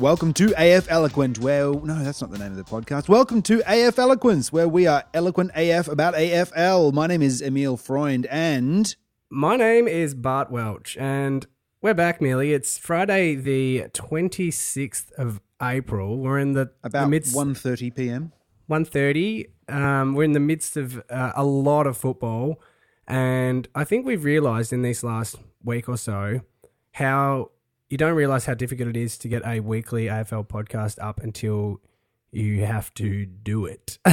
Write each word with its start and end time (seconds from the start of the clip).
Welcome 0.00 0.32
to 0.34 0.54
AF 0.56 0.90
Eloquent, 0.90 1.40
where 1.40 1.74
no, 1.74 2.02
that's 2.02 2.22
not 2.22 2.30
the 2.30 2.38
name 2.38 2.52
of 2.52 2.56
the 2.56 2.64
podcast. 2.64 3.06
Welcome 3.06 3.42
to 3.42 3.62
AF 3.66 3.98
Eloquence, 3.98 4.50
where 4.50 4.66
we 4.66 4.86
are 4.86 5.04
eloquent 5.12 5.50
AF 5.54 5.88
about 5.88 6.14
AFL. 6.14 6.94
My 6.94 7.06
name 7.06 7.20
is 7.20 7.42
Emil 7.42 7.76
Freund, 7.76 8.24
and 8.30 8.96
My 9.28 9.56
name 9.56 9.86
is 9.86 10.14
Bart 10.14 10.50
Welch, 10.50 10.96
and 10.96 11.46
we're 11.82 11.92
back, 11.92 12.22
Millie. 12.22 12.54
It's 12.54 12.78
Friday, 12.78 13.34
the 13.34 13.88
26th 13.92 15.12
of 15.18 15.42
April. 15.60 16.16
We're 16.16 16.38
in 16.38 16.54
the, 16.54 16.70
about 16.82 17.02
the 17.02 17.08
midst 17.08 17.36
1.30 17.36 17.94
p.m. 17.94 18.32
1.30. 18.70 19.50
Um, 19.68 20.14
we're 20.14 20.24
in 20.24 20.32
the 20.32 20.40
midst 20.40 20.78
of 20.78 21.04
uh, 21.10 21.32
a 21.36 21.44
lot 21.44 21.86
of 21.86 21.98
football, 21.98 22.58
and 23.06 23.68
I 23.74 23.84
think 23.84 24.06
we've 24.06 24.24
realised 24.24 24.72
in 24.72 24.80
this 24.80 25.04
last 25.04 25.36
week 25.62 25.90
or 25.90 25.98
so 25.98 26.40
how 26.92 27.50
you 27.90 27.98
don't 27.98 28.14
realise 28.14 28.46
how 28.46 28.54
difficult 28.54 28.88
it 28.88 28.96
is 28.96 29.18
to 29.18 29.28
get 29.28 29.44
a 29.44 29.60
weekly 29.60 30.06
AFL 30.06 30.46
podcast 30.46 31.02
up 31.02 31.20
until 31.20 31.80
you 32.30 32.64
have 32.64 32.94
to 32.94 33.26
do 33.26 33.66
it. 33.66 33.98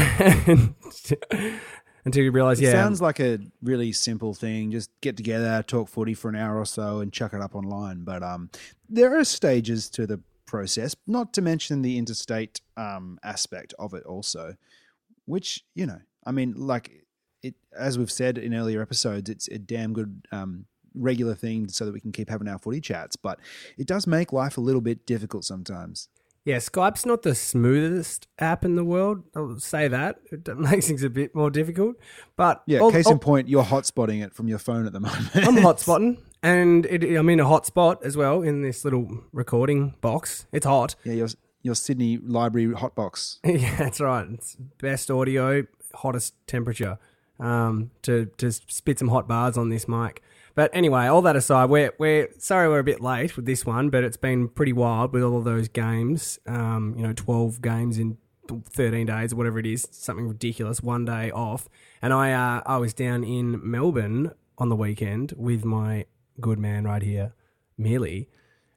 until 2.03 2.23
you 2.23 2.31
realise, 2.31 2.59
It 2.59 2.63
yeah, 2.63 2.71
sounds 2.71 2.99
like 2.99 3.19
a 3.19 3.37
really 3.61 3.91
simple 3.91 4.33
thing. 4.33 4.71
Just 4.71 4.89
get 5.01 5.15
together, 5.15 5.61
talk 5.61 5.89
footy 5.89 6.15
for 6.15 6.27
an 6.29 6.35
hour 6.35 6.57
or 6.57 6.65
so, 6.65 7.01
and 7.01 7.13
chuck 7.13 7.33
it 7.33 7.41
up 7.41 7.53
online. 7.53 8.03
But 8.03 8.23
um, 8.23 8.49
there 8.89 9.15
are 9.17 9.23
stages 9.23 9.89
to 9.91 10.07
the 10.07 10.21
process, 10.47 10.95
not 11.05 11.31
to 11.33 11.43
mention 11.43 11.83
the 11.83 11.99
interstate 11.99 12.61
um, 12.77 13.19
aspect 13.23 13.75
of 13.77 13.93
it 13.93 14.03
also, 14.05 14.55
which 15.25 15.63
you 15.75 15.85
know, 15.85 15.99
I 16.25 16.31
mean, 16.31 16.55
like 16.57 17.05
it 17.43 17.53
as 17.77 17.99
we've 17.99 18.11
said 18.11 18.39
in 18.39 18.55
earlier 18.55 18.81
episodes, 18.81 19.29
it's 19.29 19.47
a 19.49 19.59
damn 19.59 19.93
good 19.93 20.25
um, 20.31 20.65
regular 20.95 21.35
thing 21.35 21.67
so 21.69 21.85
that 21.85 21.93
we 21.93 21.99
can 21.99 22.11
keep 22.11 22.29
having 22.29 22.47
our 22.47 22.59
footy 22.59 22.81
chats. 22.81 23.15
But 23.15 23.39
it 23.77 23.87
does 23.87 24.07
make 24.07 24.31
life 24.33 24.57
a 24.57 24.61
little 24.61 24.81
bit 24.81 25.05
difficult 25.05 25.45
sometimes. 25.45 26.09
Yeah, 26.45 26.57
Skype's 26.57 27.05
not 27.05 27.23
the 27.23 27.35
smoothest 27.35 28.27
app 28.39 28.63
in 28.63 28.75
the 28.77 28.85
world. 28.85 29.23
I'll 29.35 29.59
say 29.59 29.89
that. 29.89 30.19
It 30.31 30.47
makes 30.57 30.87
things 30.87 31.03
a 31.03 31.09
bit 31.09 31.35
more 31.35 31.49
difficult. 31.49 31.97
But 32.37 32.63
Yeah, 32.65 32.79
all- 32.79 32.91
case 32.91 33.05
all- 33.07 33.13
in 33.13 33.19
point, 33.19 33.49
you're 33.49 33.65
hotspotting 33.65 34.23
it 34.23 34.33
from 34.33 34.47
your 34.47 34.57
phone 34.59 34.85
at 34.85 34.93
the 34.93 34.99
moment. 35.07 35.29
I'm 35.35 35.57
hotspotting, 35.57 36.19
and 36.41 36.85
it, 36.85 37.03
I'm 37.17 37.27
in 37.29 37.41
a 37.41 37.45
hotspot 37.45 38.01
as 38.03 38.15
well 38.15 38.41
in 38.43 38.61
this 38.61 38.85
little 38.85 39.25
recording 39.33 39.95
box. 39.99 40.45
It's 40.53 40.65
hot. 40.65 40.95
yeah, 41.03 41.13
your 41.13 41.27
your 41.63 41.75
Sydney 41.75 42.17
Library 42.17 42.73
hotbox. 42.73 43.39
yeah, 43.45 43.75
that's 43.75 43.99
right. 43.99 44.25
It's 44.31 44.55
best 44.79 45.11
audio, 45.11 45.63
hottest 45.95 46.33
temperature. 46.47 46.97
Um, 47.41 47.91
to 48.03 48.27
to 48.37 48.51
spit 48.53 48.99
some 48.99 49.09
hot 49.09 49.27
bars 49.27 49.57
on 49.57 49.67
this 49.69 49.85
mic. 49.87 50.23
But 50.57 50.71
anyway, 50.73 51.05
all 51.05 51.21
that 51.21 51.35
aside, 51.35 51.69
we're 51.69 51.93
we're 51.99 52.29
sorry 52.39 52.67
we're 52.67 52.79
a 52.79 52.83
bit 52.83 52.99
late 52.99 53.35
with 53.35 53.45
this 53.45 53.63
one, 53.63 53.91
but 53.91 54.03
it's 54.03 54.17
been 54.17 54.47
pretty 54.47 54.73
wild 54.73 55.13
with 55.13 55.21
all 55.21 55.37
of 55.37 55.43
those 55.43 55.67
games. 55.67 56.39
Um, 56.47 56.95
you 56.97 57.03
know, 57.03 57.13
twelve 57.13 57.61
games 57.61 57.99
in 57.99 58.17
thirteen 58.67 59.05
days 59.05 59.33
or 59.33 59.35
whatever 59.35 59.59
it 59.59 59.67
is, 59.67 59.87
something 59.91 60.27
ridiculous. 60.27 60.81
One 60.81 61.05
day 61.05 61.29
off, 61.29 61.69
and 62.01 62.11
I 62.11 62.31
uh, 62.31 62.63
I 62.65 62.77
was 62.77 62.95
down 62.95 63.23
in 63.23 63.61
Melbourne 63.63 64.31
on 64.57 64.69
the 64.69 64.75
weekend 64.75 65.35
with 65.37 65.63
my 65.63 66.05
good 66.41 66.57
man 66.57 66.85
right 66.85 67.03
here, 67.03 67.33
Millie. 67.77 68.27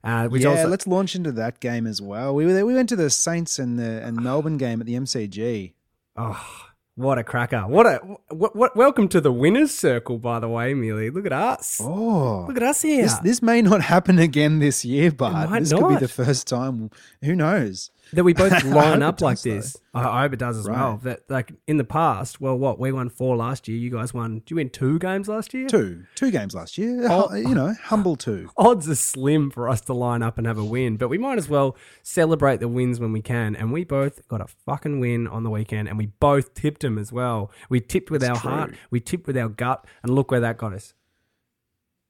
Uh, 0.05 0.29
yeah, 0.33 0.49
also 0.49 0.69
let's 0.69 0.87
launch 0.87 1.17
into 1.17 1.33
that 1.33 1.61
game 1.61 1.87
as 1.87 2.03
well. 2.03 2.35
We 2.35 2.45
were 2.45 2.53
there, 2.53 2.67
we 2.67 2.75
went 2.75 2.91
to 2.91 2.97
the 2.97 3.09
Saints 3.09 3.59
and 3.59 3.79
the 3.79 4.03
and 4.05 4.19
Melbourne 4.19 4.59
game 4.59 4.81
at 4.81 4.87
the 4.87 4.97
MCG. 4.97 5.73
Oh, 6.15 6.67
what 7.01 7.19
a 7.19 7.25
cracker! 7.25 7.63
What 7.63 7.87
a 7.87 7.97
what, 8.29 8.55
what, 8.55 8.77
welcome 8.77 9.09
to 9.09 9.21
the 9.21 9.33
winners' 9.33 9.75
circle, 9.75 10.19
by 10.19 10.39
the 10.39 10.49
way, 10.49 10.75
Millie. 10.75 11.11
Look 11.11 11.27
at 11.27 11.33
us. 11.33 11.81
Oh, 11.83 12.45
Look 12.47 12.57
at 12.59 12.63
us 12.63 12.83
here. 12.83 13.03
this 13.03 13.19
this 13.19 13.43
may 13.43 13.63
not 13.63 13.81
happen 13.81 14.19
again 14.19 14.59
this 14.59 14.85
year, 14.85 15.11
but 15.11 15.47
this 15.59 15.73
could 15.73 15.89
be 15.89 15.97
the 15.97 16.09
first 16.09 16.47
time. 16.47 16.91
Who 17.23 17.35
knows? 17.35 17.91
That 18.13 18.25
we 18.25 18.33
both 18.33 18.65
line 18.65 19.03
up 19.03 19.21
like 19.21 19.41
this. 19.43 19.77
I, 19.93 20.05
I 20.05 20.23
hope 20.23 20.35
it 20.35 20.39
does 20.39 20.59
as 20.59 20.69
well. 20.69 21.01
That 21.03 21.29
like 21.29 21.53
in 21.67 21.77
the 21.77 21.85
past, 21.85 22.41
well, 22.41 22.57
what 22.57 22.79
we 22.79 22.93
won 22.93 23.09
four 23.11 23.37
last 23.37 23.69
year. 23.69 23.79
You 23.79 23.91
guys 23.91 24.15
won. 24.15 24.41
Did 24.41 24.51
you 24.51 24.57
win 24.57 24.71
two 24.71 24.99
games 24.99 25.29
last 25.29 25.53
year? 25.55 25.69
Two 25.69 26.05
two 26.15 26.31
games 26.31 26.55
last 26.55 26.79
year. 26.79 27.07
Oh. 27.11 27.35
you 27.35 27.55
know, 27.55 27.75
humble 27.85 28.17
two. 28.17 28.51
Odds 28.57 28.89
are 28.89 28.95
slim 28.95 29.51
for 29.51 29.69
us 29.69 29.81
to 29.83 29.93
line 29.93 30.23
up 30.23 30.39
and 30.39 30.47
have 30.47 30.59
a 30.59 30.65
win, 30.65 30.97
but 30.97 31.09
we 31.09 31.19
might 31.19 31.39
as 31.39 31.49
well 31.49 31.77
celebrate 32.03 32.61
the 32.61 32.69
wins 32.69 33.01
when 33.01 33.13
we 33.13 33.23
can. 33.23 33.57
And 33.57 33.73
we 33.73 33.85
both 33.85 34.27
got 34.29 34.41
a 34.41 34.47
fucking 34.47 35.01
win 35.01 35.27
on 35.27 35.43
the 35.43 35.51
weekend, 35.51 35.89
and 35.89 35.99
we 35.99 36.07
both 36.07 36.55
tipped 36.55 36.83
them 36.83 36.99
as 36.99 37.13
well. 37.13 37.51
We 37.69 37.81
tipped 37.81 38.11
with 38.11 38.23
That's 38.23 38.45
our 38.45 38.51
heart, 38.51 38.75
we 38.91 39.01
tipped 39.01 39.27
with 39.27 39.37
our 39.37 39.49
gut, 39.49 39.85
and 40.03 40.15
look 40.15 40.31
where 40.31 40.41
that 40.41 40.59
got 40.59 40.73
us. 40.73 40.95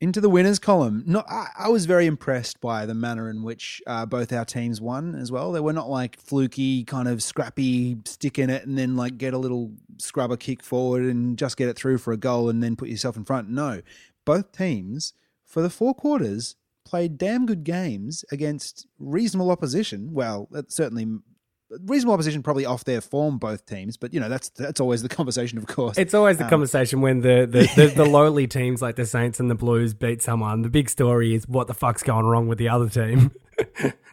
Into 0.00 0.20
the 0.20 0.30
winners 0.30 0.58
column. 0.58 1.02
No, 1.06 1.22
I, 1.28 1.48
I 1.58 1.68
was 1.68 1.84
very 1.84 2.06
impressed 2.06 2.60
by 2.60 2.86
the 2.86 2.94
manner 2.94 3.28
in 3.28 3.42
which 3.42 3.82
uh, 3.86 4.06
both 4.06 4.32
our 4.32 4.44
teams 4.46 4.80
won 4.80 5.14
as 5.14 5.30
well. 5.30 5.52
They 5.52 5.60
were 5.60 5.74
not 5.74 5.90
like 5.90 6.18
fluky, 6.18 6.84
kind 6.84 7.06
of 7.06 7.22
scrappy, 7.22 7.98
stick 8.06 8.38
in 8.38 8.48
it 8.48 8.66
and 8.66 8.78
then 8.78 8.96
like 8.96 9.18
get 9.18 9.34
a 9.34 9.38
little 9.38 9.72
scrubber 9.98 10.38
kick 10.38 10.62
forward 10.62 11.02
and 11.02 11.36
just 11.36 11.56
get 11.56 11.68
it 11.68 11.76
through 11.76 11.98
for 11.98 12.12
a 12.12 12.16
goal 12.16 12.48
and 12.48 12.62
then 12.62 12.76
put 12.76 12.88
yourself 12.88 13.16
in 13.16 13.24
front. 13.24 13.50
No, 13.50 13.82
both 14.24 14.52
teams 14.52 15.12
for 15.44 15.60
the 15.60 15.70
four 15.70 15.94
quarters 15.94 16.56
played 16.84 17.18
damn 17.18 17.44
good 17.44 17.62
games 17.62 18.24
against 18.32 18.86
reasonable 18.98 19.50
opposition. 19.50 20.12
Well, 20.12 20.48
certainly. 20.68 21.06
Reasonable 21.86 22.14
opposition, 22.14 22.42
probably 22.42 22.66
off 22.66 22.84
their 22.84 23.00
form, 23.00 23.38
both 23.38 23.64
teams, 23.66 23.97
but 23.97 24.12
you 24.12 24.20
know 24.20 24.28
that's 24.28 24.48
that's 24.50 24.81
always 24.81 25.03
the 25.03 25.08
conversation, 25.19 25.56
of 25.58 25.66
course. 25.66 25.97
It's 25.98 26.14
always 26.14 26.36
the 26.38 26.44
Um, 26.44 26.50
conversation 26.50 27.00
when 27.00 27.20
the 27.20 27.47
the, 27.50 27.70
the, 27.76 27.86
the 27.94 28.04
lowly 28.19 28.47
teams 28.47 28.82
like 28.82 28.97
the 28.97 29.06
Saints 29.06 29.38
and 29.41 29.50
the 29.50 29.54
Blues 29.54 29.94
beat 29.94 30.20
someone. 30.22 30.62
The 30.62 30.69
big 30.69 30.88
story 30.91 31.34
is 31.34 31.47
what 31.47 31.66
the 31.69 31.75
fuck's 31.75 32.03
going 32.03 32.26
wrong 32.26 32.48
with 32.48 32.59
the 32.59 32.69
other 32.69 32.88
team. 32.88 33.30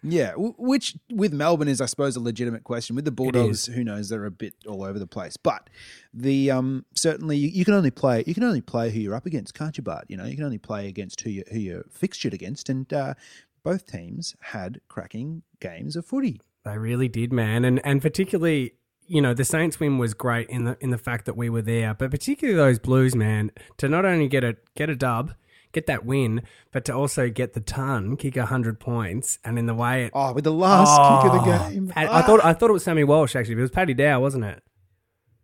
Yeah, 0.04 0.34
which 0.36 0.96
with 1.12 1.34
Melbourne 1.34 1.68
is, 1.68 1.82
I 1.82 1.86
suppose, 1.88 2.16
a 2.16 2.20
legitimate 2.20 2.64
question. 2.64 2.96
With 2.96 3.06
the 3.06 3.12
Bulldogs, 3.12 3.66
who 3.66 3.84
knows? 3.84 4.10
They're 4.10 4.26
a 4.26 4.32
bit 4.32 4.54
all 4.68 4.84
over 4.84 5.00
the 5.00 5.08
place. 5.08 5.38
But 5.38 5.70
the 6.14 6.52
um, 6.52 6.86
certainly 6.94 7.38
you, 7.38 7.48
you 7.50 7.66
can 7.66 7.74
only 7.74 7.90
play 7.92 8.24
you 8.28 8.34
can 8.34 8.44
only 8.44 8.62
play 8.62 8.92
who 8.92 9.00
you're 9.00 9.16
up 9.16 9.26
against, 9.26 9.54
can't 9.56 9.76
you? 9.78 9.84
Bart, 9.84 10.06
you 10.08 10.16
know, 10.16 10.26
you 10.26 10.36
can 10.36 10.44
only 10.46 10.60
play 10.60 10.88
against 10.88 11.22
who 11.22 11.30
you 11.32 11.44
who 11.52 11.60
you're 11.60 11.86
fixtured 11.90 12.34
against, 12.34 12.70
and 12.70 12.92
uh, 12.94 13.16
both 13.64 13.86
teams 13.88 14.36
had 14.42 14.82
cracking 14.88 15.42
games 15.60 15.96
of 15.96 16.06
footy. 16.06 16.40
They 16.68 16.78
really 16.78 17.08
did, 17.08 17.32
man, 17.34 17.66
and 17.66 17.80
and 17.86 18.02
particularly. 18.02 18.74
You 19.10 19.22
know 19.22 19.34
the 19.34 19.46
Saints 19.46 19.80
win 19.80 19.98
was 20.00 20.14
great 20.14 20.50
in 20.50 20.66
the 20.66 20.78
in 20.82 20.90
the 20.90 20.98
fact 20.98 21.24
that 21.28 21.38
we 21.38 21.50
were 21.50 21.62
there, 21.62 21.94
but 21.94 22.12
particularly 22.12 22.58
those 22.58 22.78
Blues, 22.78 23.16
man, 23.16 23.52
to 23.78 23.88
not 23.88 24.04
only 24.04 24.28
get 24.28 24.44
a 24.44 24.58
get 24.76 24.90
a 24.90 24.98
dub, 24.98 25.34
get 25.72 25.86
that 25.86 26.04
win, 26.06 26.42
but 26.74 26.84
to 26.84 26.94
also 26.94 27.30
get 27.30 27.54
the 27.54 27.62
ton, 27.62 28.18
kick 28.18 28.36
hundred 28.36 28.82
points, 28.82 29.40
and 29.46 29.58
in 29.58 29.66
the 29.66 29.74
way 29.74 30.04
it 30.08 30.12
Oh, 30.14 30.34
with 30.34 30.44
the 30.44 30.52
last 30.52 30.92
kick 31.24 31.32
of 31.32 31.38
the 31.46 31.50
Oh, 31.54 31.70
game. 31.70 31.88
Pat- 31.88 32.10
Ah. 32.10 32.18
I 32.18 32.22
thought 32.22 32.44
I 32.44 32.52
thought 32.52 32.70
it 32.70 32.74
was 32.74 32.84
Sammy 32.84 33.06
Walsh 33.06 33.34
actually, 33.34 33.56
but 33.56 33.60
it 33.60 33.70
was 33.70 33.72
Paddy 33.72 33.94
Dow, 33.94 34.20
wasn't 34.20 34.44
it? 34.44 34.62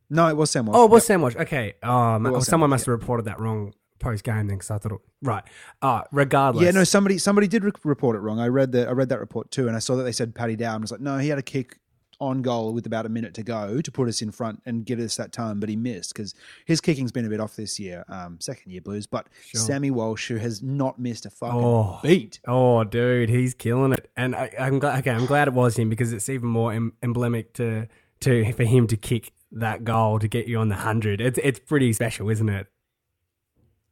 no, 0.10 0.28
it 0.28 0.36
was 0.36 0.52
Sam 0.52 0.66
Walsh. 0.66 0.76
Oh, 0.78 0.84
it 0.84 0.92
was 0.92 1.04
Yep. 1.04 1.08
Sam 1.08 1.22
Walsh. 1.22 1.36
Okay. 1.38 1.74
Um, 1.82 2.26
Sam 2.26 2.42
someone 2.42 2.70
Walsh, 2.70 2.80
must 2.82 2.86
have 2.88 2.92
reported 3.00 3.24
that 3.28 3.40
wrong 3.40 3.74
post 4.04 4.24
game 4.24 4.48
then, 4.48 4.58
because 4.58 4.70
I 4.72 4.78
thought 4.78 4.92
it, 4.92 5.00
right. 5.22 5.44
Uh, 5.82 6.02
regardless. 6.12 6.64
Yeah, 6.64 6.72
no, 6.72 6.84
somebody 6.84 7.18
somebody 7.18 7.48
did 7.48 7.64
re- 7.64 7.72
report 7.84 8.16
it 8.16 8.20
wrong. 8.20 8.40
I 8.40 8.48
read 8.48 8.72
the 8.72 8.88
I 8.88 8.92
read 8.92 9.10
that 9.10 9.20
report 9.20 9.50
too, 9.52 9.68
and 9.68 9.76
I 9.76 9.80
saw 9.80 9.96
that 9.96 10.04
they 10.04 10.12
said 10.12 10.36
Paddy 10.36 10.56
Dow. 10.56 10.76
and 10.76 10.82
I 10.82 10.84
was 10.84 10.92
like, 10.92 11.02
no, 11.02 11.18
he 11.18 11.30
had 11.30 11.40
a 11.40 11.44
kick 11.44 11.80
on 12.20 12.42
goal 12.42 12.74
with 12.74 12.86
about 12.86 13.06
a 13.06 13.10
minute 13.10 13.34
to 13.34 13.44
go 13.44 13.82
to 13.82 13.92
put 13.92 14.08
us 14.08 14.22
in 14.22 14.32
front 14.32 14.62
and 14.66 14.86
get 14.86 15.00
us 15.00 15.16
that 15.18 15.32
time, 15.34 15.60
but 15.60 15.68
he 15.68 15.76
missed 15.76 16.14
because 16.14 16.34
his 16.66 16.80
kicking's 16.80 17.12
been 17.12 17.26
a 17.26 17.30
bit 17.30 17.40
off 17.42 17.56
this 17.56 17.80
year, 17.80 18.06
um, 18.08 18.38
second 18.40 18.72
year 18.72 18.80
Blues. 18.82 19.08
But 19.08 19.28
Sure. 19.48 19.60
Sammy 19.60 19.92
Walsh, 19.92 20.28
who 20.30 20.36
has 20.38 20.62
not 20.62 21.00
missed 21.00 21.26
a 21.26 21.30
fucking 21.32 21.60
Oh. 21.60 22.00
beat. 22.04 22.40
Oh, 22.48 22.84
dude, 22.86 23.30
he's 23.30 23.54
killing 23.56 23.92
it, 23.94 24.10
and 24.16 24.36
I, 24.36 24.52
I'm 24.60 24.80
glad. 24.80 25.00
Okay, 25.00 25.12
I'm 25.12 25.26
glad 25.26 25.48
it 25.48 25.54
was 25.54 25.76
him 25.78 25.90
because 25.90 26.14
it's 26.14 26.30
even 26.30 26.48
more 26.48 26.72
em- 26.72 26.94
emblematic 27.02 27.54
to 27.56 27.88
to 28.22 28.54
for 28.54 28.64
him 28.64 28.88
to 28.88 28.96
kick 28.96 29.34
that 29.52 29.84
goal 29.84 30.18
to 30.20 30.28
get 30.28 30.48
you 30.48 30.60
on 30.60 30.70
the 30.70 30.76
hundred. 30.76 31.20
It's 31.20 31.40
it's 31.44 31.60
pretty 31.60 31.92
special, 31.94 32.30
isn't 32.30 32.48
it? 32.48 32.68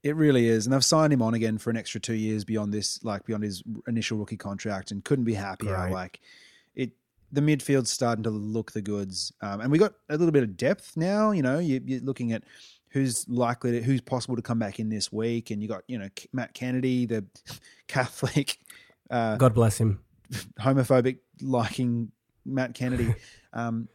It 0.03 0.15
really 0.15 0.47
is, 0.47 0.65
and 0.65 0.73
they've 0.73 0.83
signed 0.83 1.13
him 1.13 1.21
on 1.21 1.35
again 1.35 1.57
for 1.59 1.69
an 1.69 1.77
extra 1.77 2.01
two 2.01 2.15
years 2.15 2.43
beyond 2.43 2.73
this, 2.73 3.03
like 3.03 3.23
beyond 3.25 3.43
his 3.43 3.63
initial 3.87 4.17
rookie 4.17 4.37
contract, 4.37 4.91
and 4.91 5.03
couldn't 5.03 5.25
be 5.25 5.35
happier. 5.35 5.77
Like 5.91 6.19
it, 6.75 6.91
the 7.31 7.41
midfield's 7.41 7.91
starting 7.91 8.23
to 8.23 8.31
look 8.31 8.71
the 8.71 8.81
goods, 8.81 9.31
um, 9.41 9.61
and 9.61 9.71
we 9.71 9.77
got 9.77 9.93
a 10.09 10.17
little 10.17 10.31
bit 10.31 10.41
of 10.43 10.57
depth 10.57 10.97
now. 10.97 11.31
You 11.31 11.43
know, 11.43 11.59
you, 11.59 11.81
you're 11.85 12.01
looking 12.01 12.31
at 12.31 12.43
who's 12.89 13.29
likely, 13.29 13.71
to, 13.71 13.81
who's 13.81 14.01
possible 14.01 14.35
to 14.35 14.41
come 14.41 14.57
back 14.57 14.79
in 14.79 14.89
this 14.89 15.11
week, 15.11 15.51
and 15.51 15.61
you 15.61 15.67
got 15.67 15.83
you 15.87 15.99
know 15.99 16.09
Matt 16.33 16.55
Kennedy, 16.55 17.05
the 17.05 17.23
Catholic, 17.87 18.57
uh, 19.11 19.35
God 19.35 19.53
bless 19.53 19.77
him. 19.77 19.99
homophobic 20.59 21.19
liking 21.41 22.11
Matt 22.45 22.73
Kennedy. 22.73 23.13
Um, 23.53 23.89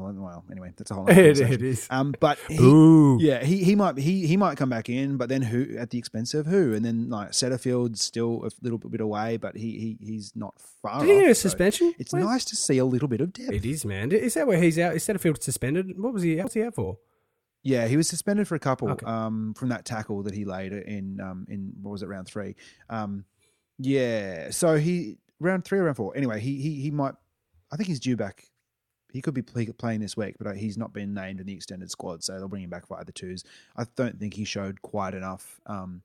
well, 0.00 0.44
anyway, 0.50 0.72
that's 0.76 0.90
a 0.90 0.94
whole. 0.94 1.04
It, 1.08 1.12
other 1.12 1.20
it 1.20 1.36
conversation. 1.36 1.64
is. 1.66 1.86
Um, 1.90 2.14
but 2.20 2.38
he, 2.48 2.58
Ooh. 2.58 3.18
yeah, 3.20 3.44
he, 3.44 3.62
he 3.64 3.74
might 3.74 3.96
he 3.98 4.26
he 4.26 4.36
might 4.36 4.56
come 4.56 4.68
back 4.68 4.88
in, 4.88 5.16
but 5.16 5.28
then 5.28 5.42
who 5.42 5.76
at 5.78 5.90
the 5.90 5.98
expense 5.98 6.34
of 6.34 6.46
who? 6.46 6.74
And 6.74 6.84
then 6.84 7.08
like 7.10 7.30
Setterfield's 7.30 8.02
still 8.02 8.44
a 8.44 8.50
little 8.62 8.78
bit 8.78 9.00
away, 9.00 9.36
but 9.36 9.56
he, 9.56 9.96
he 10.00 10.06
he's 10.06 10.32
not 10.34 10.54
far. 10.82 11.00
Did 11.00 11.08
he 11.10 11.20
get 11.20 11.30
a 11.30 11.34
so 11.34 11.42
suspension? 11.48 11.94
It's 11.98 12.12
nice 12.12 12.44
to 12.46 12.56
see 12.56 12.78
a 12.78 12.84
little 12.84 13.08
bit 13.08 13.20
of 13.20 13.32
depth. 13.32 13.52
It 13.52 13.64
is, 13.64 13.84
man. 13.84 14.10
Is 14.12 14.34
that 14.34 14.46
where 14.46 14.60
he's 14.60 14.78
out? 14.78 14.94
Is 14.94 15.04
Setterfield 15.06 15.42
suspended? 15.42 15.98
What 16.00 16.12
was 16.12 16.22
he? 16.22 16.36
What's 16.36 16.54
he 16.54 16.62
out 16.62 16.74
for? 16.74 16.98
Yeah, 17.62 17.86
he 17.86 17.96
was 17.96 18.06
suspended 18.08 18.46
for 18.46 18.56
a 18.56 18.60
couple 18.60 18.90
Okay. 18.90 19.06
um, 19.06 19.54
from 19.56 19.70
that 19.70 19.86
tackle 19.86 20.22
that 20.24 20.34
he 20.34 20.44
laid 20.44 20.72
in 20.74 21.18
um, 21.20 21.46
in 21.48 21.72
what 21.80 21.92
was 21.92 22.02
it 22.02 22.08
round 22.08 22.26
three. 22.26 22.56
Um, 22.90 23.24
yeah, 23.78 24.50
so 24.50 24.76
he 24.76 25.16
round 25.40 25.64
three 25.64 25.78
or 25.78 25.84
round 25.84 25.96
four. 25.96 26.16
Anyway, 26.16 26.40
he 26.40 26.60
he 26.60 26.80
he 26.82 26.90
might. 26.90 27.14
I 27.72 27.76
think 27.76 27.88
he's 27.88 28.00
due 28.00 28.16
back. 28.16 28.44
He 29.14 29.22
could 29.22 29.32
be 29.32 29.42
play, 29.42 29.66
playing 29.66 30.00
this 30.00 30.16
week, 30.16 30.34
but 30.38 30.48
uh, 30.48 30.52
he's 30.54 30.76
not 30.76 30.92
been 30.92 31.14
named 31.14 31.38
in 31.38 31.46
the 31.46 31.54
extended 31.54 31.88
squad, 31.88 32.24
so 32.24 32.36
they'll 32.36 32.48
bring 32.48 32.64
him 32.64 32.70
back 32.70 32.88
via 32.88 33.04
the 33.04 33.12
twos. 33.12 33.44
I 33.76 33.84
don't 33.94 34.18
think 34.18 34.34
he 34.34 34.44
showed 34.44 34.82
quite 34.82 35.14
enough 35.14 35.60
um, 35.66 36.02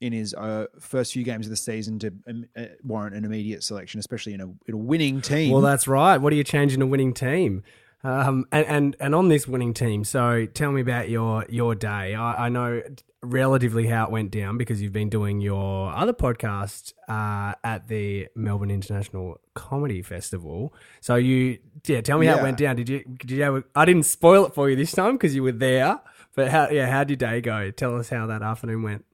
in 0.00 0.12
his 0.12 0.34
uh, 0.34 0.66
first 0.80 1.12
few 1.12 1.22
games 1.22 1.46
of 1.46 1.50
the 1.50 1.56
season 1.56 2.00
to 2.00 2.12
um, 2.26 2.46
uh, 2.56 2.64
warrant 2.82 3.14
an 3.14 3.24
immediate 3.24 3.62
selection, 3.62 4.00
especially 4.00 4.34
in 4.34 4.40
a, 4.40 4.48
in 4.66 4.74
a 4.74 4.76
winning 4.76 5.20
team. 5.20 5.52
Well, 5.52 5.62
that's 5.62 5.86
right. 5.86 6.16
What 6.16 6.32
are 6.32 6.36
you 6.36 6.42
changing 6.44 6.82
a 6.82 6.86
winning 6.86 7.14
team? 7.14 7.62
Um, 8.02 8.46
and, 8.50 8.66
and 8.66 8.96
and 8.98 9.14
on 9.14 9.28
this 9.28 9.46
winning 9.46 9.74
team, 9.74 10.04
so 10.04 10.46
tell 10.46 10.72
me 10.72 10.80
about 10.80 11.08
your 11.08 11.46
your 11.48 11.76
day. 11.76 12.14
I, 12.14 12.46
I 12.46 12.48
know 12.48 12.82
relatively 13.22 13.86
how 13.86 14.04
it 14.04 14.10
went 14.10 14.30
down 14.30 14.56
because 14.56 14.80
you've 14.80 14.92
been 14.92 15.10
doing 15.10 15.40
your 15.40 15.92
other 15.92 16.12
podcast 16.12 16.94
uh, 17.08 17.54
at 17.62 17.88
the 17.88 18.28
Melbourne 18.34 18.70
International 18.70 19.40
Comedy 19.54 20.02
Festival. 20.02 20.72
So 21.00 21.16
you, 21.16 21.58
yeah, 21.86 22.00
tell 22.00 22.18
me 22.18 22.26
how 22.26 22.38
it 22.38 22.42
went 22.42 22.56
down. 22.56 22.76
Did 22.76 22.88
you 22.88 23.04
did 23.04 23.30
you 23.30 23.42
have? 23.42 23.64
I 23.74 23.84
didn't 23.84 24.04
spoil 24.04 24.46
it 24.46 24.54
for 24.54 24.70
you 24.70 24.76
this 24.76 24.92
time 24.92 25.12
because 25.12 25.34
you 25.34 25.42
were 25.42 25.52
there. 25.52 26.00
But 26.34 26.48
how 26.48 26.70
yeah, 26.70 26.90
how 26.90 27.04
did 27.04 27.20
your 27.20 27.30
day 27.30 27.40
go? 27.40 27.70
Tell 27.70 27.96
us 27.98 28.08
how 28.08 28.26
that 28.26 28.42
afternoon 28.42 28.82
went. 28.82 29.04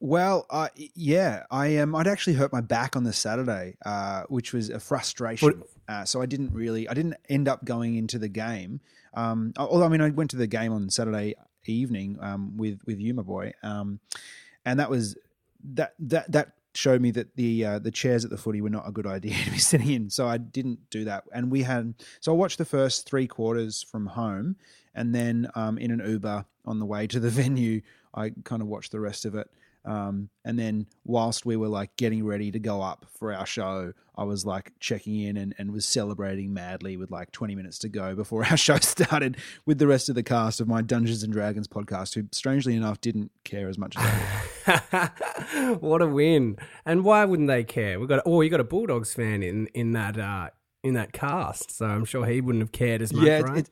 Well, 0.00 0.46
uh, 0.48 0.68
yeah, 0.94 1.44
I 1.50 1.78
um, 1.78 1.94
I'd 1.94 2.06
actually 2.06 2.34
hurt 2.34 2.52
my 2.52 2.60
back 2.60 2.94
on 2.94 3.02
the 3.02 3.12
Saturday, 3.12 3.76
uh, 3.84 4.24
which 4.28 4.52
was 4.52 4.70
a 4.70 4.78
frustration. 4.78 5.62
Uh, 5.88 6.04
so 6.04 6.20
I 6.20 6.26
didn't 6.26 6.52
really, 6.52 6.88
I 6.88 6.94
didn't 6.94 7.14
end 7.28 7.48
up 7.48 7.64
going 7.64 7.96
into 7.96 8.18
the 8.18 8.28
game. 8.28 8.80
Um, 9.14 9.52
although 9.56 9.86
I 9.86 9.88
mean, 9.88 10.00
I 10.00 10.10
went 10.10 10.30
to 10.30 10.36
the 10.36 10.46
game 10.46 10.72
on 10.72 10.90
Saturday 10.90 11.34
evening 11.66 12.18
um, 12.20 12.56
with 12.56 12.80
with 12.86 13.00
you, 13.00 13.14
my 13.14 13.22
boy, 13.22 13.52
um, 13.62 14.00
and 14.64 14.78
that 14.80 14.90
was 14.90 15.16
that 15.74 15.94
that 15.98 16.30
that 16.32 16.52
showed 16.74 17.00
me 17.00 17.10
that 17.10 17.34
the 17.36 17.64
uh, 17.64 17.78
the 17.78 17.90
chairs 17.90 18.24
at 18.24 18.30
the 18.30 18.36
footy 18.36 18.60
were 18.60 18.70
not 18.70 18.88
a 18.88 18.92
good 18.92 19.06
idea 19.06 19.34
to 19.44 19.50
be 19.50 19.58
sitting 19.58 19.90
in. 19.90 20.10
So 20.10 20.26
I 20.26 20.38
didn't 20.38 20.90
do 20.90 21.04
that. 21.04 21.24
And 21.32 21.50
we 21.50 21.62
had 21.62 21.94
so 22.20 22.32
I 22.32 22.36
watched 22.36 22.58
the 22.58 22.64
first 22.64 23.06
three 23.06 23.26
quarters 23.26 23.82
from 23.82 24.06
home, 24.06 24.56
and 24.94 25.14
then 25.14 25.50
um, 25.54 25.78
in 25.78 25.90
an 25.90 26.02
Uber 26.04 26.44
on 26.64 26.78
the 26.78 26.86
way 26.86 27.06
to 27.06 27.20
the 27.20 27.30
venue, 27.42 27.82
I 28.14 28.30
kind 28.44 28.62
of 28.62 28.68
watched 28.68 28.92
the 28.92 29.00
rest 29.00 29.24
of 29.24 29.34
it. 29.34 29.50
Um, 29.88 30.28
and 30.44 30.58
then 30.58 30.86
whilst 31.06 31.46
we 31.46 31.56
were 31.56 31.68
like 31.68 31.96
getting 31.96 32.22
ready 32.26 32.50
to 32.50 32.58
go 32.58 32.82
up 32.82 33.06
for 33.18 33.32
our 33.32 33.46
show, 33.46 33.94
I 34.14 34.24
was 34.24 34.44
like 34.44 34.72
checking 34.80 35.18
in 35.18 35.38
and, 35.38 35.54
and 35.56 35.72
was 35.72 35.86
celebrating 35.86 36.52
madly 36.52 36.98
with 36.98 37.10
like 37.10 37.32
20 37.32 37.54
minutes 37.54 37.78
to 37.78 37.88
go 37.88 38.14
before 38.14 38.44
our 38.50 38.56
show 38.58 38.76
started 38.78 39.38
with 39.64 39.78
the 39.78 39.86
rest 39.86 40.10
of 40.10 40.14
the 40.14 40.22
cast 40.22 40.60
of 40.60 40.68
my 40.68 40.82
Dungeons 40.82 41.22
and 41.22 41.32
Dragons 41.32 41.68
podcast, 41.68 42.14
who 42.14 42.24
strangely 42.32 42.76
enough 42.76 43.00
didn't 43.00 43.30
care 43.44 43.66
as 43.68 43.78
much 43.78 43.96
as 43.96 44.04
I 44.66 45.10
did. 45.54 45.80
what 45.80 46.02
a 46.02 46.06
win! 46.06 46.58
And 46.84 47.02
why 47.02 47.24
wouldn't 47.24 47.48
they 47.48 47.64
care? 47.64 47.98
We 47.98 48.06
got 48.06 48.22
oh, 48.26 48.42
you 48.42 48.50
got 48.50 48.60
a 48.60 48.64
Bulldogs 48.64 49.14
fan 49.14 49.42
in 49.42 49.68
in 49.68 49.92
that 49.92 50.18
uh, 50.18 50.50
in 50.84 50.92
that 50.94 51.12
cast, 51.14 51.70
so 51.70 51.86
I'm 51.86 52.04
sure 52.04 52.26
he 52.26 52.42
wouldn't 52.42 52.60
have 52.62 52.72
cared 52.72 53.00
as 53.00 53.12
much, 53.14 53.24
Yeah, 53.24 53.40
right? 53.40 53.58
it- 53.60 53.70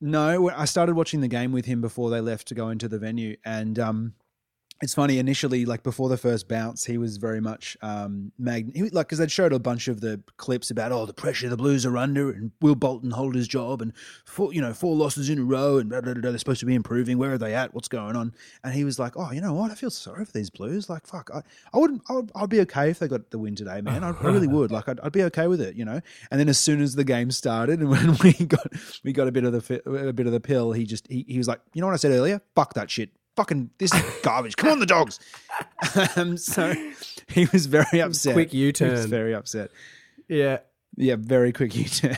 No, 0.00 0.50
I 0.50 0.64
started 0.64 0.96
watching 0.96 1.20
the 1.20 1.28
game 1.28 1.52
with 1.52 1.64
him 1.66 1.80
before 1.80 2.10
they 2.10 2.20
left 2.20 2.48
to 2.48 2.54
go 2.54 2.68
into 2.70 2.88
the 2.88 2.98
venue, 2.98 3.36
and 3.44 3.78
um, 3.78 4.14
it's 4.82 4.94
funny. 4.94 5.18
Initially, 5.18 5.64
like 5.64 5.82
before 5.82 6.08
the 6.08 6.16
first 6.16 6.48
bounce, 6.48 6.84
he 6.84 6.98
was 6.98 7.16
very 7.16 7.40
much 7.40 7.76
um, 7.80 8.32
mag. 8.38 8.74
He, 8.74 8.82
like 8.90 9.06
because 9.06 9.18
they'd 9.18 9.30
showed 9.30 9.52
a 9.52 9.58
bunch 9.58 9.86
of 9.86 10.00
the 10.00 10.20
clips 10.36 10.70
about 10.70 10.90
oh 10.90 11.06
the 11.06 11.14
pressure 11.14 11.48
the 11.48 11.56
Blues 11.56 11.86
are 11.86 11.96
under, 11.96 12.30
and 12.30 12.50
Will 12.60 12.74
Bolton 12.74 13.12
hold 13.12 13.36
his 13.36 13.46
job, 13.46 13.80
and 13.80 13.92
four 14.24 14.52
you 14.52 14.60
know 14.60 14.74
four 14.74 14.96
losses 14.96 15.30
in 15.30 15.38
a 15.38 15.44
row, 15.44 15.78
and 15.78 15.90
blah, 15.90 16.00
blah, 16.00 16.14
blah, 16.14 16.30
they're 16.30 16.38
supposed 16.38 16.60
to 16.60 16.66
be 16.66 16.74
improving. 16.74 17.18
Where 17.18 17.32
are 17.32 17.38
they 17.38 17.54
at? 17.54 17.72
What's 17.72 17.88
going 17.88 18.16
on? 18.16 18.34
And 18.64 18.74
he 18.74 18.84
was 18.84 18.98
like, 18.98 19.16
oh, 19.16 19.30
you 19.30 19.40
know 19.40 19.54
what? 19.54 19.70
I 19.70 19.74
feel 19.74 19.90
sorry 19.90 20.24
for 20.24 20.32
these 20.32 20.50
Blues. 20.50 20.90
Like 20.90 21.06
fuck, 21.06 21.30
I, 21.32 21.42
I 21.72 21.78
wouldn't. 21.78 22.02
I 22.08 22.14
would, 22.14 22.32
I'd 22.34 22.50
be 22.50 22.60
okay 22.62 22.90
if 22.90 22.98
they 22.98 23.06
got 23.06 23.30
the 23.30 23.38
win 23.38 23.54
today, 23.54 23.80
man. 23.80 24.02
I, 24.02 24.08
I 24.10 24.22
really 24.22 24.48
would. 24.48 24.72
Like 24.72 24.88
I'd, 24.88 24.98
I'd 25.00 25.12
be 25.12 25.22
okay 25.24 25.46
with 25.46 25.60
it, 25.60 25.76
you 25.76 25.84
know. 25.84 26.00
And 26.32 26.40
then 26.40 26.48
as 26.48 26.58
soon 26.58 26.82
as 26.82 26.96
the 26.96 27.04
game 27.04 27.30
started, 27.30 27.78
and 27.78 27.88
when 27.94 28.16
we 28.24 28.32
got 28.32 28.66
we 29.04 29.12
got 29.12 29.28
a 29.28 29.32
bit 29.32 29.44
of 29.44 29.52
the 29.52 30.08
a 30.08 30.12
bit 30.12 30.26
of 30.26 30.32
the 30.32 30.40
pill, 30.40 30.72
he 30.72 30.84
just 30.84 31.06
he, 31.08 31.24
he 31.28 31.38
was 31.38 31.46
like, 31.46 31.60
you 31.74 31.80
know 31.80 31.86
what 31.86 31.94
I 31.94 31.98
said 31.98 32.10
earlier? 32.10 32.42
Fuck 32.56 32.74
that 32.74 32.90
shit. 32.90 33.10
Fucking 33.36 33.70
this 33.78 33.92
is 33.92 34.02
garbage. 34.22 34.56
Come 34.56 34.70
on, 34.70 34.78
the 34.80 34.86
dogs. 34.86 35.18
um, 36.16 36.36
so 36.36 36.72
he 37.28 37.46
was 37.52 37.66
very 37.66 38.00
upset. 38.00 38.34
Quick 38.34 38.50
He 38.52 38.58
was 38.66 38.80
U-turn. 38.80 39.08
very 39.08 39.34
upset. 39.34 39.70
yeah. 40.28 40.58
Yeah, 40.96 41.16
very 41.18 41.52
quick 41.52 41.74
U-turn. 41.74 42.16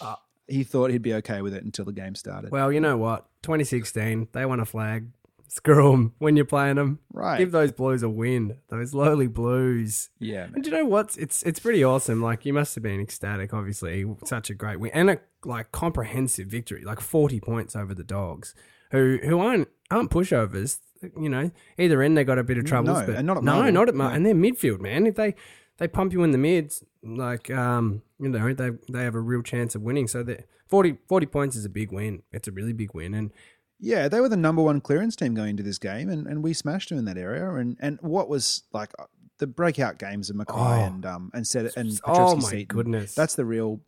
Uh, 0.00 0.16
he 0.48 0.64
thought 0.64 0.90
he'd 0.90 1.02
be 1.02 1.12
okay 1.14 1.42
with 1.42 1.52
it 1.54 1.62
until 1.62 1.84
the 1.84 1.92
game 1.92 2.14
started. 2.14 2.50
Well, 2.50 2.72
you 2.72 2.80
know 2.80 2.96
what? 2.96 3.26
2016, 3.42 4.28
they 4.32 4.46
won 4.46 4.60
a 4.60 4.64
flag. 4.64 5.08
Screw 5.48 5.90
them 5.90 6.14
when 6.18 6.36
you're 6.36 6.44
playing 6.46 6.76
them. 6.76 7.00
Right. 7.12 7.36
Give 7.38 7.50
those 7.52 7.70
Blues 7.72 8.02
a 8.02 8.08
win. 8.08 8.56
Those 8.68 8.94
lowly 8.94 9.26
Blues. 9.26 10.08
yeah, 10.20 10.46
man. 10.46 10.52
And 10.54 10.64
do 10.64 10.70
you 10.70 10.76
know 10.76 10.84
what? 10.86 11.18
It's 11.18 11.42
it's 11.42 11.58
pretty 11.60 11.82
awesome. 11.84 12.22
Like 12.22 12.46
you 12.46 12.52
must 12.54 12.74
have 12.76 12.82
been 12.84 13.00
ecstatic. 13.00 13.52
Obviously, 13.52 14.06
such 14.24 14.48
a 14.48 14.54
great 14.54 14.78
win 14.80 14.92
and 14.94 15.10
a 15.10 15.18
like 15.44 15.72
comprehensive 15.72 16.46
victory. 16.46 16.82
Like 16.84 17.00
40 17.00 17.40
points 17.40 17.74
over 17.76 17.92
the 17.94 18.04
Dogs, 18.04 18.54
who 18.90 19.18
who 19.22 19.38
aren't 19.40 19.68
aren't 19.90 20.10
pushovers. 20.10 20.78
You 21.18 21.28
know, 21.30 21.50
either 21.78 22.02
end 22.02 22.16
they 22.16 22.24
got 22.24 22.38
a 22.38 22.44
bit 22.44 22.58
of 22.58 22.64
troubles, 22.66 23.00
No, 23.00 23.06
but 23.06 23.16
and 23.16 23.26
not 23.26 23.38
at 23.38 23.42
no, 23.44 23.52
Marvel. 23.54 23.72
not 23.72 23.88
at 23.88 23.94
No. 23.94 24.06
and 24.08 24.26
they're 24.26 24.34
midfield 24.34 24.80
man. 24.80 25.06
If 25.06 25.14
they 25.16 25.34
they 25.78 25.88
pump 25.88 26.12
you 26.12 26.22
in 26.22 26.30
the 26.32 26.38
mids, 26.38 26.84
like 27.02 27.50
um, 27.50 28.02
you 28.18 28.28
know, 28.28 28.52
they 28.52 28.70
they 28.92 29.02
have 29.04 29.14
a 29.14 29.20
real 29.20 29.42
chance 29.42 29.74
of 29.74 29.80
winning. 29.82 30.06
So 30.08 30.22
that 30.24 30.46
40, 30.68 30.98
40 31.08 31.26
points 31.26 31.56
is 31.56 31.64
a 31.64 31.70
big 31.70 31.90
win. 31.90 32.22
It's 32.32 32.48
a 32.48 32.52
really 32.52 32.74
big 32.74 32.92
win, 32.94 33.14
and 33.14 33.30
Yeah, 33.78 34.08
they 34.08 34.20
were 34.20 34.28
the 34.28 34.36
number 34.36 34.60
one 34.62 34.82
clearance 34.82 35.16
team 35.16 35.32
going 35.34 35.50
into 35.50 35.62
this 35.62 35.78
game, 35.78 36.10
and, 36.10 36.26
and 36.26 36.42
we 36.44 36.52
smashed 36.52 36.90
them 36.90 36.98
in 36.98 37.06
that 37.06 37.16
area. 37.16 37.48
And 37.54 37.78
and 37.80 37.98
what 38.02 38.28
was 38.28 38.64
like 38.74 38.92
uh, 38.98 39.04
the 39.38 39.46
breakout 39.46 39.98
games 39.98 40.28
of 40.28 40.36
McKay 40.36 40.80
Oh. 40.82 40.84
and 40.84 41.06
um 41.06 41.30
and 41.32 41.46
said 41.46 41.70
and 41.78 41.98
oh 42.04 42.12
Petrevski 42.12 42.42
my 42.42 42.48
Seton, 42.50 42.66
goodness, 42.66 43.14
That's 43.14 43.34
the 43.36 43.46
real. 43.46 43.80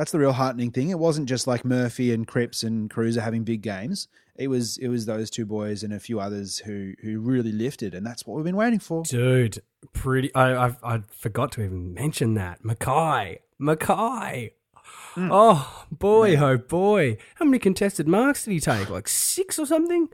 That's 0.00 0.12
the 0.12 0.18
real 0.18 0.32
heartening 0.32 0.70
thing. 0.70 0.88
It 0.88 0.98
wasn't 0.98 1.28
just 1.28 1.46
like 1.46 1.62
Murphy 1.62 2.10
and 2.14 2.26
Cripps 2.26 2.62
and 2.62 2.88
Kreuzer 2.88 3.20
having 3.20 3.44
big 3.44 3.60
games. 3.60 4.08
It 4.34 4.48
was 4.48 4.78
it 4.78 4.88
was 4.88 5.04
those 5.04 5.28
two 5.28 5.44
boys 5.44 5.82
and 5.82 5.92
a 5.92 6.00
few 6.00 6.18
others 6.18 6.56
who 6.60 6.94
who 7.02 7.20
really 7.20 7.52
lifted, 7.52 7.94
and 7.94 8.06
that's 8.06 8.26
what 8.26 8.34
we've 8.34 8.44
been 8.46 8.56
waiting 8.56 8.78
for. 8.78 9.02
Dude, 9.02 9.60
pretty. 9.92 10.34
I 10.34 10.68
I, 10.68 10.76
I 10.82 11.02
forgot 11.10 11.52
to 11.52 11.62
even 11.62 11.92
mention 11.92 12.32
that 12.32 12.62
McKay, 12.62 13.40
McKay. 13.60 14.52
Hmm. 14.82 15.28
Oh 15.30 15.84
boy, 15.90 16.34
oh 16.34 16.56
boy! 16.56 17.18
How 17.34 17.44
many 17.44 17.58
contested 17.58 18.08
marks 18.08 18.46
did 18.46 18.52
he 18.52 18.60
take? 18.60 18.88
Like 18.88 19.06
six 19.06 19.58
or 19.58 19.66
something? 19.66 20.08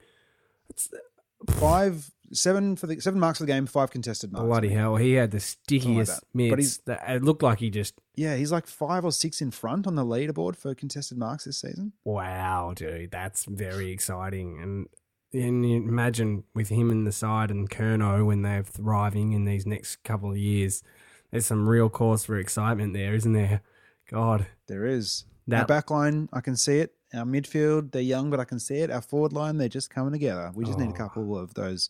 Five, 1.48 2.10
seven 2.32 2.76
for 2.76 2.86
the 2.86 3.00
seven 3.00 3.20
marks 3.20 3.38
for 3.38 3.44
the 3.46 3.52
game, 3.52 3.66
five 3.66 3.90
contested 3.90 4.32
marks. 4.32 4.46
Bloody 4.46 4.68
hell! 4.70 4.96
He 4.96 5.12
had 5.12 5.30
the 5.30 5.40
stickiest 5.40 6.12
that. 6.12 6.20
But 6.34 6.58
mitts. 6.58 6.78
That, 6.78 7.02
it 7.08 7.22
looked 7.22 7.42
like 7.42 7.58
he 7.60 7.70
just 7.70 7.94
Yeah, 8.14 8.36
he's 8.36 8.52
like 8.52 8.66
five 8.66 9.04
or 9.04 9.12
six 9.12 9.40
in 9.40 9.50
front 9.50 9.86
on 9.86 9.94
the 9.94 10.04
leaderboard 10.04 10.56
for 10.56 10.74
contested 10.74 11.18
marks 11.18 11.44
this 11.44 11.60
season. 11.60 11.92
wow, 12.04 12.72
dude. 12.74 13.10
That's 13.10 13.44
very 13.44 13.90
exciting. 13.90 14.60
And 14.62 14.86
and 15.32 15.68
you 15.68 15.76
imagine 15.76 16.44
with 16.54 16.68
him 16.68 16.90
in 16.90 17.04
the 17.04 17.12
side 17.12 17.50
and 17.50 17.68
Curnow 17.68 18.24
when 18.26 18.42
they're 18.42 18.62
thriving 18.62 19.32
in 19.32 19.44
these 19.44 19.66
next 19.66 19.96
couple 20.04 20.30
of 20.30 20.36
years, 20.38 20.82
there's 21.30 21.46
some 21.46 21.68
real 21.68 21.88
cause 21.90 22.24
for 22.24 22.38
excitement 22.38 22.94
there, 22.94 23.14
isn't 23.14 23.32
there? 23.32 23.60
God, 24.10 24.46
There 24.68 24.86
is. 24.86 25.24
That- 25.48 25.62
Our 25.62 25.66
back 25.66 25.90
line, 25.90 26.28
I 26.32 26.40
can 26.40 26.56
see 26.56 26.78
it. 26.78 26.94
Our 27.16 27.24
midfield, 27.24 27.92
they're 27.92 28.02
young, 28.02 28.30
but 28.30 28.38
I 28.40 28.44
can 28.44 28.58
see 28.60 28.76
it. 28.76 28.90
Our 28.90 29.00
forward 29.00 29.32
line, 29.32 29.56
they're 29.56 29.68
just 29.68 29.90
coming 29.90 30.12
together. 30.12 30.52
We 30.54 30.64
just 30.64 30.78
need 30.78 30.90
a 30.90 30.92
Oh. 30.92 30.96
couple 30.96 31.38
of 31.38 31.54
those 31.54 31.88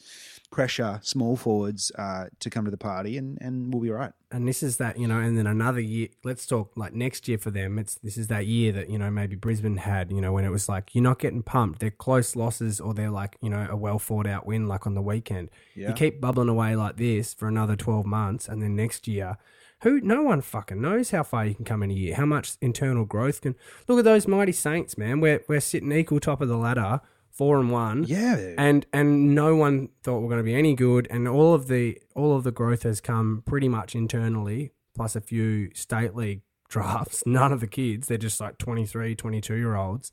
pressure 0.50 1.00
small 1.02 1.36
forwards 1.36 1.90
uh, 1.98 2.26
to 2.40 2.48
come 2.50 2.64
to 2.64 2.70
the 2.70 2.76
party, 2.76 3.16
and, 3.18 3.36
and 3.40 3.72
we'll 3.74 3.82
be 3.82 3.90
right. 3.90 4.12
and 4.30 4.46
this 4.48 4.62
is 4.62 4.76
that 4.78 4.98
you 4.98 5.06
know 5.06 5.18
and 5.20 5.36
then 5.38 5.46
another 5.46 5.80
year 5.80 6.08
let's 6.24 6.46
talk 6.46 6.72
like 6.76 6.92
next 6.92 7.28
year 7.28 7.38
for 7.38 7.50
them 7.52 7.78
it's 7.78 7.94
this 7.96 8.16
is 8.16 8.26
that 8.28 8.44
year 8.46 8.72
that 8.72 8.90
you 8.90 8.98
know 8.98 9.08
maybe 9.08 9.36
brisbane 9.36 9.76
had 9.76 10.10
you 10.10 10.20
know 10.20 10.32
when 10.32 10.44
it 10.44 10.50
was 10.50 10.68
like 10.68 10.94
you're 10.96 11.02
not 11.02 11.20
getting 11.20 11.44
pumped 11.44 11.78
they're 11.78 11.90
close 11.92 12.34
losses 12.34 12.80
or 12.80 12.92
they're 12.92 13.10
like 13.10 13.36
you 13.40 13.48
know 13.48 13.68
a 13.70 13.76
well 13.76 14.00
thought 14.00 14.26
out 14.26 14.44
win 14.44 14.66
like 14.66 14.84
on 14.84 14.94
the 14.94 15.00
weekend 15.02 15.48
Yeah. 15.76 15.88
you 15.90 15.94
keep 15.94 16.20
bubbling 16.20 16.48
away 16.48 16.74
like 16.74 16.96
this 16.96 17.34
for 17.34 17.46
another 17.46 17.76
12 17.76 18.04
months 18.04 18.48
and 18.48 18.60
then 18.60 18.74
next 18.74 19.06
year 19.06 19.38
who 19.82 20.00
no 20.00 20.22
one 20.22 20.40
fucking 20.40 20.80
knows 20.80 21.10
how 21.10 21.22
far 21.22 21.46
you 21.46 21.54
can 21.54 21.64
come 21.64 21.82
in 21.82 21.90
a 21.90 21.94
year 21.94 22.14
how 22.14 22.26
much 22.26 22.56
internal 22.60 23.04
growth 23.04 23.40
can 23.40 23.54
look 23.88 23.98
at 23.98 24.04
those 24.04 24.26
mighty 24.26 24.52
saints 24.52 24.96
man. 24.96 25.20
We're, 25.20 25.42
we're 25.48 25.60
sitting 25.60 25.92
equal 25.92 26.20
top 26.20 26.40
of 26.40 26.48
the 26.48 26.56
ladder 26.56 27.00
four 27.30 27.60
and 27.60 27.70
one. 27.70 28.04
Yeah. 28.04 28.54
and 28.56 28.86
and 28.92 29.34
no 29.34 29.54
one 29.54 29.90
thought 30.02 30.20
we're 30.20 30.28
going 30.28 30.38
to 30.38 30.44
be 30.44 30.54
any 30.54 30.74
good 30.74 31.06
and 31.10 31.28
all 31.28 31.54
of 31.54 31.68
the 31.68 32.00
all 32.14 32.34
of 32.34 32.44
the 32.44 32.52
growth 32.52 32.82
has 32.84 33.00
come 33.00 33.42
pretty 33.44 33.68
much 33.68 33.94
internally 33.94 34.72
plus 34.94 35.14
a 35.14 35.20
few 35.20 35.70
state 35.74 36.14
league 36.14 36.40
drafts. 36.68 37.22
None 37.26 37.52
of 37.52 37.60
the 37.60 37.66
kids 37.66 38.08
they're 38.08 38.18
just 38.18 38.40
like 38.40 38.58
23 38.58 39.14
22 39.14 39.54
year 39.54 39.76
olds 39.76 40.10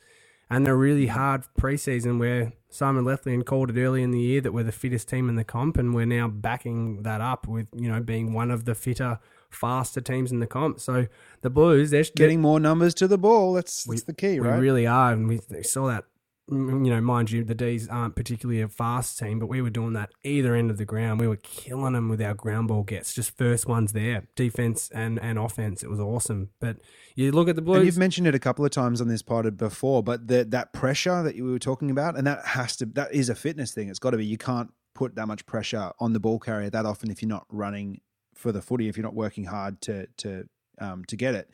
and 0.49 0.65
they're 0.65 0.77
really 0.77 1.07
hard 1.07 1.45
preseason 1.59 2.19
where 2.19 2.53
Simon 2.69 3.05
Lethlean 3.05 3.43
called 3.43 3.69
it 3.69 3.81
early 3.81 4.03
in 4.03 4.11
the 4.11 4.19
year 4.19 4.41
that 4.41 4.51
we're 4.51 4.63
the 4.63 4.71
fittest 4.71 5.07
team 5.07 5.29
in 5.29 5.35
the 5.35 5.43
comp 5.43 5.77
and 5.77 5.95
we're 5.95 6.05
now 6.05 6.27
backing 6.27 7.03
that 7.03 7.21
up 7.21 7.47
with 7.47 7.67
you 7.73 7.89
know 7.89 8.01
being 8.01 8.33
one 8.33 8.51
of 8.51 8.65
the 8.65 8.75
fitter 8.75 9.19
faster 9.55 10.01
teams 10.01 10.31
in 10.31 10.39
the 10.39 10.47
comp 10.47 10.79
so 10.79 11.07
the 11.41 11.49
blues 11.49 11.89
they're 11.91 12.03
Getting 12.15 12.41
more 12.41 12.59
numbers 12.59 12.93
to 12.95 13.07
the 13.07 13.17
ball. 13.17 13.53
That's, 13.53 13.83
that's 13.85 14.03
the 14.03 14.13
key, 14.13 14.39
right? 14.39 14.55
we 14.55 14.61
really 14.61 14.87
are, 14.87 15.13
and 15.13 15.27
we 15.27 15.39
we 15.49 15.63
saw 15.63 15.87
that 15.87 16.05
mm, 16.49 16.85
you 16.85 16.93
know, 16.93 17.01
mind 17.01 17.31
you, 17.31 17.43
the 17.43 17.55
D's 17.55 17.87
aren't 17.87 18.15
particularly 18.15 18.61
a 18.61 18.67
fast 18.67 19.17
team, 19.17 19.39
but 19.39 19.47
we 19.47 19.61
were 19.61 19.69
doing 19.69 19.93
that 19.93 20.11
either 20.23 20.55
end 20.55 20.69
of 20.69 20.77
the 20.77 20.85
ground. 20.85 21.19
We 21.19 21.27
were 21.27 21.37
killing 21.37 21.93
them 21.93 22.09
with 22.09 22.21
our 22.21 22.33
ground 22.33 22.67
ball 22.67 22.83
gets, 22.83 23.13
just 23.13 23.37
first 23.37 23.67
ones 23.67 23.93
there, 23.93 24.27
defense 24.35 24.89
and, 24.93 25.19
and 25.19 25.39
offense. 25.39 25.83
It 25.83 25.89
was 25.89 25.99
awesome. 25.99 26.49
But 26.59 26.77
you 27.15 27.31
look 27.31 27.47
at 27.47 27.55
the 27.55 27.61
And 27.61 27.65
Blues. 27.65 27.85
you've 27.85 27.97
mentioned 27.97 28.27
it 28.27 28.35
a 28.35 28.39
couple 28.39 28.65
of 28.65 28.71
times 28.71 28.99
on 29.01 29.07
this 29.07 29.21
pod 29.21 29.57
before, 29.57 30.03
but 30.03 30.27
the, 30.27 30.43
that 30.45 30.73
pressure 30.73 31.23
that 31.23 31.35
you 31.35 31.45
were 31.45 31.59
talking 31.59 31.89
about, 31.89 32.17
and 32.17 32.27
that 32.27 32.45
has 32.47 32.75
to 32.77 32.85
that 32.87 33.13
is 33.13 33.29
a 33.29 33.35
fitness 33.35 33.73
thing. 33.73 33.89
It's 33.89 33.99
got 33.99 34.11
to 34.11 34.17
be. 34.17 34.25
You 34.25 34.37
can't 34.37 34.71
put 34.93 35.15
that 35.15 35.27
much 35.27 35.45
pressure 35.45 35.91
on 35.99 36.13
the 36.13 36.19
ball 36.19 36.39
carrier 36.39 36.69
that 36.69 36.85
often 36.85 37.09
if 37.09 37.21
you're 37.21 37.29
not 37.29 37.45
running 37.49 37.99
for 38.43 38.51
the 38.51 38.61
footy, 38.61 38.89
if 38.89 38.97
you're 38.97 39.03
not 39.03 39.15
working 39.15 39.45
hard 39.45 39.81
to 39.81 40.05
to 40.17 40.47
um, 40.79 41.05
to 41.05 41.15
get 41.15 41.33
it. 41.33 41.49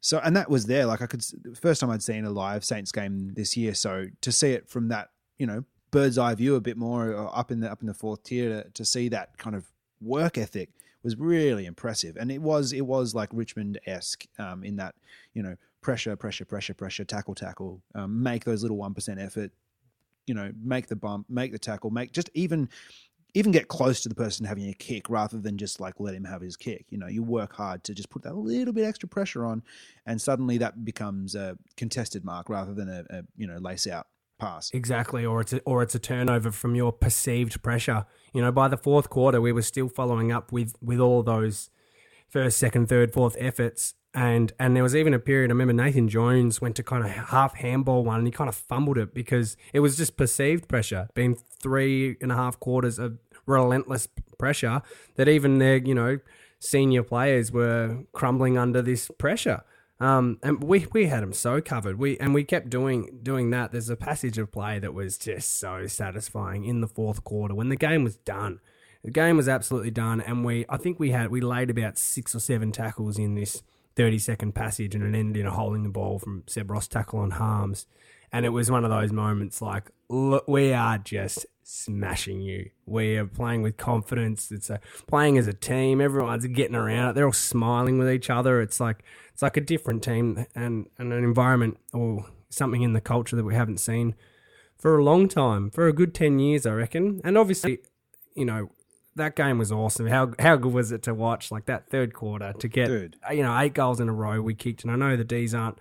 So, 0.00 0.18
and 0.24 0.34
that 0.36 0.48
was 0.48 0.64
there. 0.64 0.86
Like 0.86 1.02
I 1.02 1.06
could, 1.06 1.22
first 1.60 1.82
time 1.82 1.90
I'd 1.90 2.02
seen 2.02 2.24
a 2.24 2.30
live 2.30 2.64
Saints 2.64 2.90
game 2.90 3.34
this 3.34 3.54
year. 3.54 3.74
So 3.74 4.06
to 4.22 4.32
see 4.32 4.52
it 4.52 4.66
from 4.66 4.88
that, 4.88 5.10
you 5.38 5.46
know, 5.46 5.64
bird's 5.90 6.16
eye 6.16 6.34
view 6.34 6.56
a 6.56 6.60
bit 6.60 6.78
more 6.78 7.14
uh, 7.14 7.26
up 7.26 7.50
in 7.50 7.60
the 7.60 7.70
up 7.70 7.82
in 7.82 7.86
the 7.86 7.94
fourth 7.94 8.22
tier 8.22 8.48
to, 8.48 8.70
to 8.70 8.84
see 8.84 9.08
that 9.10 9.36
kind 9.36 9.54
of 9.54 9.66
work 10.00 10.38
ethic 10.38 10.70
was 11.02 11.16
really 11.16 11.66
impressive. 11.66 12.16
And 12.16 12.32
it 12.32 12.40
was 12.40 12.72
it 12.72 12.86
was 12.86 13.14
like 13.14 13.28
Richmond 13.32 13.78
esque 13.86 14.26
um, 14.38 14.64
in 14.64 14.76
that 14.76 14.94
you 15.34 15.42
know 15.42 15.56
pressure, 15.82 16.16
pressure, 16.16 16.46
pressure, 16.46 16.74
pressure, 16.74 17.04
tackle, 17.04 17.34
tackle, 17.34 17.82
um, 17.94 18.22
make 18.22 18.44
those 18.44 18.62
little 18.62 18.78
one 18.78 18.94
percent 18.94 19.20
effort. 19.20 19.52
You 20.26 20.34
know, 20.34 20.52
make 20.62 20.86
the 20.86 20.96
bump, 20.96 21.26
make 21.28 21.50
the 21.50 21.58
tackle, 21.58 21.90
make 21.90 22.12
just 22.12 22.30
even 22.34 22.68
even 23.34 23.52
get 23.52 23.68
close 23.68 24.00
to 24.02 24.08
the 24.08 24.14
person 24.14 24.46
having 24.46 24.68
a 24.68 24.74
kick 24.74 25.08
rather 25.08 25.38
than 25.38 25.56
just 25.56 25.80
like 25.80 25.94
let 25.98 26.14
him 26.14 26.24
have 26.24 26.40
his 26.40 26.56
kick. 26.56 26.86
You 26.90 26.98
know, 26.98 27.06
you 27.06 27.22
work 27.22 27.52
hard 27.52 27.84
to 27.84 27.94
just 27.94 28.10
put 28.10 28.22
that 28.22 28.36
little 28.36 28.72
bit 28.72 28.84
extra 28.84 29.08
pressure 29.08 29.44
on, 29.44 29.62
and 30.06 30.20
suddenly 30.20 30.58
that 30.58 30.84
becomes 30.84 31.34
a 31.34 31.56
contested 31.76 32.24
mark 32.24 32.48
rather 32.48 32.74
than 32.74 32.88
a, 32.88 33.04
a 33.10 33.22
you 33.36 33.46
know 33.46 33.58
lace 33.58 33.86
out 33.86 34.06
pass. 34.38 34.70
Exactly, 34.72 35.24
or 35.24 35.40
it's 35.40 35.52
a, 35.52 35.60
or 35.60 35.82
it's 35.82 35.94
a 35.94 35.98
turnover 35.98 36.50
from 36.50 36.74
your 36.74 36.92
perceived 36.92 37.62
pressure. 37.62 38.06
You 38.32 38.42
know, 38.42 38.52
by 38.52 38.68
the 38.68 38.76
fourth 38.76 39.10
quarter, 39.10 39.40
we 39.40 39.52
were 39.52 39.62
still 39.62 39.88
following 39.88 40.32
up 40.32 40.50
with 40.50 40.74
with 40.82 40.98
all 40.98 41.22
those 41.22 41.70
first, 42.28 42.58
second, 42.58 42.88
third, 42.88 43.12
fourth 43.12 43.36
efforts, 43.38 43.94
and 44.14 44.52
and 44.58 44.74
there 44.74 44.82
was 44.82 44.96
even 44.96 45.14
a 45.14 45.18
period. 45.18 45.50
I 45.50 45.52
remember 45.52 45.72
Nathan 45.72 46.08
Jones 46.08 46.60
went 46.60 46.76
to 46.76 46.82
kind 46.82 47.04
of 47.04 47.10
half 47.10 47.54
handball 47.54 48.04
one, 48.04 48.18
and 48.18 48.26
he 48.26 48.32
kind 48.32 48.48
of 48.48 48.56
fumbled 48.56 48.98
it 48.98 49.14
because 49.14 49.56
it 49.72 49.80
was 49.80 49.96
just 49.96 50.16
perceived 50.16 50.68
pressure, 50.68 51.08
being 51.14 51.36
three 51.62 52.16
and 52.20 52.32
a 52.32 52.34
half 52.34 52.58
quarters 52.58 52.98
of 52.98 53.18
relentless 53.46 54.08
pressure 54.38 54.82
that 55.16 55.28
even 55.28 55.58
their 55.58 55.76
you 55.76 55.94
know 55.94 56.18
senior 56.58 57.02
players 57.02 57.52
were 57.52 58.04
crumbling 58.12 58.58
under 58.58 58.82
this 58.82 59.10
pressure. 59.18 59.62
Um, 60.00 60.38
and 60.42 60.64
we, 60.64 60.86
we 60.92 61.06
had 61.06 61.22
them 61.22 61.34
so 61.34 61.60
covered. 61.60 61.98
We 61.98 62.18
and 62.18 62.32
we 62.32 62.42
kept 62.42 62.70
doing 62.70 63.20
doing 63.22 63.50
that. 63.50 63.70
There's 63.70 63.90
a 63.90 63.96
passage 63.96 64.38
of 64.38 64.50
play 64.50 64.78
that 64.78 64.94
was 64.94 65.18
just 65.18 65.58
so 65.58 65.86
satisfying 65.86 66.64
in 66.64 66.80
the 66.80 66.88
fourth 66.88 67.22
quarter 67.22 67.54
when 67.54 67.68
the 67.68 67.76
game 67.76 68.02
was 68.02 68.16
done. 68.16 68.60
The 69.04 69.10
game 69.10 69.36
was 69.36 69.48
absolutely 69.48 69.90
done, 69.90 70.20
and 70.20 70.44
we 70.44 70.64
I 70.68 70.78
think 70.78 70.98
we 70.98 71.10
had 71.10 71.30
we 71.30 71.40
laid 71.40 71.70
about 71.70 71.98
six 71.98 72.34
or 72.34 72.40
seven 72.40 72.72
tackles 72.72 73.18
in 73.18 73.34
this 73.34 73.62
30 74.00 74.18
second 74.18 74.54
passage, 74.54 74.94
and 74.94 75.04
it 75.04 75.18
ended 75.18 75.42
in 75.42 75.46
a 75.46 75.50
holding 75.50 75.82
the 75.82 75.90
ball 75.90 76.18
from 76.18 76.42
Seb 76.46 76.70
Ross 76.70 76.88
tackle 76.88 77.18
on 77.18 77.32
Harmes. 77.32 77.84
And 78.32 78.46
it 78.46 78.48
was 78.48 78.70
one 78.70 78.82
of 78.82 78.90
those 78.90 79.12
moments 79.12 79.60
like, 79.60 79.90
look, 80.08 80.48
we 80.48 80.72
are 80.72 80.96
just 80.96 81.44
smashing 81.62 82.40
you. 82.40 82.70
We 82.86 83.18
are 83.18 83.26
playing 83.26 83.60
with 83.60 83.76
confidence. 83.76 84.50
It's 84.50 84.70
a, 84.70 84.80
playing 85.06 85.36
as 85.36 85.46
a 85.48 85.52
team. 85.52 86.00
Everyone's 86.00 86.46
getting 86.46 86.76
around 86.76 87.10
it. 87.10 87.14
They're 87.14 87.26
all 87.26 87.32
smiling 87.34 87.98
with 87.98 88.10
each 88.10 88.30
other. 88.30 88.62
It's 88.62 88.80
like 88.80 89.04
it's 89.34 89.42
like 89.42 89.58
a 89.58 89.60
different 89.60 90.02
team 90.02 90.46
and, 90.54 90.88
and 90.96 91.12
an 91.12 91.22
environment 91.22 91.76
or 91.92 92.24
something 92.48 92.80
in 92.80 92.94
the 92.94 93.02
culture 93.02 93.36
that 93.36 93.44
we 93.44 93.54
haven't 93.54 93.80
seen 93.80 94.14
for 94.78 94.96
a 94.96 95.04
long 95.04 95.28
time, 95.28 95.70
for 95.70 95.88
a 95.88 95.92
good 95.92 96.14
10 96.14 96.38
years, 96.38 96.64
I 96.64 96.72
reckon. 96.72 97.20
And 97.22 97.36
obviously, 97.36 97.80
you 98.34 98.46
know, 98.46 98.70
that 99.16 99.36
game 99.36 99.58
was 99.58 99.72
awesome. 99.72 100.06
How 100.06 100.32
how 100.38 100.56
good 100.56 100.72
was 100.72 100.92
it 100.92 101.02
to 101.04 101.14
watch? 101.14 101.50
Like 101.50 101.66
that 101.66 101.88
third 101.88 102.14
quarter 102.14 102.52
to 102.58 102.68
get 102.68 102.86
Dude. 102.86 103.16
Uh, 103.28 103.32
you 103.32 103.42
know 103.42 103.58
eight 103.58 103.74
goals 103.74 104.00
in 104.00 104.08
a 104.08 104.12
row 104.12 104.40
we 104.40 104.54
kicked, 104.54 104.84
and 104.84 104.92
I 104.92 104.96
know 104.96 105.16
the 105.16 105.24
D's 105.24 105.54
aren't 105.54 105.78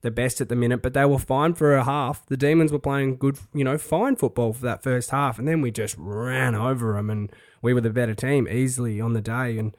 the 0.00 0.10
best 0.10 0.40
at 0.40 0.48
the 0.48 0.56
minute, 0.56 0.80
but 0.80 0.94
they 0.94 1.04
were 1.04 1.18
fine 1.18 1.54
for 1.54 1.74
a 1.74 1.84
half. 1.84 2.24
The 2.26 2.36
Demons 2.36 2.70
were 2.70 2.78
playing 2.78 3.16
good, 3.16 3.38
you 3.52 3.64
know, 3.64 3.76
fine 3.78 4.14
football 4.14 4.52
for 4.52 4.62
that 4.62 4.82
first 4.82 5.10
half, 5.10 5.38
and 5.38 5.48
then 5.48 5.60
we 5.60 5.70
just 5.70 5.96
ran 5.98 6.54
over 6.54 6.94
them, 6.94 7.10
and 7.10 7.32
we 7.62 7.74
were 7.74 7.80
the 7.80 7.90
better 7.90 8.14
team 8.14 8.46
easily 8.48 9.00
on 9.00 9.12
the 9.12 9.20
day. 9.20 9.58
And 9.58 9.76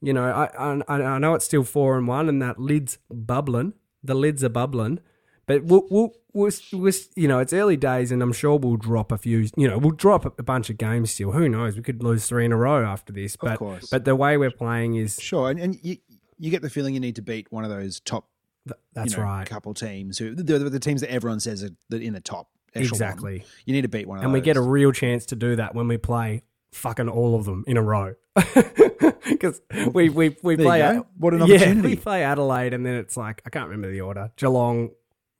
you 0.00 0.12
know, 0.12 0.24
I 0.24 0.80
I, 0.88 1.02
I 1.02 1.18
know 1.18 1.34
it's 1.34 1.44
still 1.44 1.64
four 1.64 1.98
and 1.98 2.08
one, 2.08 2.28
and 2.28 2.40
that 2.40 2.58
lid's 2.58 2.98
bubbling. 3.10 3.74
The 4.02 4.14
lids 4.14 4.42
are 4.42 4.48
bubbling, 4.48 5.00
but 5.46 5.64
we'll, 5.64 5.86
we'll, 5.90 6.14
we'll, 6.32 6.50
we'll, 6.72 6.92
you 7.16 7.28
know, 7.28 7.38
it's 7.38 7.52
early 7.52 7.76
days, 7.76 8.12
and 8.12 8.22
I'm 8.22 8.32
sure 8.32 8.56
we'll 8.58 8.76
drop 8.76 9.12
a 9.12 9.18
few. 9.18 9.48
You 9.56 9.68
know, 9.68 9.78
we'll 9.78 9.92
drop 9.92 10.38
a 10.38 10.42
bunch 10.42 10.70
of 10.70 10.78
games 10.78 11.12
still. 11.12 11.32
Who 11.32 11.48
knows? 11.48 11.76
We 11.76 11.82
could 11.82 12.02
lose 12.02 12.26
three 12.26 12.44
in 12.44 12.52
a 12.52 12.56
row 12.56 12.84
after 12.84 13.12
this. 13.12 13.36
But 13.36 13.58
course. 13.58 13.88
but 13.90 14.04
the 14.04 14.16
way 14.16 14.36
we're 14.36 14.50
playing 14.50 14.96
is 14.96 15.18
Sure, 15.20 15.50
and, 15.50 15.60
and 15.60 15.78
you 15.82 15.98
you 16.38 16.50
get 16.50 16.62
the 16.62 16.70
feeling 16.70 16.94
you 16.94 17.00
need 17.00 17.16
to 17.16 17.22
beat 17.22 17.50
one 17.50 17.64
of 17.64 17.70
those 17.70 18.00
top 18.00 18.28
th- 18.66 18.78
that's 18.94 19.12
you 19.12 19.18
know, 19.18 19.24
right. 19.24 19.46
couple 19.48 19.74
teams 19.74 20.18
who 20.18 20.34
the, 20.34 20.42
the, 20.42 20.70
the 20.70 20.80
teams 20.80 21.00
that 21.02 21.10
everyone 21.10 21.40
says 21.40 21.62
are 21.64 21.96
in 21.96 22.12
the 22.12 22.20
top. 22.20 22.48
Exactly. 22.74 23.44
You 23.66 23.74
need 23.74 23.82
to 23.82 23.88
beat 23.88 24.06
one 24.06 24.18
of 24.18 24.24
and 24.24 24.32
those. 24.32 24.40
we 24.40 24.44
get 24.44 24.56
a 24.56 24.60
real 24.60 24.92
chance 24.92 25.26
to 25.26 25.36
do 25.36 25.56
that 25.56 25.74
when 25.74 25.88
we 25.88 25.98
play 25.98 26.44
fucking 26.72 27.08
all 27.08 27.34
of 27.34 27.44
them 27.44 27.64
in 27.66 27.76
a 27.76 27.82
row. 27.82 28.14
Because 29.28 29.60
we 29.92 30.08
we, 30.08 30.36
we 30.42 30.56
There 30.56 30.66
play. 30.66 31.02
What 31.18 31.34
an 31.34 31.40
yeah, 31.46 31.56
opportunity. 31.56 31.88
we 31.88 31.96
play 31.96 32.24
Adelaide 32.24 32.74
and 32.74 32.84
then 32.84 32.94
it's 32.94 33.16
like 33.16 33.42
I 33.46 33.50
can't 33.50 33.68
remember 33.68 33.90
the 33.90 34.00
order. 34.00 34.30
Geelong, 34.36 34.90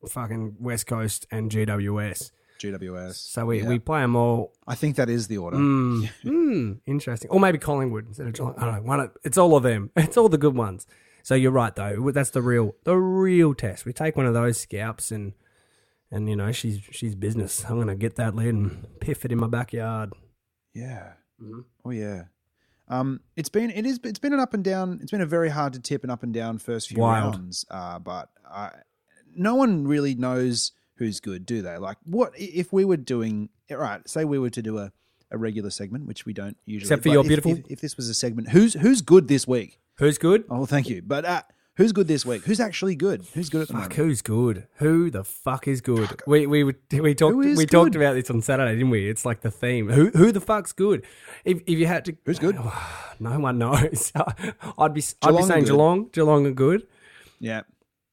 fucking 0.09 0.57
West 0.61 0.87
Coast 0.87 1.27
and 1.31 1.51
GWS. 1.51 2.31
GWS. 2.59 3.15
So 3.15 3.47
we, 3.47 3.63
Yeah. 3.63 3.69
we 3.69 3.79
play 3.79 4.01
them 4.01 4.17
all. 4.17 4.53
I 4.67 4.75
think 4.75 4.97
that 4.97 5.09
is 5.09 5.29
the 5.29 5.39
order. 5.39 5.57
Mm, 5.61 6.09
mm, 6.25 6.79
interesting. 6.87 7.31
Or 7.31 7.41
maybe 7.41 7.59
Collingwood 7.59 8.07
instead 8.09 8.27
of 8.27 8.35
Geelong. 8.35 8.55
I 8.59 8.65
don't 8.67 8.75
know. 8.77 8.83
One 8.83 9.11
it's 9.25 9.39
all 9.39 9.57
of 9.57 9.63
them. 9.63 9.91
It's 9.97 10.17
all 10.17 10.29
the 10.29 10.39
good 10.39 10.55
ones. 10.55 10.87
So 11.23 11.35
you're 11.35 11.51
right 11.53 11.75
though. 11.75 12.11
That's 12.11 12.31
the 12.31 12.43
real 12.43 12.75
the 12.85 12.97
real 12.97 13.55
test. 13.55 13.85
We 13.85 13.93
take 13.93 14.17
one 14.17 14.27
of 14.27 14.35
those 14.35 14.59
scalps 14.59 15.11
and 15.11 15.33
and 16.11 16.29
you 16.29 16.37
know 16.37 16.51
she's 16.53 16.81
she's 16.91 17.15
business. 17.15 17.65
I'm 17.69 17.79
gonna 17.79 17.95
get 17.95 18.17
that 18.17 18.35
lid 18.35 18.55
and 18.55 18.87
piff 19.01 19.25
it 19.25 19.33
in 19.33 19.39
my 19.39 19.47
backyard. 19.47 20.13
Yeah. 20.75 21.13
Mhm. 21.43 21.65
Oh 21.85 21.91
yeah. 21.91 22.25
Um, 22.89 23.21
it's 23.37 23.49
been 23.49 23.71
it 23.71 23.87
is 23.87 24.01
it's 24.03 24.19
been 24.19 24.33
an 24.33 24.41
up 24.41 24.53
and 24.55 24.65
down. 24.65 24.99
It's 25.03 25.11
been 25.13 25.21
a 25.21 25.27
very 25.27 25.49
hard 25.49 25.73
to 25.75 25.81
tip 25.81 26.03
and 26.03 26.11
up 26.11 26.23
and 26.23 26.33
down 26.35 26.59
first 26.59 26.89
few 26.89 26.99
Wild. 26.99 27.37
rounds. 27.37 27.65
Uh, 27.71 27.99
but 27.99 28.29
I, 28.51 28.71
no 29.35 29.55
one 29.55 29.87
really 29.87 30.15
knows 30.15 30.73
who's 30.97 31.21
good, 31.21 31.47
do 31.47 31.63
they? 31.63 31.77
Like, 31.79 31.97
what 32.05 32.33
if 32.37 32.73
we 32.73 32.85
were 32.85 32.97
doing 32.99 33.49
right? 33.71 34.07
Say 34.09 34.25
we 34.25 34.39
were 34.39 34.51
to 34.51 34.63
do 34.63 34.79
a, 34.79 34.93
a 35.31 35.39
regular 35.39 35.71
segment, 35.71 36.07
which 36.07 36.27
we 36.27 36.33
don't 36.33 36.57
usually. 36.67 36.87
Except 36.87 37.03
for 37.03 37.09
your 37.09 37.23
if- 37.23 37.29
beautiful- 37.29 37.53
If, 37.53 37.65
if 37.71 37.81
this 37.81 37.97
was 37.97 38.09
a 38.09 38.15
segment, 38.15 38.51
who's 38.51 38.75
who's 38.75 39.01
good 39.03 39.29
this 39.29 39.47
week? 39.47 39.79
Who's 39.99 40.19
good? 40.19 40.45
Oh, 40.51 40.67
thank 40.67 40.89
you. 40.89 41.03
But 41.03 41.25
uh, 41.27 41.43
who's 41.77 41.93
good 41.93 42.09
this 42.09 42.25
week? 42.25 42.43
Who's 42.45 42.59
actually 42.61 42.95
good? 42.97 43.27
Who's 43.35 43.51
good 43.51 43.61
at 43.63 43.69
the 43.69 43.75
Fuck, 43.75 43.83
moment? 43.83 43.95
who's 43.97 44.23
good? 44.23 44.67
Who 44.77 45.11
the 45.11 45.25
fuck 45.25 45.69
is 45.69 45.81
good? 45.83 46.09
We 46.27 46.47
we 46.47 46.65
we 46.65 47.15
talked 47.15 47.37
we 47.37 47.67
talked 47.67 47.95
about 47.97 48.15
this 48.15 48.31
on 48.31 48.41
Saturday, 48.43 48.73
didn't 48.77 48.91
we? 48.91 49.09
It's 49.11 49.25
like 49.27 49.43
the 49.43 49.51
theme. 49.51 49.89
Who 49.91 50.09
who 50.11 50.33
the 50.33 50.41
fuck's 50.41 50.73
good? 50.73 51.05
If 51.45 51.61
if 51.67 51.79
you 51.79 51.87
had 51.87 52.05
to, 52.07 52.17
Who's 52.25 52.39
good? 52.39 52.57
No 53.23 53.39
one 53.39 53.59
knows. 53.59 54.13
I'd 54.79 54.95
be 54.95 55.03
I'd 55.23 55.37
be 55.37 55.43
saying 55.43 55.65
good. 55.65 55.67
Geelong. 55.67 56.09
Geelong 56.11 56.47
are 56.47 56.53
good. 56.53 56.87
Yeah, 57.39 57.63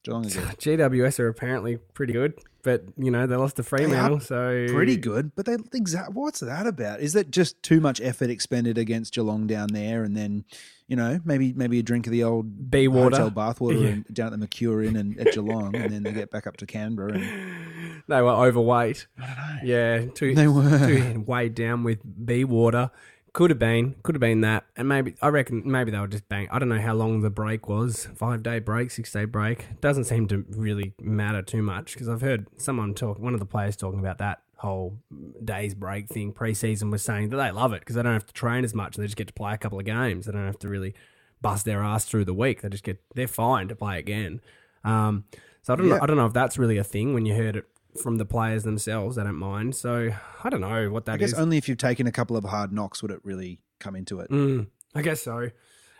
Geelong 0.04 0.24
is 0.24 0.36
good. 0.36 0.44
GWS 0.58 1.18
are 1.20 1.28
apparently 1.28 1.76
pretty 1.94 2.12
good, 2.12 2.34
but 2.62 2.84
you 2.96 3.10
know 3.10 3.26
they 3.26 3.36
lost 3.36 3.56
to 3.56 3.62
Fremantle, 3.62 4.20
so 4.20 4.66
pretty 4.70 4.96
good, 4.96 5.32
but 5.34 5.44
they 5.46 5.56
exact. 5.74 6.12
What's 6.12 6.40
that 6.40 6.66
about? 6.66 7.00
Is 7.00 7.12
that 7.14 7.30
just 7.30 7.62
too 7.62 7.80
much 7.80 8.00
effort 8.00 8.30
expended 8.30 8.78
against 8.78 9.14
Geelong 9.14 9.46
down 9.46 9.68
there, 9.72 10.04
and 10.04 10.16
then 10.16 10.44
you 10.86 10.96
know 10.96 11.18
maybe 11.24 11.52
maybe 11.52 11.78
a 11.80 11.82
drink 11.82 12.06
of 12.06 12.12
the 12.12 12.22
old 12.24 12.70
Bee 12.70 12.86
water. 12.88 13.16
hotel 13.16 13.30
bathwater 13.30 13.82
Yeah. 13.82 13.88
and 13.88 14.04
down 14.12 14.26
at 14.28 14.30
the 14.32 14.38
Mercure 14.38 14.82
Inn 14.84 14.96
and 14.96 15.18
at 15.20 15.32
Geelong, 15.34 15.74
and 15.74 15.92
then 15.92 16.02
they 16.04 16.12
get 16.12 16.30
back 16.30 16.46
up 16.46 16.56
to 16.58 16.66
Canberra. 16.66 17.14
And, 17.14 18.02
They 18.06 18.22
were 18.22 18.30
overweight. 18.30 19.06
I 19.20 19.26
don't 19.26 19.36
know. 19.36 19.58
Yeah, 19.64 20.06
too, 20.14 20.34
They 20.34 20.48
were. 20.48 20.78
too 20.78 21.24
weighed 21.26 21.54
down 21.54 21.82
with 21.84 21.98
bee 22.24 22.44
water. 22.44 22.90
Could 23.38 23.50
have 23.50 23.58
been, 23.60 23.94
could 24.02 24.16
have 24.16 24.20
been 24.20 24.40
that, 24.40 24.64
and 24.74 24.88
maybe 24.88 25.14
I 25.22 25.28
reckon 25.28 25.62
maybe 25.64 25.92
they 25.92 25.98
were 26.00 26.08
just 26.08 26.28
bang. 26.28 26.48
I 26.50 26.58
don't 26.58 26.68
know 26.68 26.80
how 26.80 26.94
long 26.94 27.20
the 27.20 27.30
break 27.30 27.68
was, 27.68 28.08
five 28.16 28.42
day 28.42 28.58
break, 28.58 28.90
six 28.90 29.12
day 29.12 29.26
break. 29.26 29.80
Doesn't 29.80 30.06
seem 30.06 30.26
to 30.26 30.44
really 30.50 30.92
matter 31.00 31.40
too 31.40 31.62
much 31.62 31.92
because 31.92 32.08
I've 32.08 32.20
heard 32.20 32.48
someone 32.56 32.94
talk, 32.94 33.20
one 33.20 33.34
of 33.34 33.38
the 33.38 33.46
players 33.46 33.76
talking 33.76 34.00
about 34.00 34.18
that 34.18 34.42
whole 34.56 34.98
days 35.44 35.72
break 35.76 36.08
thing 36.08 36.32
preseason 36.32 36.90
was 36.90 37.02
saying 37.02 37.28
that 37.28 37.36
they 37.36 37.52
love 37.52 37.72
it 37.72 37.78
because 37.82 37.94
they 37.94 38.02
don't 38.02 38.12
have 38.12 38.26
to 38.26 38.32
train 38.32 38.64
as 38.64 38.74
much 38.74 38.96
and 38.96 39.04
they 39.04 39.06
just 39.06 39.16
get 39.16 39.28
to 39.28 39.32
play 39.32 39.54
a 39.54 39.56
couple 39.56 39.78
of 39.78 39.84
games. 39.84 40.26
They 40.26 40.32
don't 40.32 40.44
have 40.44 40.58
to 40.58 40.68
really 40.68 40.96
bust 41.40 41.64
their 41.64 41.84
ass 41.84 42.06
through 42.06 42.24
the 42.24 42.34
week. 42.34 42.62
They 42.62 42.68
just 42.68 42.82
get 42.82 43.00
they're 43.14 43.28
fine 43.28 43.68
to 43.68 43.76
play 43.76 44.00
again. 44.00 44.40
Um, 44.82 45.26
so 45.62 45.74
I 45.74 45.76
don't 45.76 45.88
know. 45.88 45.94
Yeah. 45.94 46.02
I 46.02 46.06
don't 46.06 46.16
know 46.16 46.26
if 46.26 46.32
that's 46.32 46.58
really 46.58 46.78
a 46.78 46.82
thing 46.82 47.14
when 47.14 47.24
you 47.24 47.36
heard 47.36 47.54
it 47.54 47.66
from 48.02 48.16
the 48.16 48.24
players 48.24 48.62
themselves. 48.64 49.18
I 49.18 49.24
don't 49.24 49.36
mind. 49.36 49.74
So 49.74 50.10
I 50.44 50.50
don't 50.50 50.60
know 50.60 50.90
what 50.90 51.06
that 51.06 51.12
I 51.14 51.16
guess 51.18 51.32
is. 51.32 51.38
only 51.38 51.56
if 51.58 51.68
you've 51.68 51.78
taken 51.78 52.06
a 52.06 52.12
couple 52.12 52.36
of 52.36 52.44
hard 52.44 52.72
knocks 52.72 53.02
would 53.02 53.10
it 53.10 53.20
really 53.24 53.60
come 53.80 53.96
into 53.96 54.20
it. 54.20 54.30
Mm, 54.30 54.68
I 54.94 55.02
guess 55.02 55.22
so. 55.22 55.50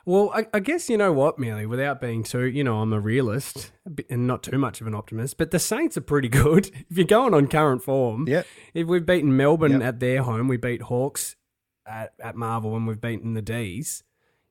Well, 0.06 0.30
I, 0.34 0.46
I 0.54 0.60
guess 0.60 0.88
you 0.88 0.96
know 0.96 1.12
what, 1.12 1.38
Millie, 1.38 1.66
without 1.66 2.00
being 2.00 2.22
too, 2.22 2.44
you 2.46 2.64
know, 2.64 2.78
I'm 2.80 2.92
a 2.94 3.00
realist 3.00 3.72
and 4.08 4.26
not 4.26 4.42
too 4.42 4.56
much 4.56 4.80
of 4.80 4.86
an 4.86 4.94
optimist, 4.94 5.36
but 5.36 5.50
the 5.50 5.58
Saints 5.58 5.98
are 5.98 6.02
pretty 6.02 6.28
good. 6.30 6.70
If 6.88 6.96
you're 6.96 7.06
going 7.06 7.34
on 7.34 7.46
current 7.48 7.82
form, 7.82 8.26
Yep. 8.26 8.46
if 8.74 8.86
we've 8.86 9.04
beaten 9.04 9.36
Melbourne 9.36 9.72
Yep. 9.72 9.82
at 9.82 10.00
their 10.00 10.22
home, 10.22 10.48
we 10.48 10.56
beat 10.56 10.82
Hawks 10.82 11.36
at, 11.86 12.14
at 12.20 12.36
Marvel, 12.36 12.74
and 12.74 12.86
we've 12.86 13.00
beaten 13.00 13.34
the 13.34 13.42
D's. 13.42 14.02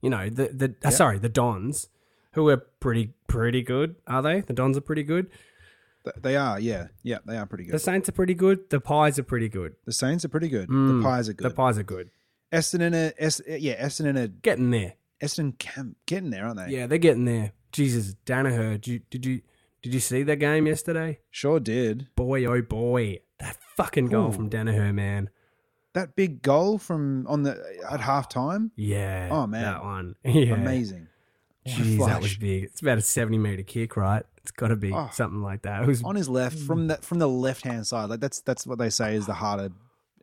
You 0.01 0.11
know, 0.11 0.29
the 0.29 0.49
the 0.49 0.75
uh, 0.85 0.91
sorry, 0.91 1.17
the 1.17 1.27
Dons, 1.29 1.89
who 2.33 2.47
are 2.49 2.57
pretty 2.57 3.13
pretty 3.27 3.63
good, 3.63 3.95
are 4.05 4.21
they? 4.21 4.41
The 4.41 4.53
Dons 4.53 4.77
are 4.77 4.81
pretty 4.81 5.01
good. 5.03 5.27
Th- 6.03 6.15
They 6.21 6.35
are, 6.35 6.59
yeah, 6.59 6.87
yeah, 7.03 7.19
they 7.25 7.37
are 7.37 7.45
pretty 7.45 7.65
good. 7.65 7.73
The 7.73 7.79
Saints 7.79 8.07
are 8.09 8.13
pretty 8.13 8.33
good. 8.33 8.69
The 8.69 8.79
Pies 8.79 9.17
are 9.19 9.23
pretty 9.23 9.49
good. 9.49 9.75
The 9.85 9.91
Saints 9.91 10.23
are 10.25 10.29
pretty 10.29 10.49
good. 10.49 10.69
Mm, 10.69 10.97
the 10.99 11.03
Pies 11.03 11.29
are 11.29 11.33
good. 11.33 11.51
The. 11.51 11.55
Pies 11.55 11.77
are 11.77 11.83
good. 11.83 12.09
Essendon 12.51 12.93
are, 12.93 13.13
es- 13.17 13.41
yeah, 13.47 13.83
Essendon 13.85 14.17
are, 14.17 14.27
Getting 14.27 14.71
there. 14.71 14.93
Essendon 15.21 15.57
can, 15.57 15.95
getting 16.05 16.29
there, 16.29 16.45
aren't 16.45 16.57
they? 16.57 16.69
Yeah, 16.75 16.87
they're 16.87 16.97
getting 16.97 17.25
there. 17.25 17.51
Jesus, 17.71 18.15
Daniher, 18.25 18.73
did 18.79 18.87
you 18.87 18.99
did 19.09 19.25
you 19.25 19.41
did 19.81 19.93
you 19.93 19.99
see 19.99 20.23
that 20.23 20.37
game 20.37 20.65
yesterday? 20.67 21.19
Sure 21.31 21.59
did. 21.59 22.07
Boy, 22.15 22.45
oh 22.45 22.61
boy, 22.61 23.19
that 23.39 23.57
fucking 23.75 24.05
goal 24.07 24.29
Ooh. 24.29 24.31
from 24.31 24.49
Daniher, 24.49 24.93
man. 24.93 25.29
That 25.93 26.15
big 26.15 26.41
goal 26.43 26.77
from 26.77 27.25
on 27.27 27.43
the 27.43 27.51
at 27.89 27.99
halftime, 28.01 28.69
Yeah. 28.75 29.29
Oh, 29.31 29.47
man. 29.47 29.63
that 29.63 29.83
one. 29.83 30.15
Yeah. 30.23 30.53
amazing. 30.53 31.07
Jeez, 31.67 32.05
that 32.05 32.21
was 32.21 32.35
big. 32.37 32.63
It's 32.65 32.81
about 32.81 32.97
a 32.97 33.01
seventy 33.01 33.37
meter 33.37 33.63
kick, 33.63 33.97
right? 33.97 34.23
It's 34.41 34.51
got 34.51 34.69
to 34.69 34.75
be 34.75 34.93
Oh. 34.93 35.09
something 35.11 35.41
like 35.41 35.63
that. 35.63 35.83
It 35.83 35.87
was 35.87 36.03
on 36.03 36.15
his 36.15 36.29
left 36.29 36.57
from 36.57 36.87
the 36.87 36.97
from 36.97 37.19
the 37.19 37.27
left 37.29 37.63
hand 37.65 37.85
side. 37.85 38.09
Like 38.09 38.19
that's 38.19 38.39
that's 38.41 38.65
what 38.65 38.77
they 38.79 38.89
say 38.89 39.15
is 39.15 39.25
the 39.25 39.33
harder 39.33 39.69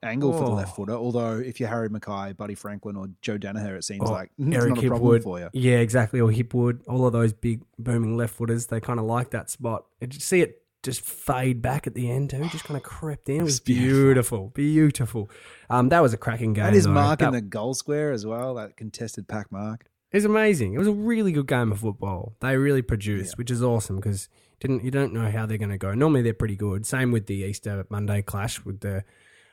angle 0.02 0.32
for 0.32 0.44
the 0.44 0.50
Oh. 0.50 0.54
left 0.54 0.76
footer. 0.76 0.92
Although 0.94 1.38
if 1.38 1.60
you're 1.60 1.68
Harry 1.68 1.88
McKay, 1.88 2.36
Buddy 2.36 2.54
Franklin, 2.54 2.96
or 2.96 3.08
Joe 3.22 3.38
Daniher, 3.38 3.76
it 3.76 3.84
seems 3.84 4.02
Oh, 4.08 4.12
like 4.12 4.30
it's 4.38 4.54
Eric 4.56 4.74
not 4.76 4.84
problem 4.84 5.12
Hipwood. 5.20 5.22
for 5.22 5.38
you. 5.40 5.48
Yeah, 5.52 5.76
exactly. 5.78 6.20
Or 6.20 6.30
Hipwood. 6.30 6.80
All 6.88 7.06
of 7.06 7.12
those 7.12 7.32
big 7.32 7.62
booming 7.78 8.16
left 8.16 8.34
footers, 8.34 8.66
they 8.66 8.80
kind 8.80 8.98
of 8.98 9.06
like 9.06 9.30
that 9.30 9.50
spot. 9.50 9.84
And 10.00 10.12
you 10.14 10.20
see 10.20 10.40
it 10.40 10.60
just 10.82 11.00
fade 11.00 11.62
back 11.62 11.86
at 11.86 11.94
the 11.94 12.10
end 12.10 12.28
too? 12.28 12.46
Just 12.50 12.64
kind 12.64 12.76
of 12.76 12.82
crept 12.82 13.30
in. 13.30 13.40
It 13.40 13.42
was 13.42 13.58
beautiful. 13.60 14.48
beautiful. 14.54 15.30
Um, 15.70 15.88
that 15.88 16.00
was 16.00 16.12
a 16.12 16.18
cracking 16.18 16.52
game. 16.52 16.64
That 16.64 16.72
is 16.74 16.80
his 16.80 16.84
though. 16.84 16.92
mark 16.92 17.20
That- 17.20 17.32
the 17.32 17.40
goal 17.40 17.72
square 17.72 18.12
as 18.12 18.26
well, 18.26 18.54
that 18.56 18.76
contested 18.76 19.26
pack 19.26 19.50
mark. 19.50 19.86
It 20.14 20.18
was 20.18 20.24
amazing. 20.26 20.74
It 20.74 20.78
was 20.78 20.86
a 20.86 20.92
really 20.92 21.32
good 21.32 21.48
game 21.48 21.72
of 21.72 21.80
football. 21.80 22.36
They 22.40 22.56
really 22.56 22.82
produced, 22.82 23.32
Yeah. 23.32 23.36
which 23.36 23.50
is 23.50 23.64
awesome 23.64 23.96
because 23.96 24.28
didn't 24.60 24.84
you 24.84 24.92
don't 24.92 25.12
know 25.12 25.28
how 25.28 25.44
they're 25.44 25.58
going 25.58 25.70
to 25.72 25.76
go. 25.76 25.92
Normally 25.92 26.22
they're 26.22 26.32
pretty 26.32 26.54
good. 26.54 26.86
Same 26.86 27.10
with 27.10 27.26
the 27.26 27.34
Easter 27.34 27.84
Monday 27.90 28.22
clash 28.22 28.64
with 28.64 28.78
the 28.78 29.02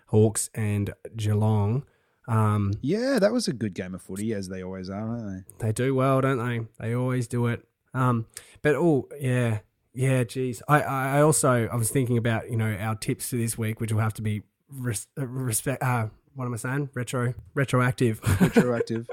Hawks 0.08 0.52
and 0.54 0.94
Geelong. 1.16 1.84
Um, 2.28 2.74
Yeah, 2.82 3.18
that 3.18 3.34
was 3.34 3.48
a 3.48 3.54
good 3.54 3.74
game 3.74 3.96
of 3.96 4.04
footy, 4.04 4.34
as 4.36 4.50
they 4.50 4.62
always 4.62 4.88
are, 4.88 5.02
aren't 5.10 5.48
they? 5.60 5.66
they 5.66 5.72
do 5.72 5.96
well, 5.96 6.22
don't 6.22 6.38
they? 6.38 6.68
They 6.80 6.94
always 6.94 7.28
do 7.28 7.48
it. 7.48 7.68
Um, 7.96 8.28
but 8.62 8.76
oh 8.76 9.10
yeah, 9.20 9.62
yeah. 9.96 10.24
Geez, 10.26 10.62
I, 10.68 10.82
I 10.82 11.22
also 11.24 11.68
I 11.72 11.76
was 11.76 11.90
thinking 11.90 12.18
about 12.18 12.52
you 12.52 12.56
know 12.56 12.72
our 12.80 12.94
tips 12.96 13.32
for 13.32 13.36
this 13.38 13.58
week, 13.58 13.82
which 13.82 13.92
will 13.92 14.00
have 14.02 14.14
to 14.14 14.22
be 14.22 14.44
res- 14.70 15.08
uh, 15.20 15.26
respect. 15.26 15.82
Uh, 15.82 16.10
what 16.36 16.46
am 16.46 16.54
I 16.54 16.58
saying? 16.58 16.90
Retro 16.94 17.34
retroactive. 17.56 18.22
Retroactive. 18.40 19.10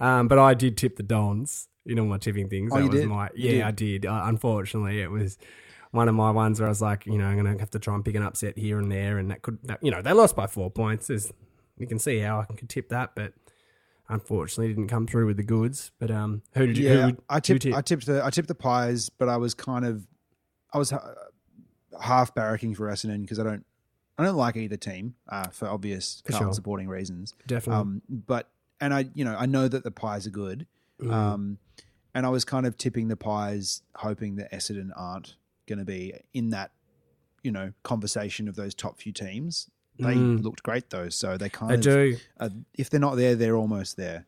Um, 0.00 0.28
but 0.28 0.38
I 0.38 0.54
did 0.54 0.76
tip 0.76 0.96
the 0.96 1.02
Dons 1.02 1.68
in 1.86 1.98
all 1.98 2.06
my 2.06 2.18
tipping 2.18 2.48
things. 2.48 2.70
Oh, 2.72 2.76
that 2.76 2.84
you 2.84 2.90
was 2.90 3.00
did? 3.00 3.08
my 3.08 3.28
yeah, 3.34 3.50
did? 3.50 3.62
I 3.62 3.70
did. 3.70 4.06
Uh, 4.06 4.22
unfortunately, 4.24 5.00
it 5.00 5.10
was 5.10 5.38
one 5.90 6.08
of 6.08 6.14
my 6.14 6.30
ones 6.30 6.60
where 6.60 6.66
I 6.66 6.70
was 6.70 6.82
like, 6.82 7.06
you 7.06 7.18
know, 7.18 7.26
I'm 7.26 7.36
gonna 7.36 7.58
have 7.58 7.70
to 7.70 7.78
try 7.78 7.94
and 7.94 8.04
pick 8.04 8.14
an 8.14 8.22
upset 8.22 8.58
here 8.58 8.78
and 8.78 8.90
there, 8.92 9.18
and 9.18 9.30
that 9.30 9.42
could, 9.42 9.58
that, 9.64 9.82
you 9.82 9.90
know, 9.90 10.02
they 10.02 10.12
lost 10.12 10.36
by 10.36 10.46
four 10.46 10.70
points. 10.70 11.06
There's, 11.06 11.32
you 11.78 11.86
can 11.86 11.98
see 11.98 12.18
how 12.18 12.40
I 12.40 12.52
could 12.52 12.68
tip 12.68 12.88
that, 12.90 13.14
but 13.14 13.32
unfortunately, 14.08 14.68
didn't 14.68 14.88
come 14.88 15.06
through 15.06 15.26
with 15.26 15.36
the 15.36 15.42
goods. 15.42 15.92
But 15.98 16.10
um, 16.10 16.42
who 16.54 16.66
did 16.66 16.78
you? 16.78 16.88
yeah, 16.88 17.06
who, 17.10 17.16
I 17.28 17.40
tipped. 17.40 17.62
tip? 17.62 17.74
I 17.74 17.80
tipped 17.80 18.06
the. 18.06 18.24
I 18.24 18.30
tipped 18.30 18.48
the 18.48 18.54
Pies, 18.54 19.08
but 19.10 19.28
I 19.28 19.36
was 19.36 19.54
kind 19.54 19.84
of, 19.84 20.06
I 20.72 20.78
was 20.78 20.92
uh, 20.92 21.14
half 22.00 22.34
barracking 22.34 22.76
for 22.76 22.88
Essendon 22.88 23.22
because 23.22 23.38
I 23.38 23.44
don't, 23.44 23.64
I 24.18 24.24
don't 24.24 24.36
like 24.36 24.56
either 24.56 24.76
team 24.76 25.14
uh, 25.28 25.48
for 25.48 25.68
obvious 25.68 26.22
For 26.26 26.32
sure. 26.32 26.52
supporting 26.52 26.88
reasons. 26.88 27.34
Definitely. 27.46 27.80
Um, 27.80 28.02
but 28.08 28.50
and 28.80 28.92
I, 28.94 29.06
you 29.14 29.24
know, 29.24 29.36
I 29.38 29.46
know 29.46 29.68
that 29.68 29.84
the 29.84 29.90
Pies 29.90 30.26
are 30.26 30.30
good. 30.30 30.66
Mm. 31.00 31.12
Um, 31.12 31.58
and 32.14 32.26
I 32.26 32.28
was 32.30 32.44
kind 32.44 32.66
of 32.66 32.76
tipping 32.76 33.08
the 33.08 33.16
Pies, 33.16 33.82
hoping 33.96 34.36
that 34.36 34.50
Essendon 34.52 34.90
aren't 34.96 35.36
going 35.66 35.78
to 35.78 35.84
be 35.84 36.14
in 36.34 36.50
that, 36.50 36.70
you 37.42 37.52
know, 37.52 37.72
conversation 37.84 38.48
of 38.48 38.56
those 38.56 38.74
top 38.74 38.98
few 39.00 39.12
teams. 39.12 39.70
They 39.98 40.14
Mm. 40.14 40.42
looked 40.42 40.62
great 40.62 40.90
though, 40.90 41.08
so 41.08 41.36
they 41.36 41.48
kind 41.48 41.70
they 41.70 41.74
of. 41.74 41.80
do. 41.82 42.16
Uh, 42.38 42.48
if 42.74 42.88
they're 42.88 43.00
not 43.00 43.16
there, 43.16 43.34
they're 43.34 43.56
almost 43.56 43.96
there. 43.96 44.26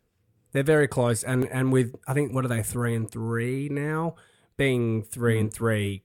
They're 0.52 0.64
very 0.64 0.88
close, 0.88 1.22
and 1.22 1.46
and 1.48 1.72
with 1.72 1.94
I 2.08 2.12
think 2.14 2.32
what 2.34 2.44
are 2.44 2.48
they 2.48 2.62
three 2.62 2.94
and 2.94 3.08
three 3.10 3.68
now? 3.68 4.16
Being 4.56 5.02
three 5.04 5.36
Mm. 5.36 5.40
and 5.42 5.52
three, 5.52 6.02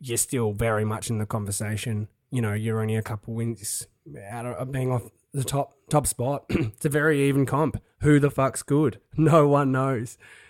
you're 0.00 0.16
still 0.16 0.52
very 0.52 0.84
much 0.84 1.10
in 1.10 1.18
the 1.18 1.26
conversation. 1.26 2.08
You 2.30 2.40
know, 2.40 2.54
you're 2.54 2.80
only 2.80 2.96
a 2.96 3.02
couple 3.02 3.34
wins 3.34 3.86
out 4.30 4.46
of 4.46 4.54
of 4.56 4.72
being 4.72 4.90
off 4.90 5.10
the 5.32 5.44
top 5.44 5.74
top 5.90 6.06
spot. 6.06 6.44
it's 6.48 6.84
a 6.84 6.88
very 6.88 7.22
even 7.28 7.46
comp. 7.46 7.82
Who 8.02 8.18
the 8.18 8.30
fuck's 8.30 8.62
good? 8.62 8.98
No 9.16 9.46
one 9.48 9.72
knows 9.72 10.18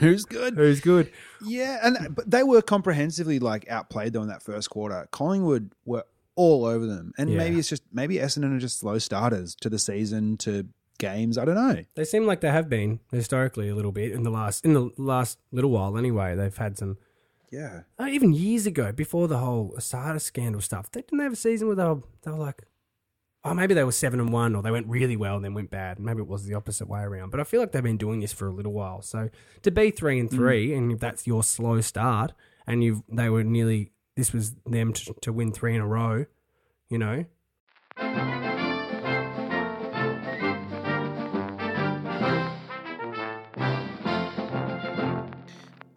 Who's 0.00 0.24
good? 0.24 0.54
who's 0.54 0.80
good. 0.80 1.10
Yeah, 1.44 1.78
and 1.82 2.14
but 2.14 2.30
they 2.30 2.42
were 2.42 2.62
comprehensively 2.62 3.38
like 3.38 3.68
outplayed 3.70 4.12
though 4.12 4.22
in 4.22 4.28
that 4.28 4.42
first 4.42 4.70
quarter. 4.70 5.08
Collingwood 5.10 5.72
were 5.84 6.04
all 6.36 6.64
over 6.64 6.86
them, 6.86 7.12
and 7.18 7.30
Yeah. 7.30 7.36
maybe 7.38 7.58
it's 7.58 7.68
just 7.68 7.82
maybe 7.92 8.16
Essendon 8.16 8.56
are 8.56 8.60
just 8.60 8.78
slow 8.78 8.98
starters 8.98 9.54
to 9.56 9.68
the 9.68 9.78
season 9.78 10.36
to 10.38 10.66
games. 10.98 11.36
I 11.38 11.44
don't 11.44 11.54
know. 11.54 11.84
They 11.94 12.04
seem 12.04 12.26
like 12.26 12.40
they 12.40 12.50
have 12.50 12.68
been 12.68 13.00
historically 13.10 13.68
a 13.68 13.74
little 13.74 13.92
bit 13.92 14.12
in 14.12 14.22
the 14.22 14.30
last 14.30 14.64
in 14.64 14.74
the 14.74 14.90
last 14.96 15.38
little 15.52 15.70
while. 15.70 15.96
Anyway, 15.98 16.34
they've 16.36 16.56
had 16.56 16.76
some. 16.78 16.98
Yeah, 17.52 17.80
Uh, 17.98 18.06
even 18.08 18.32
years 18.32 18.64
ago, 18.64 18.92
before 18.92 19.26
the 19.26 19.38
whole 19.38 19.74
Asada 19.76 20.20
scandal 20.20 20.60
stuff, 20.60 20.88
they 20.92 21.00
didn't 21.00 21.18
they 21.18 21.24
have 21.24 21.32
a 21.32 21.36
season 21.36 21.66
where 21.66 21.74
they 21.74 21.84
were, 21.84 21.98
they 22.22 22.30
were 22.30 22.36
like, 22.36 22.62
oh, 23.44 23.54
maybe 23.54 23.74
they 23.74 23.84
were 23.84 23.92
seven 23.92 24.20
and 24.20 24.32
one, 24.32 24.54
or 24.54 24.62
they 24.62 24.70
went 24.70 24.86
really 24.86 25.16
well 25.16 25.36
and 25.36 25.44
then 25.44 25.54
went 25.54 25.70
bad. 25.70 25.98
Maybe 25.98 26.20
it 26.20 26.28
was 26.28 26.44
the 26.44 26.54
opposite 26.54 26.88
way 26.88 27.00
around. 27.00 27.30
But 27.30 27.40
I 27.40 27.44
feel 27.44 27.60
like 27.60 27.72
they've 27.72 27.82
been 27.82 27.96
doing 27.96 28.20
this 28.20 28.32
for 28.32 28.48
a 28.48 28.52
little 28.52 28.72
while. 28.72 29.02
So 29.02 29.30
to 29.62 29.70
be 29.70 29.90
three 29.90 30.18
and 30.18 30.30
three, 30.30 30.74
and 30.74 30.92
if 30.92 31.00
that's 31.00 31.26
your 31.26 31.42
slow 31.42 31.80
start, 31.80 32.32
and 32.66 32.84
you 32.84 33.04
they 33.08 33.28
were 33.28 33.44
nearly 33.44 33.92
this 34.16 34.32
was 34.32 34.54
them 34.66 34.92
to, 34.92 35.14
to 35.22 35.32
win 35.32 35.52
three 35.52 35.74
in 35.74 35.80
a 35.80 35.86
row, 35.86 36.26
you 36.88 36.98
know. 36.98 37.24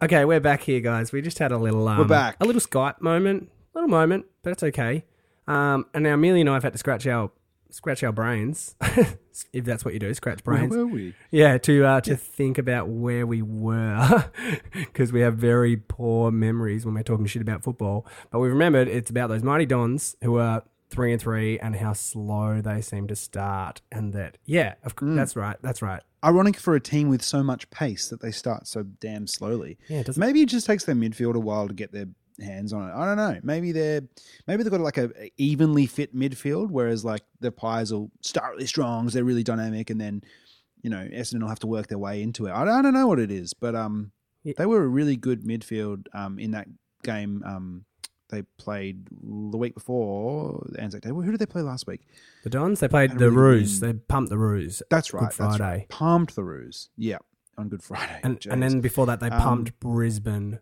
Okay, 0.02 0.26
we're 0.26 0.40
back 0.40 0.62
here, 0.62 0.80
guys. 0.80 1.12
We 1.12 1.22
just 1.22 1.38
had 1.38 1.50
a 1.50 1.56
little 1.56 1.88
um, 1.88 2.06
back. 2.06 2.36
a 2.38 2.44
little 2.44 2.60
Skype 2.60 3.00
moment, 3.00 3.50
little 3.74 3.88
moment, 3.88 4.26
but 4.42 4.50
it's 4.50 4.62
okay. 4.62 5.04
Um, 5.46 5.86
and 5.94 6.04
now 6.04 6.14
Amelia 6.14 6.40
and 6.40 6.50
I 6.50 6.54
have 6.54 6.62
had 6.62 6.72
to 6.72 6.78
scratch 6.78 7.06
our 7.06 7.30
scratch 7.74 8.04
our 8.04 8.12
brains, 8.12 8.76
if 9.52 9.64
that's 9.64 9.84
what 9.84 9.94
you 9.94 10.00
do, 10.00 10.14
scratch 10.14 10.44
brains. 10.44 10.70
Where 10.70 10.86
were 10.86 10.92
we? 10.92 11.14
Yeah, 11.30 11.58
to 11.58 11.84
uh, 11.84 12.00
to 12.02 12.16
think 12.16 12.56
about 12.58 12.88
where 12.88 13.26
we 13.26 13.42
were, 13.42 14.30
because 14.72 15.12
we 15.12 15.20
have 15.20 15.36
very 15.36 15.76
poor 15.76 16.30
memories 16.30 16.86
when 16.86 16.94
we're 16.94 17.02
talking 17.02 17.26
shit 17.26 17.42
about 17.42 17.62
football. 17.62 18.06
But 18.30 18.38
we 18.38 18.48
remembered 18.48 18.88
it's 18.88 19.10
about 19.10 19.28
those 19.28 19.42
mighty 19.42 19.66
Dons 19.66 20.16
who 20.22 20.38
are 20.38 20.62
three 20.90 21.12
and 21.12 21.20
three, 21.20 21.58
and 21.58 21.76
how 21.76 21.92
slow 21.92 22.60
they 22.60 22.80
seem 22.80 23.08
to 23.08 23.16
start, 23.16 23.82
and 23.90 24.12
that 24.12 24.38
yeah, 24.44 24.74
of 24.84 24.94
course, 24.96 25.16
that's 25.16 25.36
right, 25.36 25.56
that's 25.62 25.82
right. 25.82 26.02
Ironic 26.24 26.56
for 26.56 26.74
a 26.74 26.80
team 26.80 27.10
with 27.10 27.22
so 27.22 27.42
much 27.42 27.68
pace 27.68 28.08
that 28.08 28.22
they 28.22 28.30
start 28.30 28.66
so 28.66 28.82
damn 28.82 29.26
slowly. 29.26 29.76
Yeah, 29.88 29.98
it 29.98 30.06
doesn't. 30.06 30.20
Maybe 30.20 30.40
it 30.40 30.48
just 30.48 30.66
takes 30.66 30.84
their 30.84 30.94
midfield 30.94 31.34
a 31.34 31.40
while 31.40 31.68
to 31.68 31.74
get 31.74 31.92
their 31.92 32.06
hands 32.40 32.72
on 32.72 32.88
it. 32.88 32.92
I 32.94 33.04
don't 33.06 33.16
know. 33.16 33.38
Maybe 33.42 33.72
they're 33.72 34.02
maybe 34.46 34.62
they've 34.62 34.70
got 34.72 34.80
like 34.80 34.98
a 34.98 35.10
evenly 35.36 35.86
fit 35.86 36.14
midfield, 36.14 36.70
whereas 36.70 37.04
like 37.04 37.22
the 37.40 37.52
Pies 37.52 37.92
will 37.92 38.10
start 38.20 38.52
really 38.54 38.66
strong, 38.66 39.04
'cause 39.04 39.12
they're 39.14 39.24
really 39.24 39.42
dynamic, 39.44 39.90
and 39.90 40.00
then 40.00 40.22
you 40.82 40.90
know 40.90 41.06
Essendon 41.12 41.40
will 41.42 41.48
have 41.48 41.60
to 41.60 41.66
work 41.66 41.86
their 41.88 41.98
way 41.98 42.22
into 42.22 42.46
it. 42.46 42.52
I 42.52 42.64
don't, 42.64 42.74
I 42.74 42.82
don't 42.82 42.94
know 42.94 43.06
what 43.06 43.18
it 43.20 43.30
is, 43.30 43.54
but 43.54 43.74
um, 43.74 44.12
Yeah. 44.42 44.54
they 44.58 44.66
were 44.66 44.82
a 44.82 44.88
really 44.88 45.16
good 45.16 45.42
midfield 45.44 46.06
um 46.12 46.38
in 46.38 46.50
that 46.52 46.68
game. 47.02 47.42
Um, 47.44 47.84
they 48.30 48.42
played 48.58 49.06
the 49.22 49.56
week 49.58 49.74
before 49.74 50.66
the 50.70 50.80
Anzac 50.80 51.02
Day. 51.02 51.10
Who 51.10 51.30
did 51.30 51.38
they 51.38 51.46
play 51.46 51.62
last 51.62 51.86
week? 51.86 52.00
The 52.42 52.50
Dons 52.50 52.80
they 52.80 52.88
played 52.88 53.12
the 53.12 53.30
really 53.30 53.36
Roos, 53.60 53.78
good- 53.78 53.96
they 53.96 53.98
pumped 54.08 54.30
the 54.30 54.38
Roos, 54.38 54.82
That's 54.90 55.12
right. 55.14 55.24
Good 55.28 55.34
Friday. 55.34 55.62
right. 55.62 55.88
Palmed 55.88 56.30
the 56.30 56.42
Roos. 56.42 56.88
Yeah, 56.96 57.18
on 57.56 57.68
Good 57.68 57.82
Friday. 57.82 58.20
and 58.24 58.44
and 58.50 58.60
then 58.62 58.80
before 58.80 59.06
that 59.06 59.20
they 59.20 59.28
Um, 59.30 59.40
pumped 59.40 59.78
Brisbane. 59.78 60.58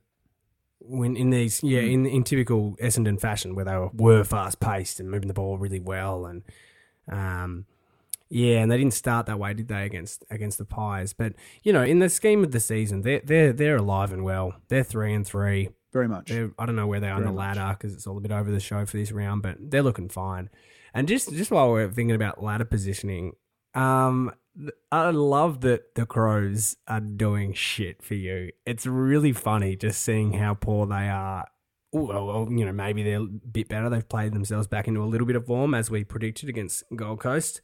When 0.84 1.16
in 1.16 1.30
these 1.30 1.62
yeah 1.62 1.80
in 1.80 2.06
in 2.06 2.24
typical 2.24 2.76
Essendon 2.82 3.20
fashion 3.20 3.54
where 3.54 3.64
they 3.64 3.76
were, 3.76 3.90
were 3.94 4.24
fast 4.24 4.60
paced 4.60 5.00
and 5.00 5.10
moving 5.10 5.28
the 5.28 5.34
ball 5.34 5.58
really 5.58 5.80
well 5.80 6.26
and 6.26 6.42
um 7.10 7.66
yeah 8.28 8.58
and 8.58 8.70
they 8.70 8.78
didn't 8.78 8.94
start 8.94 9.26
that 9.26 9.38
way 9.38 9.54
did 9.54 9.68
they 9.68 9.84
against 9.84 10.24
against 10.30 10.58
the 10.58 10.64
Pies? 10.64 11.12
But 11.12 11.34
you 11.62 11.72
know 11.72 11.82
in 11.82 11.98
the 11.98 12.08
scheme 12.08 12.42
of 12.44 12.52
the 12.52 12.60
season 12.60 13.02
they're 13.02 13.22
they're 13.24 13.52
they're 13.52 13.76
alive 13.76 14.12
and 14.12 14.24
well. 14.24 14.54
They're 14.68 14.84
three 14.84 15.12
and 15.12 15.26
three. 15.26 15.70
Very 15.92 16.08
much. 16.08 16.30
they're, 16.30 16.50
I 16.58 16.64
don't 16.64 16.76
know 16.76 16.86
where 16.86 17.00
they 17.00 17.08
are 17.10 17.16
on 17.16 17.24
the 17.24 17.32
ladder 17.32 17.76
because 17.78 17.92
it's 17.94 18.06
all 18.06 18.16
a 18.16 18.20
bit 18.20 18.32
over 18.32 18.50
the 18.50 18.60
show 18.60 18.86
for 18.86 18.96
this 18.96 19.12
round, 19.12 19.42
but 19.42 19.58
they're 19.60 19.82
looking 19.82 20.08
fine. 20.08 20.48
And 20.94 21.06
just 21.06 21.30
just 21.32 21.50
while 21.50 21.70
we're 21.70 21.90
thinking 21.90 22.14
about 22.14 22.42
ladder 22.42 22.64
positioning, 22.64 23.32
um, 23.74 24.32
I 24.90 25.10
love 25.10 25.62
that 25.62 25.94
the 25.94 26.04
Crows 26.04 26.76
are 26.86 27.00
doing 27.00 27.54
shit 27.54 28.02
for 28.02 28.14
you. 28.14 28.50
It's 28.66 28.86
really 28.86 29.32
funny 29.32 29.76
just 29.76 30.02
seeing 30.02 30.34
how 30.34 30.54
poor 30.54 30.86
they 30.86 31.08
are. 31.08 31.46
Well, 31.92 32.26
well, 32.26 32.48
you 32.50 32.64
know, 32.64 32.72
maybe 32.72 33.02
they're 33.02 33.20
a 33.20 33.26
bit 33.26 33.68
better. 33.68 33.88
They've 33.90 34.08
played 34.08 34.32
themselves 34.32 34.66
back 34.66 34.88
into 34.88 35.02
a 35.02 35.06
little 35.06 35.26
bit 35.26 35.36
of 35.36 35.46
form 35.46 35.74
as 35.74 35.90
we 35.90 36.04
predicted 36.04 36.48
against 36.48 36.84
Gold 36.94 37.20
Coast, 37.20 37.60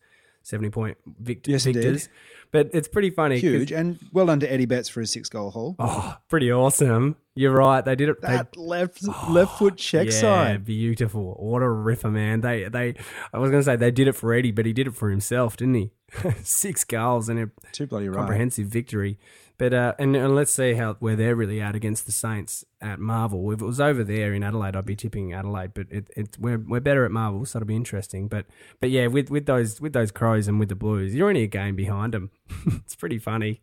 seventy 0.49 0.71
point 0.71 0.97
vict- 1.07 1.47
Yes, 1.47 1.65
victors. 1.65 2.09
But 2.51 2.71
it's 2.73 2.89
pretty 2.89 3.11
funny. 3.11 3.39
Huge. 3.39 3.73
And 3.73 3.99
well 4.11 4.25
done 4.27 4.41
to 4.41 4.51
Eddie 4.51 4.65
Betts 4.65 4.89
for 4.89 5.01
his 5.01 5.11
six 5.13 5.29
goal 5.29 5.51
haul. 5.51 5.77
Oh, 5.79 6.17
pretty 6.29 6.51
awesome. 6.51 7.17
You're 7.35 7.53
right. 7.53 7.85
They 7.85 7.95
did 7.95 8.09
it. 8.09 8.21
they- 8.23 8.29
that 8.29 8.57
left 8.57 9.01
oh, 9.07 9.29
left 9.31 9.59
foot 9.59 9.77
check 9.77 10.07
yeah, 10.07 10.13
side. 10.13 10.65
beautiful. 10.65 11.35
What 11.39 11.63
a 11.63 11.69
ripper, 11.69 12.11
man. 12.11 12.41
They 12.41 12.65
they. 12.69 12.95
I 13.33 13.39
was 13.39 13.51
going 13.51 13.61
to 13.61 13.65
say 13.65 13.77
they 13.77 13.91
did 13.91 14.09
it 14.09 14.13
for 14.15 14.33
Eddie, 14.33 14.51
but 14.53 14.65
he 14.65 14.73
did 14.73 14.87
it 14.87 14.95
for 14.95 15.11
himself, 15.11 15.57
didn't 15.59 15.75
he? 15.75 15.93
Six 16.43 16.85
goals 16.85 17.29
and 17.29 17.39
a 17.39 17.51
Too 17.73 17.87
bloody 17.87 18.09
right. 18.09 18.17
comprehensive 18.17 18.67
victory. 18.69 19.19
But 19.59 19.75
uh, 19.75 19.95
and, 19.99 20.15
and 20.15 20.37
let's 20.37 20.53
see 20.53 20.75
how 20.75 20.95
where 21.01 21.17
they're 21.17 21.35
really 21.35 21.61
at 21.61 21.75
against 21.75 22.07
the 22.07 22.13
Saints 22.13 22.65
at 22.81 23.01
Marvel. 23.01 23.51
If 23.51 23.61
it 23.61 23.65
was 23.65 23.81
over 23.81 24.05
there 24.05 24.33
in 24.33 24.45
Adelaide, 24.45 24.77
I'd 24.77 24.87
be 24.87 24.95
tipping 24.95 25.33
Adelaide. 25.33 25.75
But 25.75 25.89
it, 25.91 26.09
it 26.17 26.39
we're 26.39 26.59
we're 26.59 26.79
better 26.79 27.05
at 27.05 27.11
Marvel, 27.11 27.45
so 27.45 27.59
it'll 27.59 27.67
be 27.67 27.75
interesting. 27.75 28.29
But 28.29 28.47
but 28.79 28.91
yeah, 28.91 29.09
with 29.09 29.31
with 29.31 29.47
those 29.47 29.81
with 29.81 29.95
those 29.95 30.13
Crows 30.13 30.47
and 30.47 30.61
with 30.61 30.69
the 30.69 30.77
Blues, 30.77 31.13
you're 31.13 31.29
only 31.29 31.43
a 31.43 31.49
game 31.49 31.75
behind 31.75 32.15
them. 32.15 32.31
it's 32.67 32.95
pretty 32.95 33.19
funny. 33.19 33.63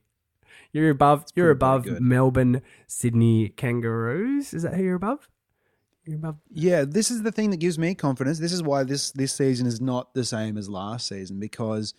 You're 0.74 0.90
above. 0.90 1.28
You're 1.34 1.56
pretty 1.56 1.92
above. 1.92 2.02
Melbourne, 2.02 2.62
Sydney 2.88 3.50
Kangaroos. 3.50 4.54
Is 4.54 4.64
that 4.64 4.74
who 4.74 4.84
you're 4.84 4.96
above? 4.96 5.30
You're 6.06 6.18
above. 6.18 6.36
Yeah, 6.52 6.84
this 6.84 7.10
is 7.10 7.24
the 7.24 7.32
thing 7.32 7.52
that 7.52 7.62
gives 7.62 7.80
me 7.80 7.96
confidence. 7.96 8.40
This 8.40 8.52
is 8.52 8.62
why 8.62 8.84
this 8.84 9.12
this 9.12 9.32
season 9.32 9.66
is 9.66 9.80
not 9.80 10.14
the 10.14 10.26
same 10.26 10.58
as 10.58 10.68
last 10.68 11.08
season 11.08 11.40
because 11.40 11.94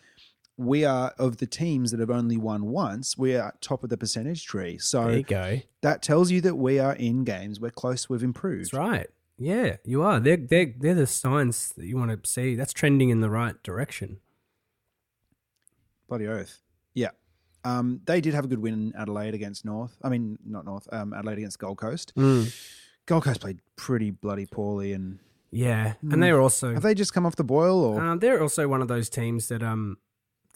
we 0.59 0.85
are 0.85 1.12
of 1.19 1.37
the 1.37 1.47
teams 1.47 1.90
that 1.90 2.01
have 2.01 2.11
only 2.11 2.37
won 2.37 2.66
once. 2.66 3.19
We 3.19 3.37
are 3.37 3.55
top 3.61 3.85
of 3.85 3.90
the 3.90 3.97
percentage 3.99 4.47
tree. 4.47 4.79
So 4.79 5.05
There 5.05 5.16
you 5.19 5.23
go. 5.23 5.61
that 5.83 6.03
tells 6.03 6.31
you 6.31 6.40
that 6.42 6.55
we 6.55 6.79
are 6.79 6.95
in 6.95 7.25
games. 7.25 7.61
We're 7.61 7.71
close. 7.71 8.09
We've 8.09 8.23
improved. 8.23 8.73
That's 8.73 8.75
right. 8.75 9.07
Yeah, 9.38 9.77
you 9.85 10.03
are. 10.03 10.19
They're 10.19 10.38
they're 10.38 10.73
they're 10.79 10.95
the 10.95 11.07
signs 11.07 11.75
that 11.77 11.85
you 11.85 11.99
want 11.99 12.11
to 12.23 12.31
see. 12.31 12.55
That's 12.55 12.73
trending 12.73 13.11
in 13.11 13.21
the 13.21 13.29
right 13.29 13.62
direction. 13.62 14.19
Bloody 16.09 16.27
oath. 16.27 16.62
Yeah. 16.95 17.11
Um, 17.64 18.01
they 18.07 18.21
did 18.21 18.33
have 18.33 18.45
a 18.45 18.49
good 18.49 18.61
win 18.61 18.73
in 18.75 18.92
Adelaide 18.97 19.35
against 19.35 19.64
North. 19.64 19.97
I 20.03 20.09
mean, 20.09 20.38
not 20.47 20.64
North. 20.64 20.88
Um, 20.92 21.12
Adelaide 21.12 21.38
against 21.38 21.59
Gold 21.59 21.79
Coast. 21.79 22.12
Gold 22.16 23.25
Coast 23.25 23.40
played 23.40 23.59
pretty 23.77 24.11
bloody 24.11 24.47
poorly, 24.47 24.92
and 24.92 25.19
Yeah, 25.51 25.95
and 26.03 26.23
they're 26.23 26.40
also 26.40 26.73
have 26.75 26.83
they 26.83 26.95
just 26.95 27.12
come 27.12 27.27
off 27.27 27.37
the 27.37 27.45
boil? 27.45 27.83
Or 27.85 28.01
um, 28.01 28.21
they're 28.21 28.40
also 28.40 28.69
one 28.69 28.81
of 28.83 28.88
those 28.88 29.09
teams 29.11 29.49
that 29.49 29.62
um 29.62 29.99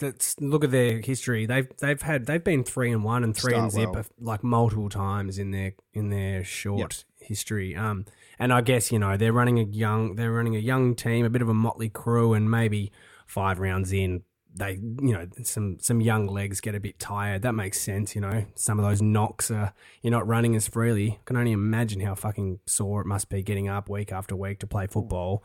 that's 0.00 0.40
look 0.40 0.64
at 0.64 0.70
their 0.70 1.00
history. 1.00 1.46
They've 1.46 1.68
they've 1.78 2.00
had 2.00 2.26
they've 2.26 2.42
been 2.42 2.64
three 2.64 2.90
and 2.90 3.04
one 3.04 3.22
and 3.22 3.36
three 3.36 3.54
and 3.54 3.70
zip 3.70 3.90
well. 3.92 4.04
like 4.18 4.42
multiple 4.42 4.88
times 4.88 5.38
in 5.38 5.52
their 5.52 5.74
in 5.92 6.10
their 6.10 6.42
short 6.42 7.04
history. 7.20 7.76
Um, 7.76 8.06
and 8.38 8.52
I 8.52 8.62
guess 8.62 8.90
you 8.90 8.98
know 8.98 9.16
they're 9.16 9.32
running 9.32 9.58
a 9.58 9.62
young 9.62 10.16
they're 10.16 10.32
running 10.32 10.56
a 10.56 10.60
young 10.60 10.94
team, 10.96 11.24
a 11.24 11.30
bit 11.30 11.42
of 11.42 11.48
a 11.48 11.54
motley 11.54 11.88
crew, 11.88 12.32
and 12.34 12.50
maybe 12.50 12.90
five 13.26 13.60
rounds 13.60 13.92
in. 13.92 14.22
They, 14.52 14.72
you 14.72 15.12
know, 15.12 15.28
some 15.44 15.78
some 15.80 16.00
young 16.00 16.26
legs 16.26 16.60
get 16.60 16.74
a 16.74 16.80
bit 16.80 16.98
tired. 16.98 17.42
That 17.42 17.52
makes 17.52 17.80
sense, 17.80 18.16
you 18.16 18.20
know. 18.20 18.46
Some 18.56 18.80
of 18.80 18.84
those 18.84 19.00
knocks 19.00 19.48
are 19.48 19.72
you're 20.02 20.10
not 20.10 20.26
running 20.26 20.56
as 20.56 20.66
freely. 20.66 21.12
I 21.12 21.24
can 21.24 21.36
only 21.36 21.52
imagine 21.52 22.00
how 22.00 22.16
fucking 22.16 22.58
sore 22.66 23.00
it 23.00 23.06
must 23.06 23.28
be 23.28 23.44
getting 23.44 23.68
up 23.68 23.88
week 23.88 24.10
after 24.10 24.34
week 24.34 24.58
to 24.60 24.66
play 24.66 24.88
football. 24.88 25.44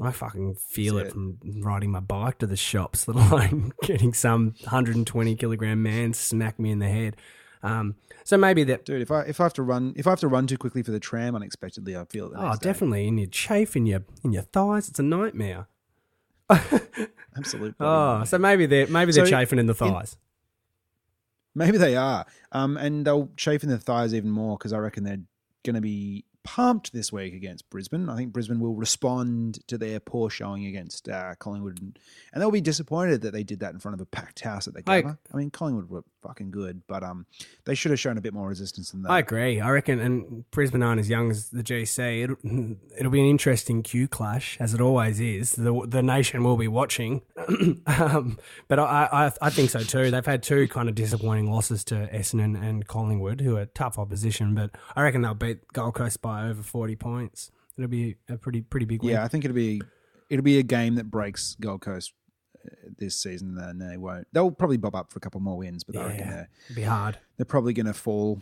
I 0.00 0.10
fucking 0.10 0.54
feel 0.56 0.98
it 0.98 1.08
it. 1.08 1.12
from 1.12 1.38
riding 1.62 1.90
my 1.90 2.00
bike 2.00 2.38
to 2.38 2.46
the 2.46 2.56
shops, 2.56 3.06
let 3.08 3.30
alone 3.30 3.72
getting 3.82 4.12
some 4.12 4.54
120 4.60 5.34
kilogram 5.36 5.82
man 5.82 6.12
smack 6.14 6.58
me 6.58 6.70
in 6.70 6.78
the 6.78 6.88
head. 6.88 7.16
Um, 7.62 7.94
so 8.24 8.36
maybe 8.36 8.62
that. 8.64 8.84
dude, 8.84 9.00
if 9.00 9.10
I 9.10 9.22
if 9.22 9.40
I 9.40 9.44
have 9.44 9.54
to 9.54 9.62
run 9.62 9.94
if 9.96 10.06
I 10.06 10.10
have 10.10 10.20
to 10.20 10.28
run 10.28 10.46
too 10.46 10.58
quickly 10.58 10.82
for 10.82 10.90
the 10.90 11.00
tram 11.00 11.34
unexpectedly, 11.34 11.96
I 11.96 12.04
feel 12.04 12.26
it. 12.26 12.32
Oh, 12.36 12.48
next 12.48 12.58
day. 12.60 12.68
definitely 12.68 13.08
in 13.08 13.18
your 13.18 13.28
chafe 13.28 13.74
in 13.74 13.86
your 13.86 14.04
in 14.22 14.32
your 14.32 14.42
thighs. 14.42 14.88
It's 14.88 14.98
a 14.98 15.02
nightmare. 15.02 15.68
absolutely. 17.36 17.74
Oh, 17.80 18.24
so 18.24 18.38
maybe 18.38 18.66
they're 18.66 18.86
maybe 18.86 19.12
they're 19.12 19.26
So 19.26 19.30
chafing 19.30 19.58
in 19.58 19.66
the 19.66 19.74
thighs. 19.74 20.16
Maybe 21.54 21.78
they 21.78 21.96
are. 21.96 22.26
Um, 22.52 22.76
and 22.76 23.06
they'll 23.06 23.30
chafe 23.36 23.62
in 23.62 23.70
the 23.70 23.78
thighs 23.78 24.12
even 24.12 24.30
more 24.30 24.58
because 24.58 24.72
I 24.72 24.78
reckon 24.78 25.04
they're 25.04 25.20
going 25.64 25.74
to 25.74 25.80
be 25.80 26.24
pumped 26.44 26.92
this 26.92 27.10
week 27.12 27.34
against 27.34 27.68
Brisbane. 27.70 28.08
I 28.08 28.16
think 28.16 28.32
Brisbane 28.32 28.60
will 28.60 28.74
respond 28.74 29.58
to 29.66 29.78
their 29.78 29.98
poor 29.98 30.30
showing 30.30 30.66
against 30.66 31.08
uh, 31.08 31.34
Collingwood, 31.38 31.80
and, 31.80 31.98
and 32.32 32.40
they'll 32.42 32.50
be 32.50 32.60
disappointed 32.60 33.22
that 33.22 33.32
they 33.32 33.42
did 33.42 33.60
that 33.60 33.72
in 33.72 33.80
front 33.80 33.94
of 33.94 34.00
a 34.00 34.06
packed 34.06 34.40
house 34.40 34.68
at 34.68 34.74
the 34.74 34.82
I- 34.86 35.02
I, 35.32 35.36
mean, 35.36 35.50
Collingwood 35.50 35.88
were 35.88 36.04
fucking 36.22 36.50
good, 36.50 36.82
but 36.86 37.02
um, 37.02 37.26
they 37.64 37.74
should 37.74 37.90
have 37.90 38.00
shown 38.00 38.16
a 38.18 38.20
bit 38.20 38.32
more 38.34 38.48
resistance 38.48 38.90
than 38.90 39.02
that. 39.02 39.10
I 39.10 39.18
agree. 39.18 39.60
I 39.60 39.70
reckon, 39.70 40.00
and 40.00 40.48
Brisbane 40.50 40.82
aren't 40.82 41.00
as 41.00 41.08
young 41.08 41.30
as 41.30 41.50
the 41.50 41.62
GC. 41.62 42.24
It'll, 42.24 42.76
it'll 42.98 43.12
be 43.12 43.20
an 43.20 43.26
interesting 43.26 43.82
Q 43.82 44.06
clash, 44.08 44.56
as 44.60 44.74
it 44.74 44.80
always 44.80 45.20
is. 45.20 45.52
The 45.52 45.86
the 45.86 46.02
nation 46.02 46.44
will 46.44 46.56
be 46.56 46.68
watching, 46.68 47.22
um, 47.86 48.38
but 48.68 48.78
I, 48.78 49.08
I 49.12 49.32
I 49.42 49.50
think 49.50 49.70
so 49.70 49.80
too. 49.80 50.10
They've 50.10 50.24
had 50.24 50.42
two 50.42 50.68
kind 50.68 50.88
of 50.88 50.94
disappointing 50.94 51.50
losses 51.50 51.84
to 51.84 51.94
Essendon 52.12 52.60
and 52.62 52.86
Collingwood, 52.86 53.40
who 53.40 53.56
are 53.56 53.66
tough 53.66 53.98
opposition. 53.98 54.54
But 54.54 54.70
I 54.94 55.02
reckon 55.02 55.22
they'll 55.22 55.34
beat 55.34 55.72
Gold 55.72 55.94
Coast 55.94 56.20
by 56.22 56.33
over 56.42 56.62
forty 56.62 56.96
points. 56.96 57.50
It'll 57.78 57.88
be 57.90 58.16
a 58.28 58.36
pretty 58.36 58.62
pretty 58.62 58.86
big 58.86 59.02
win. 59.02 59.12
yeah, 59.12 59.24
I 59.24 59.28
think 59.28 59.44
it'll 59.44 59.54
be 59.54 59.80
it'll 60.30 60.42
be 60.44 60.58
a 60.58 60.62
game 60.62 60.94
that 60.96 61.10
breaks 61.10 61.56
Gold 61.60 61.80
Coast 61.80 62.12
uh, 62.64 62.70
this 62.98 63.16
season. 63.16 63.54
Then 63.56 63.78
they 63.78 63.96
won't. 63.96 64.26
They'll 64.32 64.50
probably 64.50 64.76
bob 64.76 64.94
up 64.94 65.12
for 65.12 65.18
a 65.18 65.20
couple 65.20 65.40
more 65.40 65.56
wins, 65.58 65.84
but 65.84 65.96
I 65.96 66.06
reckon 66.06 66.18
Yeah. 66.26 66.30
they're, 66.30 66.48
It'll 66.70 66.76
be 66.76 66.82
hard. 66.82 67.18
they're 67.36 67.44
probably 67.46 67.72
going 67.72 67.86
to 67.86 67.94
fall. 67.94 68.40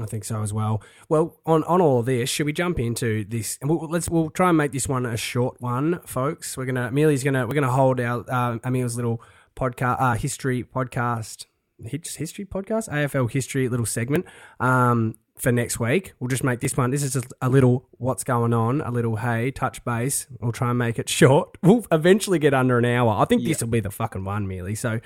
I 0.00 0.06
think 0.06 0.24
so 0.24 0.40
as 0.42 0.54
well. 0.54 0.82
Well, 1.10 1.38
on, 1.44 1.64
on 1.64 1.82
all 1.82 2.00
of 2.00 2.06
this, 2.06 2.30
should 2.30 2.46
we 2.46 2.54
jump 2.54 2.80
into 2.80 3.26
this? 3.26 3.58
And 3.60 3.68
we'll, 3.68 3.90
let's 3.90 4.08
we'll 4.08 4.30
try 4.30 4.48
and 4.48 4.56
make 4.56 4.72
this 4.72 4.88
one 4.88 5.04
a 5.04 5.18
short 5.18 5.60
one, 5.60 6.00
folks. 6.06 6.56
We're 6.56 6.64
gonna 6.64 6.88
Amelia's 6.88 7.22
gonna 7.22 7.46
we're 7.46 7.52
gonna 7.54 7.70
hold 7.70 8.00
our 8.00 8.24
uh, 8.26 8.58
Emil's 8.64 8.96
little 8.96 9.20
podcast 9.54 10.00
uh, 10.00 10.14
history 10.14 10.64
podcast, 10.64 11.44
history 11.78 12.46
podcast, 12.46 12.88
AFL 12.88 13.30
history 13.30 13.68
little 13.68 13.84
segment 13.84 14.24
um, 14.60 15.14
for 15.38 15.50
next 15.50 15.80
week. 15.80 16.12
We'll 16.20 16.28
just 16.28 16.44
make 16.44 16.60
this 16.60 16.76
one. 16.76 16.90
This 16.90 17.02
is 17.02 17.14
just 17.14 17.32
a 17.40 17.48
little 17.48 17.88
what's 17.92 18.24
going 18.24 18.52
on, 18.52 18.80
a 18.80 18.90
little 18.90 19.16
hey 19.16 19.50
touch 19.50 19.84
base. 19.84 20.26
We'll 20.40 20.52
try 20.52 20.70
and 20.70 20.78
make 20.78 20.98
it 20.98 21.08
short. 21.20 21.56
We'll 21.62 21.86
eventually 21.90 22.38
get 22.38 22.54
under 22.54 22.78
an 22.78 22.84
hour. 22.84 23.12
I 23.20 23.24
think 23.24 23.44
this 23.44 23.60
will 23.60 23.68
be 23.68 23.80
the 23.80 23.90
fucking 23.90 24.24
one, 24.24 24.46
merely. 24.46 24.74
So 24.74 25.00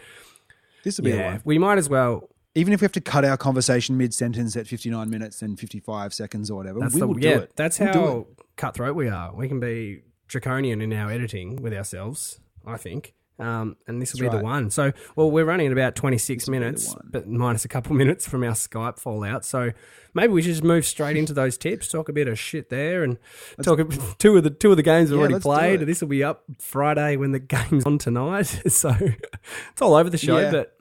This 0.84 0.98
will 0.98 1.04
be 1.04 1.12
the 1.12 1.18
yeah, 1.18 1.38
we 1.44 1.58
might 1.58 1.78
as 1.78 1.88
well. 1.88 2.28
Even 2.54 2.72
if 2.72 2.80
we 2.80 2.86
have 2.86 2.92
to 2.92 3.02
cut 3.02 3.22
our 3.24 3.36
conversation 3.36 3.98
mid 3.98 4.14
sentence 4.14 4.56
at 4.56 4.66
59 4.66 5.10
minutes 5.10 5.42
and 5.42 5.60
55 5.60 6.14
seconds 6.14 6.50
or 6.50 6.56
whatever, 6.56 6.80
That's 6.80 6.94
we 6.94 7.00
the, 7.00 7.06
will 7.06 7.20
yeah, 7.20 7.34
do 7.34 7.40
it. 7.42 7.52
That's 7.54 7.78
We'll 7.78 7.92
how 7.92 8.26
cutthroat 8.56 8.96
we 8.96 9.08
are. 9.08 9.34
We 9.34 9.46
can 9.46 9.60
be 9.60 10.02
draconian 10.26 10.80
in 10.80 10.92
our 10.94 11.10
editing 11.10 11.56
with 11.62 11.74
ourselves, 11.74 12.40
I 12.66 12.78
think. 12.78 13.12
Um, 13.38 13.76
and 13.86 14.00
this 14.00 14.14
will 14.14 14.20
be 14.20 14.26
That's 14.28 14.38
the 14.38 14.44
one. 14.44 14.70
So, 14.70 14.92
well, 15.14 15.30
we're 15.30 15.44
running 15.44 15.66
at 15.66 15.72
about 15.72 15.94
26 15.94 16.46
will 16.46 16.52
minutes, 16.52 16.94
but 17.04 17.28
minus 17.28 17.66
a 17.66 17.68
couple 17.68 17.94
minutes 17.96 18.26
from 18.26 18.42
our 18.42 18.52
Skype 18.52 18.98
fallout. 18.98 19.44
So 19.44 19.72
maybe 20.14 20.32
we 20.32 20.40
should 20.40 20.52
just 20.52 20.64
move 20.64 20.86
straight 20.86 21.18
into 21.18 21.34
those 21.34 21.58
tips, 21.58 21.88
talk 21.88 22.08
a 22.08 22.14
bit 22.14 22.28
of 22.28 22.38
shit 22.38 22.70
there, 22.70 23.04
and 23.04 23.18
talk 23.62 23.78
a, 23.78 23.84
two 24.18 24.36
of 24.38 24.44
the 24.44 24.48
two 24.50 24.70
of 24.70 24.78
the 24.78 24.82
games 24.82 25.10
we've 25.10 25.18
Yeah, 25.20 25.26
already 25.26 25.40
played. 25.42 25.80
This 25.80 26.00
will 26.00 26.08
be 26.08 26.24
up 26.24 26.44
Friday 26.58 27.16
when 27.16 27.32
the 27.32 27.38
game's 27.40 27.84
on 27.84 27.98
tonight. 27.98 28.46
So 28.68 28.96
it's 28.98 29.82
all 29.82 29.94
over 29.94 30.08
the 30.08 30.16
show, 30.18 30.38
Yeah. 30.38 30.50
but 30.50 30.76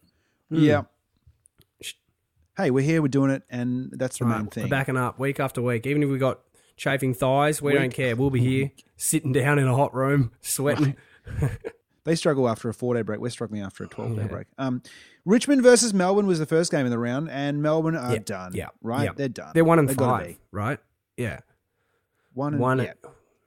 Yeah. 0.50 0.82
Hey, 2.58 2.72
we're 2.72 2.86
here, 2.86 3.02
we're 3.02 3.10
doing 3.10 3.32
it, 3.32 3.44
and 3.50 3.92
that's 3.98 4.20
the 4.20 4.24
Right, 4.24 4.38
main 4.38 4.50
We're 4.56 4.70
backing 4.70 4.96
up 4.96 5.20
week 5.20 5.42
after 5.42 5.62
week. 5.62 5.86
Even 5.86 6.02
if 6.04 6.10
we 6.10 6.18
got 6.18 6.40
chafing 6.78 7.14
thighs, 7.14 7.62
we 7.62 7.74
Week- 7.74 7.82
don't 7.82 7.94
care. 7.94 8.16
We'll 8.16 8.30
be 8.30 8.40
here 8.40 8.72
sitting 8.96 9.34
down 9.34 9.60
in 9.60 9.68
a 9.68 9.76
hot 9.76 9.94
room, 9.94 10.32
sweating. 10.40 10.96
They 12.06 12.16
struggle 12.16 12.48
after 12.48 12.70
a 12.70 12.74
four 12.74 12.94
day 12.96 13.02
break. 13.02 13.20
We're 13.20 13.30
struggling 13.30 13.62
after 13.62 13.84
a 13.84 13.88
12 13.88 14.16
day 14.16 14.22
Yeah. 14.22 14.28
break. 14.28 14.48
Um, 14.58 14.82
Richmond 15.26 15.62
versus 15.64 15.94
Melbourne 15.94 16.28
was 16.28 16.40
the 16.40 16.46
first 16.46 16.72
game 16.72 16.86
of 16.86 16.92
the 16.92 17.00
round, 17.00 17.30
and 17.30 17.62
Melbourne 17.62 17.96
are 17.96 18.14
Yeah, 18.14 18.20
done. 18.24 18.52
yeah, 18.54 18.68
Right? 18.82 19.06
yeah. 19.06 19.12
They're 19.16 19.28
done. 19.28 19.52
They're 19.54 19.66
one 19.66 19.80
and 19.80 19.90
They've 19.90 19.98
gotta 19.98 20.26
five, 20.26 20.38
right? 20.52 20.80
Yeah. 21.18 21.40
One 22.34 22.54
and, 22.54 22.62
One- 22.62 22.80
yeah. 22.80 22.94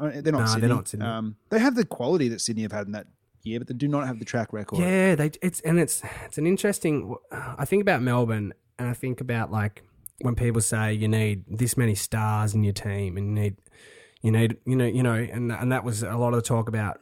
They're 0.01 0.33
not 0.33 0.41
Nah, 0.41 0.57
they're 0.59 0.69
not 0.69 0.87
Sydney. 0.89 1.07
Um, 1.07 1.37
they 1.51 1.59
have 1.59 1.75
the 1.75 1.85
quality 1.85 2.29
that 2.29 2.41
Sydney 2.41 2.63
have 2.63 2.71
had 2.73 2.87
in 2.87 2.93
that 2.93 3.07
year, 3.43 3.59
but 3.59 3.67
they 3.69 3.75
do 3.75 3.89
not 3.89 4.07
have 4.07 4.19
the 4.21 4.25
track 4.25 4.53
record. 4.53 4.79
Yeah, 4.79 5.15
they 5.17 5.31
it's 5.43 5.59
and 5.61 5.79
it's 5.81 6.03
it's 6.27 6.39
an 6.39 6.47
interesting. 6.47 7.17
I 7.33 7.65
think 7.65 7.83
about 7.83 8.01
Melbourne, 8.03 8.55
and 8.79 8.89
I 8.89 8.93
think 8.95 9.21
about 9.21 9.51
like 9.51 9.83
when 10.23 10.35
people 10.37 10.61
say 10.61 10.93
you 10.93 11.09
need 11.09 11.45
this 11.49 11.77
many 11.77 11.95
stars 11.97 12.55
in 12.55 12.63
your 12.63 12.73
team, 12.75 13.17
and 13.17 13.27
you 13.27 13.33
need 13.43 13.57
you 14.23 14.31
need 14.31 14.57
you 14.67 14.77
know 14.77 14.87
you 14.87 15.03
know, 15.03 15.15
and 15.15 15.51
and 15.51 15.73
that 15.73 15.83
was 15.83 16.03
a 16.05 16.17
lot 16.17 16.29
of 16.29 16.37
the 16.37 16.43
talk 16.43 16.69
about. 16.69 16.99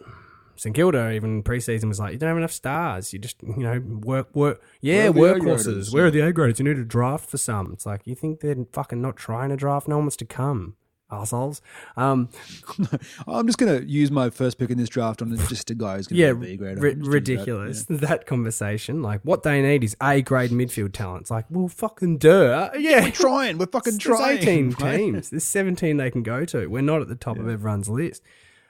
St 0.56 0.74
Kilda 0.74 1.12
even 1.12 1.42
preseason 1.42 1.88
was 1.88 2.00
like 2.00 2.12
you 2.12 2.18
don't 2.18 2.28
have 2.28 2.36
enough 2.38 2.52
stars. 2.52 3.12
You 3.12 3.18
just 3.18 3.42
you 3.42 3.56
know 3.58 3.78
work 3.80 4.34
work 4.34 4.62
yeah 4.80 5.08
workhorses. 5.08 5.92
Where 5.92 6.06
are 6.06 6.10
the 6.10 6.20
A 6.20 6.32
graders? 6.32 6.58
You 6.58 6.64
need 6.64 6.76
to 6.76 6.84
draft 6.84 7.28
for 7.28 7.38
some. 7.38 7.72
It's 7.72 7.86
like 7.86 8.02
you 8.04 8.14
think 8.14 8.40
they're 8.40 8.56
fucking 8.72 9.00
not 9.00 9.16
trying 9.16 9.50
to 9.50 9.56
draft. 9.56 9.88
No 9.88 9.96
one 9.96 10.04
wants 10.06 10.16
to 10.16 10.24
come. 10.24 10.76
assholes. 11.10 11.62
Um, 11.96 12.30
I'm 13.28 13.46
just 13.46 13.58
going 13.58 13.78
to 13.80 13.88
use 13.88 14.10
my 14.10 14.30
first 14.30 14.58
pick 14.58 14.70
in 14.70 14.78
this 14.78 14.88
draft 14.88 15.22
on 15.22 15.36
just 15.36 15.70
a 15.70 15.74
guy 15.74 15.96
who's 15.96 16.08
going 16.08 16.20
yeah, 16.20 16.28
to 16.30 16.34
be 16.34 16.46
a 16.46 16.50
B 16.50 16.56
grade. 16.56 16.78
ri- 16.78 16.94
ridiculous. 16.94 17.84
That. 17.88 18.26
conversation, 18.26 19.02
like 19.02 19.20
what 19.22 19.42
they 19.44 19.62
need 19.62 19.84
is 19.84 19.96
A 20.02 20.20
grade 20.22 20.50
midfield 20.50 20.92
talent. 20.92 21.22
It's 21.22 21.30
like, 21.30 21.44
well, 21.50 21.68
fucking 21.68 22.18
duh. 22.18 22.70
Yeah, 22.76 23.02
We're 23.04 23.10
trying. 23.12 23.58
We're 23.58 23.66
fucking 23.66 23.98
There's 23.98 24.18
trying. 24.18 24.38
18 24.38 24.70
right? 24.80 24.96
teams. 24.96 25.30
There's 25.30 25.44
17 25.44 25.96
they 25.96 26.10
can 26.10 26.22
go 26.24 26.44
to. 26.46 26.66
We're 26.66 26.82
not 26.82 27.02
at 27.02 27.08
the 27.08 27.14
top 27.14 27.38
of 27.38 27.48
everyone's 27.48 27.88
list. 27.88 28.22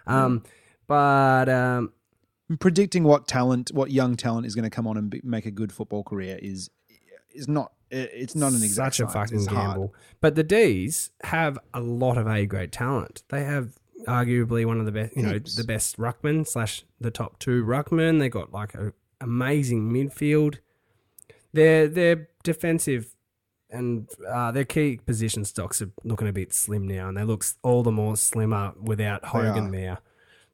Um, 0.06 0.42
but 0.86 1.48
um, 1.48 1.92
Predicting 2.60 3.02
what 3.02 3.26
talent, 3.26 3.72
what 3.74 3.90
young 3.90 4.14
talent 4.16 4.46
is 4.46 4.54
going 4.54 4.62
to 4.62 4.70
come 4.70 4.86
on 4.86 4.96
and 4.96 5.10
be, 5.10 5.20
make 5.24 5.46
a 5.46 5.50
good 5.50 5.72
football 5.72 6.04
career 6.04 6.38
is 6.40 6.70
is 7.34 7.48
not. 7.48 7.72
It's 7.90 8.36
not 8.36 8.52
an 8.52 8.62
exact 8.62 8.94
such 8.96 9.08
a 9.08 9.10
science. 9.10 9.30
fucking 9.30 9.38
It's 9.44 9.46
hard. 9.48 9.70
gamble. 9.70 9.94
But 10.20 10.36
the 10.36 10.44
D's 10.44 11.10
have 11.24 11.58
a 11.74 11.80
lot 11.80 12.16
of 12.18 12.28
A 12.28 12.46
grade 12.46 12.70
talent. 12.70 13.24
They 13.30 13.42
have 13.42 13.78
arguably 14.06 14.64
one 14.64 14.78
of 14.78 14.86
the 14.86 14.92
best, 14.92 15.16
you 15.16 15.22
know, 15.22 15.32
Heaps. 15.32 15.56
the 15.56 15.64
best 15.64 15.96
ruckman 15.96 16.46
slash 16.46 16.84
the 17.00 17.10
top 17.10 17.40
two 17.40 17.64
ruckman. 17.64 18.20
They 18.20 18.28
got 18.28 18.52
like 18.52 18.74
a 18.74 18.92
amazing 19.20 19.90
midfield. 19.90 20.58
Their 21.52 21.88
their 21.88 22.28
defensive 22.44 23.16
and 23.70 24.08
uh, 24.28 24.52
their 24.52 24.64
key 24.64 25.00
position 25.04 25.44
stocks 25.44 25.82
are 25.82 25.90
looking 26.04 26.28
a 26.28 26.32
bit 26.32 26.52
slim 26.54 26.86
now, 26.86 27.08
and 27.08 27.16
they 27.16 27.24
look 27.24 27.44
all 27.62 27.82
the 27.82 27.90
more 27.90 28.16
slimmer 28.16 28.72
without 28.80 29.24
Hogan 29.26 29.72
there. 29.72 29.98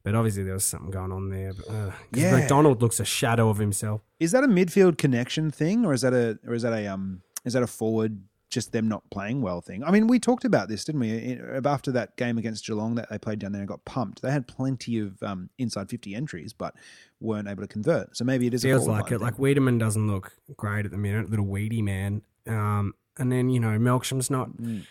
But 0.04 0.14
obviously 0.16 0.42
there 0.42 0.54
was 0.54 0.64
something 0.64 0.90
going 0.90 1.12
on 1.12 1.28
there. 1.30 1.52
But, 1.52 1.68
uh, 1.72 1.92
Yeah. 2.12 2.32
McDonald 2.36 2.82
looks 2.82 2.98
a 3.00 3.04
shadow 3.04 3.48
of 3.48 3.58
himself. 3.58 4.00
Is 4.18 4.32
that 4.32 4.42
a 4.44 4.48
midfield 4.48 4.98
connection 4.98 5.50
thing, 5.50 5.84
or 5.84 5.92
is 5.92 6.00
that 6.02 6.12
a 6.12 6.38
or 6.46 6.54
is 6.54 6.62
that 6.62 6.72
a 6.72 6.86
um 6.88 7.22
is 7.44 7.52
that 7.52 7.62
a 7.62 7.66
forward 7.66 8.22
just 8.50 8.72
them 8.72 8.86
not 8.88 9.02
playing 9.10 9.40
well 9.40 9.60
thing? 9.60 9.82
I 9.84 9.90
mean, 9.90 10.06
we 10.08 10.18
talked 10.18 10.44
about 10.44 10.68
this, 10.68 10.84
didn't 10.84 11.00
we? 11.00 11.40
After 11.64 11.90
that 11.92 12.16
game 12.16 12.36
against 12.36 12.66
Geelong 12.66 12.96
that 12.96 13.08
they 13.10 13.16
played 13.18 13.38
down 13.38 13.52
there 13.52 13.60
and 13.62 13.68
got 13.68 13.84
pumped, 13.84 14.22
they 14.22 14.30
had 14.30 14.46
plenty 14.48 14.98
of 14.98 15.22
um, 15.22 15.48
inside 15.58 15.88
fifty 15.88 16.14
entries, 16.14 16.52
but 16.52 16.74
weren't 17.20 17.46
able 17.48 17.62
to 17.62 17.68
convert. 17.68 18.16
So 18.16 18.24
maybe 18.24 18.46
it 18.48 18.54
is 18.54 18.62
feels 18.64 18.88
like 18.88 19.06
it. 19.06 19.10
thing. 19.10 19.20
Like 19.20 19.36
Weideman 19.36 19.78
doesn't 19.78 20.06
look 20.08 20.32
great 20.56 20.84
at 20.84 20.90
the 20.90 20.98
minute, 20.98 21.30
little 21.30 21.46
weedy 21.46 21.80
man. 21.80 22.22
Um, 22.48 22.94
and 23.18 23.30
then 23.30 23.48
you 23.50 23.60
know 23.60 23.78
Melksham's 23.78 24.30
not 24.30 24.50
Mm. 24.56 24.82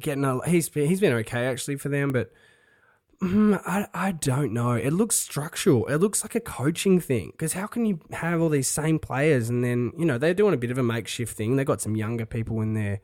getting 0.00 0.24
a. 0.24 0.48
He's 0.48 0.68
been, 0.68 0.88
he's 0.88 1.00
been 1.00 1.12
okay 1.14 1.46
actually 1.46 1.76
for 1.76 1.88
them, 1.88 2.10
but 2.10 2.30
mm, 3.22 3.62
I 3.66 3.86
I 3.94 4.12
don't 4.12 4.52
know. 4.52 4.72
It 4.72 4.92
looks 4.92 5.16
structural. 5.16 5.86
It 5.86 5.96
looks 5.96 6.22
like 6.24 6.34
a 6.34 6.40
coaching 6.40 7.00
thing. 7.00 7.30
Because 7.32 7.52
how 7.54 7.66
can 7.66 7.86
you 7.86 8.00
have 8.12 8.40
all 8.40 8.48
these 8.48 8.68
same 8.68 8.98
players 8.98 9.48
and 9.48 9.62
then 9.64 9.92
you 9.96 10.04
know 10.04 10.18
they're 10.18 10.34
doing 10.34 10.54
a 10.54 10.58
bit 10.58 10.70
of 10.70 10.78
a 10.78 10.82
makeshift 10.82 11.36
thing. 11.36 11.56
They've 11.56 11.66
got 11.66 11.80
some 11.80 11.96
younger 11.96 12.26
people 12.26 12.60
in 12.60 12.74
there 12.74 13.00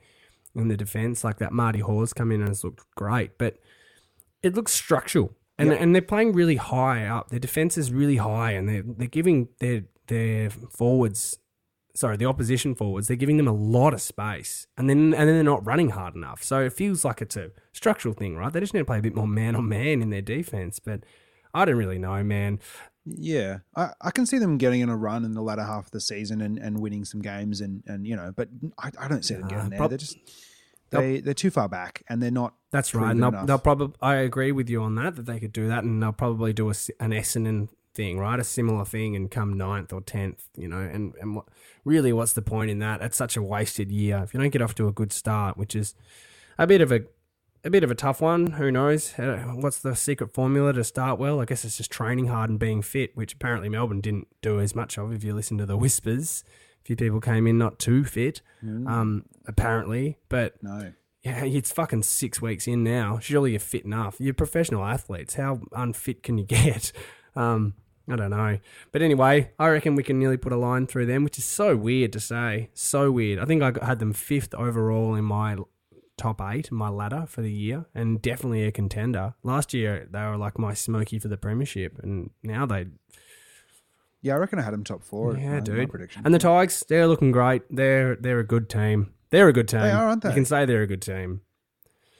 in 0.54 0.68
the 0.68 0.76
defense, 0.76 1.22
like 1.24 1.38
that 1.38 1.52
Marty 1.52 1.78
Hawes 1.80 2.12
come 2.12 2.32
in 2.32 2.40
and 2.40 2.48
has 2.48 2.64
looked 2.64 2.84
great, 2.96 3.38
but 3.38 3.58
it 4.42 4.54
looks 4.54 4.72
structural. 4.72 5.32
And, 5.58 5.70
Yep. 5.70 5.80
and 5.80 5.94
they're 5.94 6.02
playing 6.02 6.32
really 6.32 6.56
high 6.56 7.04
up. 7.06 7.30
Their 7.30 7.40
defense 7.40 7.76
is 7.76 7.92
really 7.92 8.16
high, 8.16 8.52
and 8.52 8.68
they're 8.68 8.82
they're 8.84 9.08
giving 9.08 9.48
their 9.60 9.84
their 10.06 10.50
forwards, 10.50 11.38
sorry, 11.98 12.16
the 12.16 12.26
opposition 12.26 12.74
forwards, 12.74 13.08
they're 13.08 13.16
giving 13.16 13.36
them 13.36 13.48
a 13.48 13.52
lot 13.52 13.92
of 13.92 14.00
space, 14.00 14.66
and 14.76 14.88
then 14.88 15.12
and 15.14 15.28
then 15.28 15.34
they're 15.34 15.42
not 15.42 15.66
running 15.66 15.90
hard 15.90 16.14
enough. 16.14 16.42
So 16.42 16.60
it 16.64 16.72
feels 16.72 17.04
like 17.04 17.20
it's 17.20 17.36
a 17.36 17.50
structural 17.72 18.14
thing, 18.14 18.36
right? 18.36 18.52
They 18.52 18.60
just 18.60 18.72
need 18.74 18.80
to 18.80 18.84
play 18.86 18.98
a 18.98 19.02
bit 19.02 19.14
more 19.14 19.26
man 19.26 19.56
on 19.56 19.68
man 19.68 20.00
in 20.02 20.10
their 20.10 20.22
defense. 20.22 20.78
But 20.78 21.00
I 21.52 21.64
don't 21.64 21.76
really 21.76 21.98
know, 21.98 22.22
man. 22.22 22.60
Yeah, 23.04 23.60
I, 23.74 23.90
I 24.02 24.10
can 24.10 24.26
see 24.26 24.38
them 24.38 24.58
getting 24.58 24.80
in 24.80 24.90
a 24.90 24.96
run 24.96 25.24
in 25.24 25.32
the 25.32 25.40
latter 25.42 25.62
half 25.64 25.86
of 25.86 25.90
the 25.92 26.00
season 26.00 26.42
and, 26.42 26.58
and 26.58 26.78
winning 26.78 27.06
some 27.06 27.22
games 27.22 27.62
and, 27.62 27.82
and 27.86 28.06
you 28.06 28.14
know, 28.14 28.32
but 28.36 28.48
I, 28.78 28.90
I 29.00 29.08
don't 29.08 29.24
see 29.24 29.32
them 29.34 29.48
getting 29.48 29.70
there. 29.70 29.78
prob- 29.78 29.90
they're 29.90 29.98
just 29.98 30.18
they 30.90 31.20
they're 31.20 31.34
too 31.34 31.50
far 31.50 31.68
back 31.68 32.02
and 32.08 32.22
they're 32.22 32.30
not. 32.30 32.54
That's 32.70 32.94
right. 32.94 33.10
And 33.10 33.22
they'll, 33.22 33.30
they'll 33.46 33.58
probably. 33.58 33.96
I 34.02 34.16
agree 34.16 34.52
with 34.52 34.68
you 34.68 34.82
on 34.82 34.94
that. 34.96 35.16
That 35.16 35.26
they 35.26 35.40
could 35.40 35.52
do 35.52 35.68
that, 35.68 35.84
and 35.84 36.02
they'll 36.02 36.12
probably 36.12 36.52
do 36.52 36.66
a, 36.68 36.70
s- 36.70 36.90
an 37.00 37.10
Essendon 37.12 37.68
thing, 37.98 38.18
right? 38.18 38.38
A 38.40 38.44
similar 38.44 38.84
thing, 38.84 39.16
and 39.16 39.30
come 39.30 39.58
ninth 39.58 39.92
or 39.92 40.00
tenth. 40.00 40.48
You 40.56 40.68
know, 40.68 40.78
and 40.78 41.14
and 41.20 41.34
what, 41.36 41.46
really, 41.84 42.12
what's 42.12 42.32
the 42.32 42.42
point 42.42 42.70
in 42.70 42.78
that? 42.78 43.02
It's 43.02 43.16
such 43.16 43.36
a 43.36 43.42
wasted 43.42 43.90
year 43.90 44.20
if 44.24 44.32
you 44.32 44.40
don't 44.40 44.50
get 44.50 44.62
off 44.62 44.74
to 44.76 44.86
a 44.88 44.92
good 44.92 45.12
start, 45.12 45.58
which 45.58 45.74
is 45.74 45.94
a 46.56 46.66
bit 46.66 46.80
of 46.80 46.92
a 46.92 47.00
a 47.64 47.70
bit 47.70 47.82
of 47.82 47.90
a 47.90 47.94
tough 47.96 48.20
one. 48.20 48.52
Who 48.52 48.70
knows? 48.70 49.18
Uh, 49.18 49.38
What's 49.56 49.80
the 49.80 49.96
secret 49.96 50.32
formula 50.32 50.72
to 50.72 50.84
start 50.84 51.18
well? 51.18 51.40
I 51.40 51.44
guess 51.44 51.64
it's 51.64 51.76
just 51.76 51.90
training 51.90 52.28
hard 52.28 52.50
and 52.50 52.58
being 52.58 52.82
fit, 52.82 53.16
which 53.16 53.34
apparently 53.34 53.68
Melbourne 53.68 54.00
didn't 54.00 54.28
do 54.42 54.60
as 54.60 54.74
much 54.76 54.96
of. 54.96 55.12
If 55.12 55.24
you 55.24 55.34
listen 55.34 55.58
to 55.58 55.66
the 55.66 55.76
whispers, 55.76 56.44
a 56.80 56.84
few 56.84 56.94
people 56.96 57.20
came 57.20 57.48
in 57.48 57.58
not 57.58 57.80
too 57.80 58.04
fit, 58.04 58.42
um, 58.62 59.24
apparently, 59.46 60.18
but 60.28 60.62
No, 60.62 60.92
yeah, 61.24 61.44
it's 61.44 61.72
fucking 61.72 62.04
six 62.04 62.40
weeks 62.40 62.68
in 62.68 62.84
now. 62.84 63.18
Surely 63.18 63.50
you're 63.50 63.60
fit 63.60 63.84
enough. 63.84 64.14
You're 64.20 64.34
professional 64.34 64.84
athletes. 64.84 65.34
How 65.34 65.60
unfit 65.72 66.22
can 66.22 66.38
you 66.38 66.44
get? 66.58 66.92
Um, 67.34 67.74
I 68.10 68.16
don't 68.16 68.30
know. 68.30 68.58
But 68.92 69.02
anyway, 69.02 69.52
I 69.58 69.68
reckon 69.68 69.94
we 69.94 70.02
can 70.02 70.18
nearly 70.18 70.36
put 70.36 70.52
a 70.52 70.56
line 70.56 70.86
through 70.86 71.06
them, 71.06 71.24
which 71.24 71.38
is 71.38 71.44
so 71.44 71.76
weird 71.76 72.12
to 72.14 72.20
say. 72.20 72.70
So 72.74 73.10
weird. 73.10 73.38
I 73.38 73.44
think 73.44 73.62
I 73.62 73.72
had 73.84 73.98
them 73.98 74.12
fifth 74.12 74.54
overall 74.54 75.14
in 75.14 75.24
my 75.24 75.56
top 76.16 76.40
eight, 76.40 76.72
my 76.72 76.88
ladder 76.88 77.26
for 77.28 77.42
the 77.42 77.52
year, 77.52 77.86
and 77.94 78.20
definitely 78.20 78.64
a 78.64 78.72
contender. 78.72 79.34
Last 79.42 79.72
year, 79.74 80.08
they 80.10 80.20
were 80.20 80.36
like 80.36 80.58
my 80.58 80.74
smoky 80.74 81.18
for 81.18 81.28
the 81.28 81.36
premiership, 81.36 81.98
and 82.02 82.30
now 82.42 82.66
they 82.66 82.86
yeah, 84.20 84.34
I 84.34 84.36
reckon 84.36 84.58
I 84.58 84.62
had 84.62 84.74
them 84.74 84.84
top 84.84 85.04
four. 85.04 85.36
Yeah, 85.36 85.46
my, 85.46 85.54
my 85.54 85.60
dude. 85.60 85.90
prediction. 85.90 86.22
And 86.24 86.34
the 86.34 86.38
Tigers, 86.38 86.82
they're 86.88 87.06
looking 87.06 87.30
great. 87.30 87.62
They're 87.70 88.16
they're 88.16 88.40
a 88.40 88.46
good 88.46 88.68
team. 88.68 89.12
They're 89.30 89.48
a 89.48 89.52
good 89.52 89.68
team. 89.68 89.80
They 89.80 89.90
are, 89.90 90.08
aren't 90.08 90.22
they? 90.22 90.30
You 90.30 90.34
can 90.34 90.44
say 90.44 90.64
they're 90.64 90.82
a 90.82 90.86
good 90.86 91.02
team. 91.02 91.42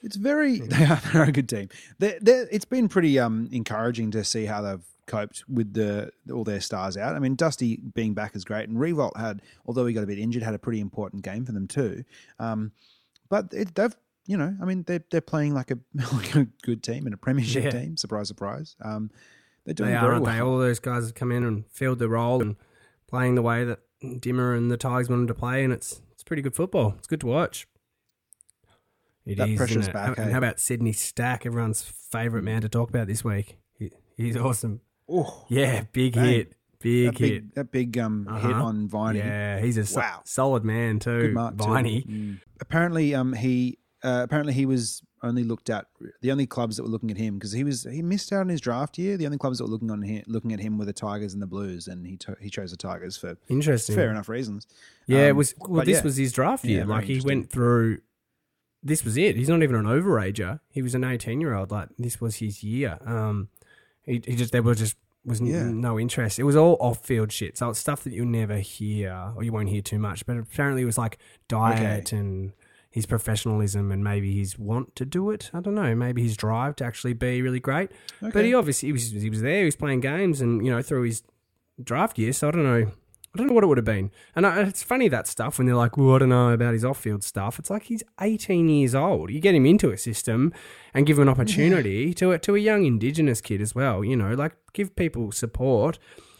It's 0.01 0.15
very 0.15 0.59
they 0.59 0.85
are 0.85 1.01
they're 1.11 1.23
a 1.23 1.31
good 1.31 1.49
team. 1.49 1.69
They're, 1.97 2.17
they're, 2.21 2.47
it's 2.51 2.65
been 2.65 2.87
pretty 2.87 3.19
um 3.19 3.49
encouraging 3.51 4.11
to 4.11 4.23
see 4.23 4.45
how 4.45 4.61
they've 4.61 4.85
coped 5.09 5.43
with 5.49 5.73
the 5.73 6.11
all 6.31 6.45
their 6.45 6.61
stars 6.61 6.95
out. 6.95 7.15
I 7.15 7.19
mean, 7.19 7.35
Dusty 7.35 7.77
being 7.95 8.13
back 8.13 8.35
is 8.35 8.45
great, 8.45 8.69
and 8.69 8.77
Riewoldt 8.77 9.17
had, 9.17 9.41
although 9.65 9.85
he 9.85 9.93
got 9.93 10.03
a 10.03 10.07
bit 10.07 10.19
injured, 10.19 10.43
had 10.43 10.53
a 10.55 10.59
pretty 10.59 10.79
important 10.79 11.23
game 11.23 11.45
for 11.45 11.51
them 11.51 11.67
too. 11.67 12.03
Um, 12.39 12.71
but 13.29 13.47
it, 13.51 13.75
they've 13.75 13.95
you 14.25 14.37
know, 14.37 14.55
I 14.61 14.65
mean, 14.65 14.83
they're 14.87 15.03
they're 15.11 15.21
playing 15.21 15.53
like 15.53 15.71
a 15.71 15.79
like 16.13 16.35
a 16.35 16.47
good 16.63 16.83
team 16.83 17.05
and 17.05 17.13
a 17.13 17.17
premiership 17.17 17.65
Yeah. 17.65 17.71
team. 17.71 17.97
Surprise, 17.97 18.27
surprise. 18.29 18.75
Um, 18.81 19.11
they're 19.65 19.73
doing 19.73 19.89
They 19.89 19.95
are, 19.97 20.11
aren't 20.13 20.23
well. 20.23 20.33
they? 20.33 20.39
All 20.39 20.57
those 20.59 20.79
guys 20.79 21.03
have 21.03 21.15
come 21.15 21.31
in 21.31 21.43
and 21.43 21.65
filled 21.67 21.99
the 21.99 22.07
role 22.09 22.41
and 22.41 22.55
playing 23.07 23.35
the 23.35 23.41
way 23.41 23.65
that 23.65 23.79
Dimma 24.01 24.55
and 24.57 24.71
the 24.71 24.77
Tigers 24.77 25.09
wanted 25.09 25.27
to 25.27 25.33
play, 25.33 25.63
and 25.63 25.73
it's 25.73 26.01
it's 26.13 26.23
pretty 26.23 26.41
good 26.41 26.55
football. 26.55 26.93
It's 26.97 27.07
good 27.07 27.19
to 27.21 27.27
watch. 27.27 27.67
It 29.25 29.37
That 29.37 29.49
is, 29.49 29.57
pressure's 29.57 29.89
back, 29.89 30.17
And 30.17 30.29
eh? 30.29 30.31
how 30.31 30.37
about 30.39 30.59
Sydney 30.59 30.91
Stack, 30.93 31.45
everyone's 31.45 31.83
favourite 31.83 32.43
man 32.43 32.61
to 32.61 32.69
talk 32.69 32.89
about 32.89 33.05
this 33.07 33.23
week? 33.23 33.57
He, 33.77 33.91
he's 34.17 34.35
awesome. 34.37 34.81
Oh, 35.09 35.45
Yeah, 35.49 35.83
big 35.91 36.13
Bang. 36.13 36.25
hit, 36.25 36.53
big 36.79 37.05
that 37.13 37.17
hit. 37.17 37.29
big 37.45 37.53
that 37.55 37.71
big 37.71 37.97
um 37.97 38.25
hit 38.27 38.51
Uh-huh. 38.51 38.63
on 38.65 38.87
Viney. 38.87 39.19
Yeah, 39.19 39.59
he's 39.59 39.77
a 39.77 39.85
so- 39.85 39.99
Wow. 39.99 40.21
solid 40.25 40.63
man 40.63 40.99
too. 40.99 41.21
Good 41.21 41.33
mark 41.33 41.57
too. 41.57 41.63
Mm. 41.65 42.39
Apparently, 42.61 43.15
um, 43.15 43.33
he 43.33 43.79
uh, 44.03 44.21
apparently 44.23 44.53
he 44.53 44.65
was 44.65 45.01
only 45.21 45.43
looked 45.43 45.69
at 45.69 45.87
the 46.21 46.31
only 46.31 46.45
clubs 46.45 46.77
that 46.77 46.83
were 46.83 46.89
looking 46.89 47.11
at 47.11 47.17
him 47.17 47.33
because 47.33 47.51
he 47.51 47.65
was 47.65 47.83
he 47.83 48.01
missed 48.01 48.31
out 48.31 48.39
on 48.41 48.47
his 48.49 48.61
draft 48.61 48.97
year. 48.97 49.17
The 49.17 49.25
only 49.25 49.37
clubs 49.37 49.57
that 49.57 49.65
were 49.65 49.69
looking 49.69 49.91
on 49.91 50.01
him, 50.03 50.23
looking 50.27 50.53
at 50.53 50.61
him 50.61 50.77
were 50.77 50.85
the 50.85 50.93
Tigers 50.93 51.33
and 51.33 51.41
the 51.41 51.47
Blues, 51.47 51.87
and 51.89 52.07
he 52.07 52.15
to, 52.17 52.37
he 52.39 52.49
chose 52.49 52.71
the 52.71 52.77
Tigers 52.77 53.17
for 53.17 53.35
Interesting. 53.49 53.95
fair 53.95 54.09
enough 54.09 54.29
reasons. 54.29 54.65
Yeah, 55.07 55.27
it 55.27 55.31
Um, 55.31 55.37
was. 55.37 55.53
Well, 55.59 55.83
this 55.83 55.97
yeah. 55.97 56.03
was 56.03 56.15
his 56.15 56.31
draft 56.31 56.63
year. 56.63 56.85
very 56.85 56.87
like 56.89 57.03
he 57.05 57.19
went 57.19 57.49
through. 57.49 57.99
This 58.81 59.03
was 59.03 59.17
it. 59.17 59.35
He's 59.35 59.49
not 59.49 59.61
even 59.61 59.75
an 59.75 59.83
overager. 59.85 60.61
He 60.69 60.81
was 60.81 60.95
an 60.95 61.03
eighteen-year-old. 61.03 61.69
Like 61.71 61.89
this 61.97 62.21
was 62.21 62.37
his 62.37 62.63
year. 62.63 62.97
Um, 63.05 63.49
he, 64.09 64.21
he 64.25 64.35
just 64.35 64.51
there 64.51 64.61
was 64.63 64.77
just 64.79 64.97
was 65.25 65.41
n- 65.41 65.81
no 65.81 65.99
interest. 65.99 66.39
It 66.39 66.43
was 66.43 66.55
all 66.55 66.77
off-field 66.79 67.31
shit. 67.31 67.57
So 67.57 67.69
it's 67.69 67.79
stuff 67.79 68.03
that 68.05 68.13
you'll 68.13 68.25
never 68.25 68.57
hear 68.57 69.33
or 69.35 69.43
you 69.43 69.51
won't 69.51 69.69
hear 69.69 69.81
too 69.81 69.99
much. 69.99 70.25
But 70.25 70.37
apparently, 70.37 70.81
it 70.81 70.85
was 70.85 70.97
like 70.97 71.17
diet 71.47 72.11
and 72.13 72.53
his 72.89 73.05
professionalism 73.05 73.91
and 73.91 74.03
maybe 74.03 74.37
his 74.37 74.57
want 74.57 74.95
to 74.95 75.05
do 75.05 75.29
it. 75.29 75.51
I 75.53 75.59
don't 75.59 75.75
know. 75.75 75.93
Maybe 75.93 76.23
his 76.23 76.35
drive 76.35 76.75
to 76.77 76.85
actually 76.85 77.13
be 77.13 77.41
really 77.41 77.59
great. 77.59 77.91
But 78.33 78.45
he 78.45 78.53
obviously 78.53 78.87
he 78.87 78.93
was 78.93 79.11
he 79.11 79.29
was 79.29 79.41
there. 79.41 79.59
He 79.59 79.65
was 79.65 79.75
playing 79.75 79.99
games 79.99 80.41
and 80.41 80.65
you 80.65 80.71
know 80.71 80.81
through 80.81 81.03
his 81.03 81.21
draft 81.83 82.17
year. 82.17 82.33
So 82.33 82.47
I 82.47 82.51
don't 82.51 82.63
know. 82.63 82.91
I 83.33 83.37
don't 83.37 83.47
know 83.47 83.53
what 83.53 83.63
it 83.63 83.67
would 83.67 83.77
have 83.77 83.85
been. 83.85 84.09
And 84.35 84.45
I, 84.47 84.61
it's 84.61 84.81
funny 84.81 85.07
that 85.09 85.27
stuff 85.27 85.57
when 85.59 85.67
they're 85.67 85.75
like, 85.75 85.97
well, 85.97 86.15
I 86.15 86.19
don't 86.19 86.29
know 86.29 86.49
about 86.49 86.73
his 86.73 86.83
off 86.83 86.99
field 86.99 87.23
stuff. 87.23 87.59
It's 87.59 87.69
like 87.69 87.83
he's 87.83 88.03
18 88.19 88.67
years 88.69 88.95
old. 88.95 89.29
You 89.31 89.39
get 89.39 89.53
him 89.55 89.65
into 89.67 89.91
a 89.91 89.97
system 89.97 90.51
and 90.93 91.05
give 91.05 91.17
him 91.17 91.23
an 91.23 91.29
opportunity 91.29 92.13
to, 92.15 92.31
a, 92.31 92.39
to 92.39 92.55
a 92.55 92.59
young 92.59 92.85
Indigenous 92.85 93.39
kid 93.41 93.61
as 93.61 93.75
well. 93.75 94.03
You 94.03 94.15
know, 94.15 94.33
like 94.33 94.53
give 94.73 94.95
people 94.95 95.31
support 95.31 95.99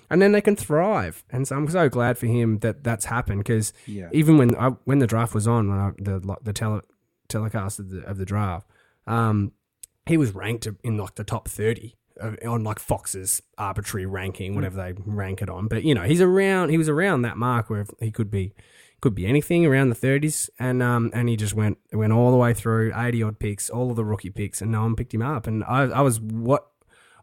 and 0.09 0.19
then 0.21 0.31
they 0.31 0.41
can 0.41 0.55
thrive. 0.55 1.23
And 1.29 1.47
so 1.47 1.55
I'm 1.57 1.69
so 1.69 1.89
glad 1.89 2.17
for 2.17 2.25
him 2.25 2.59
that 2.59 2.83
that's 2.83 3.05
happened 3.05 3.41
because 3.41 3.71
Yeah. 3.85 4.09
even 4.11 4.37
when 4.39 4.55
I, 4.55 4.69
when 4.85 4.97
the 4.97 5.07
draft 5.07 5.35
was 5.35 5.47
on, 5.47 5.69
when 5.69 5.77
I, 5.77 5.91
the 5.99 6.37
the 6.41 6.53
tele, 6.53 6.81
telecast 7.27 7.77
of 7.79 7.91
the, 7.91 7.99
of 8.05 8.17
the 8.17 8.25
draft, 8.25 8.67
um, 9.05 9.51
he 10.07 10.17
was 10.17 10.33
ranked 10.33 10.67
in 10.83 10.97
like 10.97 11.13
the 11.15 11.23
top 11.23 11.47
30 11.47 11.93
uh, 11.93 12.08
on 12.45 12.63
like 12.63 12.79
Fox's 12.79 13.41
arbitrary 13.57 14.05
ranking, 14.05 14.55
whatever 14.55 14.77
they 14.77 14.93
rank 15.05 15.41
it 15.41 15.49
on. 15.49 15.67
But 15.67 15.83
you 15.83 15.93
know, 15.93 16.03
he's 16.03 16.21
around. 16.21 16.69
He 16.69 16.77
was 16.77 16.89
around 16.89 17.21
that 17.23 17.37
mark 17.37 17.69
where 17.69 17.85
he 17.99 18.11
could 18.11 18.31
be 18.31 18.53
could 19.01 19.15
be 19.15 19.25
anything 19.25 19.65
around 19.65 19.89
the 19.89 19.95
thirties, 19.95 20.49
and 20.59 20.83
um 20.83 21.09
and 21.13 21.29
he 21.29 21.35
just 21.35 21.53
went 21.53 21.77
went 21.93 22.13
all 22.13 22.31
the 22.31 22.37
way 22.37 22.53
through 22.53 22.91
eighty 22.95 23.23
odd 23.23 23.39
picks, 23.39 23.69
all 23.69 23.89
of 23.89 23.95
the 23.95 24.05
rookie 24.05 24.29
picks, 24.29 24.61
and 24.61 24.71
no 24.71 24.81
one 24.81 24.95
picked 24.95 25.13
him 25.13 25.21
up. 25.21 25.47
And 25.47 25.63
I 25.63 25.83
I 25.83 26.01
was 26.01 26.19
what 26.19 26.67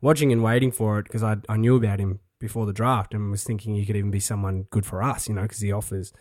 watching 0.00 0.32
and 0.32 0.42
waiting 0.42 0.72
for 0.72 0.98
it 0.98 1.04
because 1.04 1.22
I 1.22 1.36
I 1.48 1.56
knew 1.56 1.76
about 1.76 2.00
him 2.00 2.20
before 2.38 2.66
the 2.66 2.72
draft 2.72 3.14
and 3.14 3.30
was 3.30 3.44
thinking 3.44 3.74
he 3.74 3.86
could 3.86 3.96
even 3.96 4.10
be 4.10 4.20
someone 4.20 4.66
good 4.70 4.84
for 4.84 5.02
us, 5.02 5.28
you 5.28 5.34
know, 5.34 5.42
because 5.42 5.60
he 5.60 5.72
offers 5.72 6.12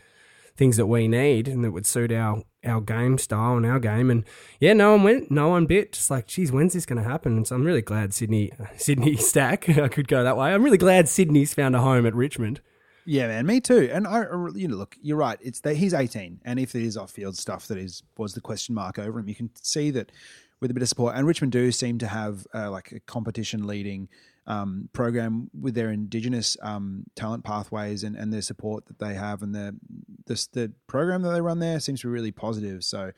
things 0.58 0.78
that 0.78 0.86
we 0.86 1.08
need 1.08 1.48
and 1.48 1.64
that 1.64 1.72
would 1.72 1.86
suit 1.86 2.12
our 2.12 2.44
our 2.66 2.82
game 2.82 3.18
style 3.18 3.58
and 3.58 3.66
our 3.66 3.80
game. 3.80 4.10
And 4.10 4.24
yeah, 4.60 4.74
no 4.74 4.94
one 4.94 5.04
went, 5.04 5.32
no 5.32 5.50
one 5.50 5.66
bit. 5.66 5.94
Just 5.94 6.10
like, 6.10 6.28
geez, 6.28 6.52
when's 6.52 6.74
this 6.74 6.86
going 6.86 7.02
to 7.02 7.08
happen? 7.08 7.38
And 7.38 7.48
so 7.48 7.56
I'm 7.56 7.64
really 7.64 7.82
glad 7.82 8.14
Sydney 8.14 8.52
Sydney 8.78 9.16
Stack. 9.16 9.70
I 9.78 9.88
could 9.88 10.08
go 10.08 10.24
that 10.24 10.38
way. 10.38 10.54
I'm 10.54 10.64
really 10.64 10.78
glad 10.78 11.08
Sydney's 11.08 11.54
found 11.54 11.76
a 11.76 11.82
home 11.82 12.06
at 12.06 12.16
Richmond. 12.16 12.62
Yeah, 13.08 13.28
man, 13.28 13.46
me 13.46 13.62
too. 13.62 13.88
And 13.94 14.08
I, 14.08 14.22
you 14.56 14.68
know, 14.68 14.78
look, 14.78 14.98
you're 15.00 15.18
right. 15.18 15.38
It's 15.40 15.60
that 15.62 15.76
he's 15.76 15.94
18, 15.94 16.42
and 16.44 16.60
if 16.60 16.72
there 16.72 16.82
is 16.82 16.98
off-field 16.98 17.38
stuff 17.38 17.68
that 17.68 17.78
is 17.78 18.02
was 18.18 18.34
the 18.34 18.42
question 18.42 18.74
mark 18.74 18.98
over 18.98 19.20
him, 19.20 19.30
you 19.30 19.36
can 19.36 19.52
see 19.62 19.92
that 19.92 20.12
with 20.60 20.72
a 20.72 20.74
bit 20.74 20.82
of 20.82 20.90
support. 20.90 21.16
And 21.16 21.28
Richmond 21.28 21.52
do 21.52 21.72
seem 21.72 22.00
to 22.00 22.08
have 22.08 22.48
uh, 22.52 22.72
like 22.72 22.92
a 22.94 23.00
competition 23.02 23.68
leading 23.68 24.10
um, 24.48 24.90
program 24.94 25.50
with 25.60 25.74
their 25.76 25.90
Indigenous 25.90 26.56
um, 26.62 27.04
talent 27.16 27.44
pathways 27.44 28.04
and, 28.04 28.16
and 28.16 28.32
their 28.32 28.42
support 28.42 28.86
that 28.88 29.00
they 29.00 29.14
have, 29.16 29.42
and 29.42 29.54
the, 29.56 29.76
the 30.28 30.48
the 30.54 30.72
program 30.88 31.22
that 31.24 31.32
they 31.32 31.42
run 31.42 31.60
there 31.60 31.80
seems 31.80 32.02
to 32.02 32.08
be 32.08 32.12
really 32.12 32.32
positive. 32.32 32.84
So, 32.84 33.12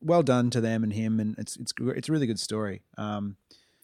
well 0.00 0.22
done 0.22 0.50
to 0.50 0.60
them 0.60 0.82
and 0.82 0.92
him, 0.92 1.20
and 1.20 1.34
it's 1.38 1.56
it's 1.56 1.72
it's 1.78 2.08
a 2.08 2.12
really 2.12 2.26
good 2.26 2.40
story. 2.40 2.82
Um, 2.98 3.36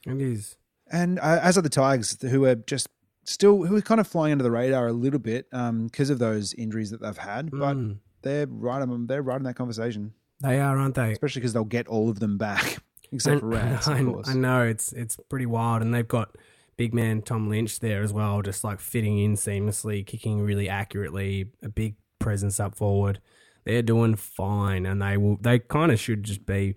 it 0.06 0.20
is. 0.20 0.56
And 0.90 1.18
uh, 1.18 1.38
as 1.42 1.58
are 1.58 1.62
the 1.62 1.68
Tigers, 1.68 2.20
who 2.22 2.44
are 2.46 2.54
just 2.54 2.88
still 3.24 3.64
who 3.64 3.76
are 3.76 3.82
kind 3.82 4.00
of 4.00 4.06
flying 4.06 4.32
under 4.32 4.44
the 4.44 4.50
radar 4.50 4.86
a 4.88 4.92
little 4.92 5.18
bit 5.18 5.50
because 5.50 6.08
of 6.10 6.18
those 6.18 6.54
injuries 6.54 6.90
that 6.90 7.00
they've 7.02 7.16
had, 7.18 7.50
but 7.50 7.76
Mm. 7.76 7.98
they're 8.22 8.46
right 8.46 8.80
on 8.80 9.06
they're 9.06 9.22
right 9.22 9.36
in 9.36 9.42
that 9.44 9.54
conversation, 9.54 10.14
They 10.40 10.58
are, 10.60 10.78
aren't 10.78 10.94
they? 10.94 11.12
especially 11.12 11.40
because 11.40 11.52
they'll 11.52 11.64
get 11.64 11.88
all 11.88 12.08
of 12.08 12.20
them 12.20 12.38
back 12.38 12.78
except 13.12 13.40
for 13.40 13.46
Rats, 13.48 13.86
I, 13.88 13.98
of 13.98 14.06
course. 14.06 14.28
I 14.30 14.34
know 14.34 14.62
it's 14.64 14.92
it's 14.94 15.16
pretty 15.28 15.44
wild, 15.46 15.82
and 15.82 15.94
they've 15.94 16.08
got 16.08 16.36
big 16.78 16.94
man 16.94 17.20
Tom 17.20 17.50
Lynch 17.50 17.80
there 17.80 18.02
as 18.02 18.12
well, 18.14 18.40
just 18.40 18.64
like 18.64 18.80
fitting 18.80 19.18
in 19.18 19.34
seamlessly, 19.34 20.06
kicking 20.06 20.40
really 20.40 20.68
accurately, 20.70 21.50
a 21.62 21.68
big 21.68 21.96
presence 22.18 22.58
up 22.58 22.74
forward. 22.74 23.20
They're 23.64 23.82
doing 23.82 24.14
fine, 24.14 24.86
and 24.86 25.02
they 25.02 25.18
will. 25.18 25.36
They 25.42 25.58
kind 25.58 25.92
of 25.92 26.00
should 26.00 26.22
just 26.22 26.46
be 26.46 26.74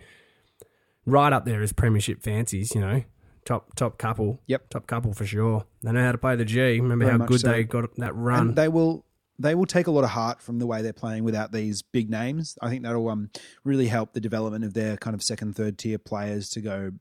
right 1.06 1.32
up 1.32 1.46
there 1.46 1.62
as 1.62 1.72
premiership 1.74 2.22
fancies, 2.22 2.76
you 2.76 2.82
know. 2.82 3.04
Top 3.46 3.74
top 3.76 3.98
couple, 3.98 4.40
Yep. 4.48 4.70
top 4.70 4.86
couple 4.88 5.14
for 5.14 5.26
sure. 5.26 5.66
They 5.82 5.92
know 5.92 6.04
how 6.04 6.12
to 6.12 6.18
play 6.18 6.36
the 6.36 6.46
G. 6.46 6.80
Remember 6.80 7.06
Very 7.06 7.18
how 7.20 7.26
good 7.26 7.40
so. 7.40 7.52
they 7.52 7.64
got 7.64 7.96
that 7.96 8.16
run. 8.16 8.50
and 8.50 8.56
they 8.56 8.68
will 8.68 9.06
they 9.40 9.56
will 9.56 9.66
take 9.66 9.88
a 9.88 9.92
lot 9.92 10.04
of 10.04 10.12
heart 10.12 10.40
from 10.42 10.60
the 10.60 10.68
way 10.68 10.84
they're 10.84 10.94
playing 10.94 11.24
without 11.24 11.52
these 11.52 11.82
big 11.82 12.12
names. 12.12 12.56
I 12.62 12.70
think 12.70 12.84
that'll 12.84 13.10
um, 13.10 13.32
really 13.64 13.88
help 13.88 14.14
the 14.14 14.20
development 14.20 14.64
of 14.64 14.76
their 14.76 14.98
kind 14.98 15.16
of 15.16 15.24
second, 15.24 15.56
third 15.56 15.80
tier 15.80 15.98
players 15.98 16.50
to 16.52 16.62
go 16.62 16.92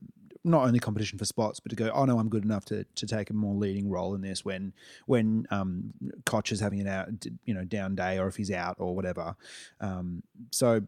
not 0.43 0.65
only 0.65 0.79
competition 0.79 1.19
for 1.19 1.25
spots, 1.25 1.59
but 1.59 1.69
to 1.69 1.75
go, 1.75 1.91
oh 1.93 2.05
no, 2.05 2.17
I'm 2.19 2.29
good 2.29 2.43
enough 2.43 2.65
to, 2.65 2.83
to 2.95 3.05
take 3.07 3.29
a 3.29 3.33
more 3.33 3.55
leading 3.55 3.89
role 3.89 4.15
in 4.15 4.21
this 4.21 4.43
when 4.43 4.73
when 5.05 5.45
um, 5.51 5.93
Cotch 6.25 6.51
is 6.51 6.59
having 6.59 6.81
an 6.81 6.87
out, 6.87 7.09
you 7.45 7.53
know, 7.53 7.63
down 7.63 7.95
day 7.95 8.17
or 8.17 8.27
if 8.27 8.35
he's 8.35 8.51
out 8.51 8.75
or 8.79 8.95
whatever. 8.95 9.35
Um, 9.79 10.23
so, 10.51 10.81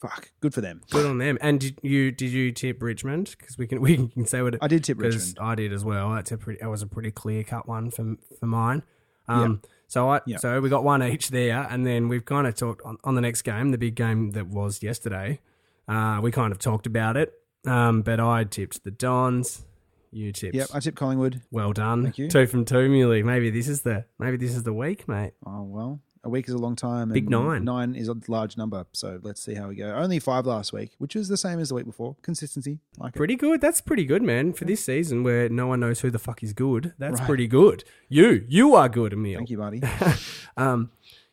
fuck, 0.00 0.32
good 0.40 0.52
for 0.52 0.60
them. 0.60 0.82
Good 0.90 1.06
on 1.06 1.18
them. 1.18 1.38
And 1.40 1.60
did 1.60 1.78
you 1.82 2.10
did 2.10 2.30
you 2.32 2.50
tip 2.52 2.82
Richmond? 2.82 3.36
Because 3.38 3.56
we 3.56 3.66
can 3.66 3.80
we 3.80 4.08
can 4.08 4.26
say 4.26 4.42
what 4.42 4.54
it, 4.54 4.60
I 4.62 4.68
did 4.68 4.82
tip 4.84 4.98
because 4.98 5.14
Richmond. 5.14 5.38
I 5.40 5.54
did 5.54 5.72
as 5.72 5.84
well. 5.84 6.12
That's 6.14 6.32
a 6.32 6.38
pretty. 6.38 6.60
That 6.60 6.68
was 6.68 6.82
a 6.82 6.86
pretty 6.86 7.10
clear 7.10 7.44
cut 7.44 7.68
one 7.68 7.90
for 7.90 8.16
for 8.38 8.46
mine. 8.46 8.82
Um, 9.28 9.62
So 9.86 10.10
I 10.10 10.20
Yep. 10.26 10.40
so 10.40 10.60
we 10.60 10.68
got 10.68 10.82
one 10.84 11.02
each 11.02 11.28
there, 11.30 11.66
and 11.70 11.86
then 11.86 12.08
we've 12.08 12.24
kind 12.24 12.46
of 12.46 12.54
talked 12.56 12.82
on, 12.84 12.98
on 13.04 13.14
the 13.14 13.20
next 13.20 13.42
game, 13.42 13.70
the 13.70 13.78
big 13.78 13.94
game 13.94 14.32
that 14.32 14.48
was 14.48 14.82
yesterday. 14.82 15.40
Uh, 15.86 16.18
we 16.22 16.30
kind 16.30 16.50
of 16.52 16.58
talked 16.58 16.86
about 16.86 17.16
it, 17.16 17.32
um, 17.66 18.02
but 18.02 18.20
I 18.20 18.44
tipped 18.44 18.84
the 18.84 18.90
Dons. 18.90 19.64
You 20.12 20.30
tipped. 20.32 20.54
Yep, 20.54 20.68
I 20.72 20.80
tipped 20.80 20.96
Collingwood. 20.96 21.40
well 21.50 21.72
done. 21.72 22.04
Thank 22.04 22.18
you. 22.18 22.28
Two 22.28 22.46
from 22.46 22.64
two, 22.64 22.88
Muley. 22.88 23.22
Maybe 23.24 23.50
this 23.50 23.66
is 23.68 23.82
the 23.82 24.04
maybe 24.18 24.36
this 24.36 24.54
is 24.54 24.62
the 24.62 24.72
week, 24.72 25.08
mate. 25.08 25.32
Oh 25.44 25.62
well, 25.64 26.00
a 26.22 26.28
week 26.28 26.46
is 26.48 26.54
a 26.54 26.58
long 26.58 26.76
time. 26.76 27.10
Big 27.10 27.28
nine. 27.28 27.64
Nine 27.64 27.96
is 27.96 28.06
a 28.08 28.14
large 28.28 28.56
number. 28.56 28.86
So 28.92 29.18
let's 29.22 29.42
see 29.42 29.54
how 29.54 29.66
we 29.68 29.74
go. 29.74 29.92
Only 29.92 30.20
five 30.20 30.46
last 30.46 30.72
week, 30.72 30.92
which 30.98 31.16
is 31.16 31.26
the 31.26 31.36
same 31.36 31.58
as 31.58 31.70
the 31.70 31.74
week 31.74 31.86
before. 31.86 32.14
Consistency, 32.22 32.78
like 32.96 33.14
it. 33.14 33.16
Pretty 33.16 33.34
good. 33.34 33.60
That's 33.60 33.80
pretty 33.80 34.04
good, 34.04 34.22
man. 34.22 34.52
For 34.52 34.64
this 34.66 34.84
season 34.84 35.24
where 35.24 35.48
no 35.48 35.66
one 35.66 35.80
knows 35.80 35.98
who 35.98 36.12
the 36.12 36.20
fuck 36.20 36.44
is 36.44 36.52
good, 36.52 36.92
that's 36.96 37.18
Right. 37.18 37.26
pretty 37.26 37.48
good. 37.48 37.82
You, 38.08 38.44
you 38.48 38.76
are 38.76 38.88
good, 38.88 39.14
Emil. 39.14 39.38
Thank 39.38 39.50
you, 39.50 39.58
buddy. 39.58 39.82
Um, 40.56 40.92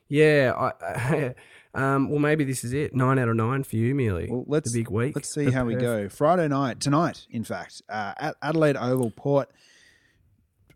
yeah. 0.10 0.54
I, 0.58 1.36
um, 1.74 2.10
well, 2.10 2.20
maybe 2.20 2.44
this 2.44 2.64
is 2.64 2.74
it. 2.74 2.94
Nine 2.94 3.18
out 3.18 3.30
of 3.30 3.36
nine 3.36 3.64
for 3.64 3.78
you, 3.78 3.96
Millie. 3.96 4.28
Well, 4.30 4.44
let's 4.48 4.72
the 4.72 4.80
big 4.80 4.90
week. 4.90 5.16
Let's 5.16 5.34
see 5.34 5.52
how 5.52 5.66
we 5.66 5.76
go. 5.76 6.10
Friday 6.10 6.48
night, 6.48 6.80
tonight, 6.80 7.26
in 7.30 7.44
fact, 7.44 7.82
uh, 7.88 8.14
at 8.18 8.36
Adelaide 8.42 8.76
Oval, 8.76 9.12
Port, 9.12 9.50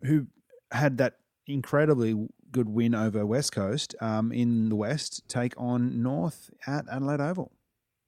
who 0.04 0.28
had 0.72 0.98
that 1.00 1.18
incredibly 1.48 2.28
good 2.52 2.70
win 2.70 2.96
over 2.96 3.26
West 3.26 3.52
Coast 3.52 3.96
um, 4.00 4.32
in 4.32 4.70
the 4.70 4.76
West, 4.76 5.28
take 5.28 5.54
on 5.58 6.02
North 6.02 6.50
at 6.66 6.86
Adelaide 6.90 7.20
Oval. 7.20 7.52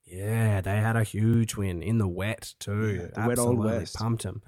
Yeah, 0.06 0.62
they 0.62 0.78
had 0.78 0.96
a 0.96 1.04
huge 1.04 1.56
win 1.56 1.84
in 1.84 1.98
the 1.98 2.08
wet 2.08 2.54
too. 2.60 3.10
Yeah, 3.14 3.22
the 3.22 3.28
wet 3.28 3.40
old 3.40 3.60
West. 3.60 3.96
pumped 3.96 4.24
them. 4.24 4.42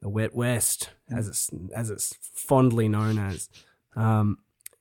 The 0.00 0.08
wet 0.08 0.34
West, 0.34 0.90
as 1.10 1.26
it's 1.26 1.50
as 1.74 1.90
it's 1.90 2.14
fondly 2.20 2.88
known 2.88 3.18
as. 3.18 3.48
Um, 3.96 4.38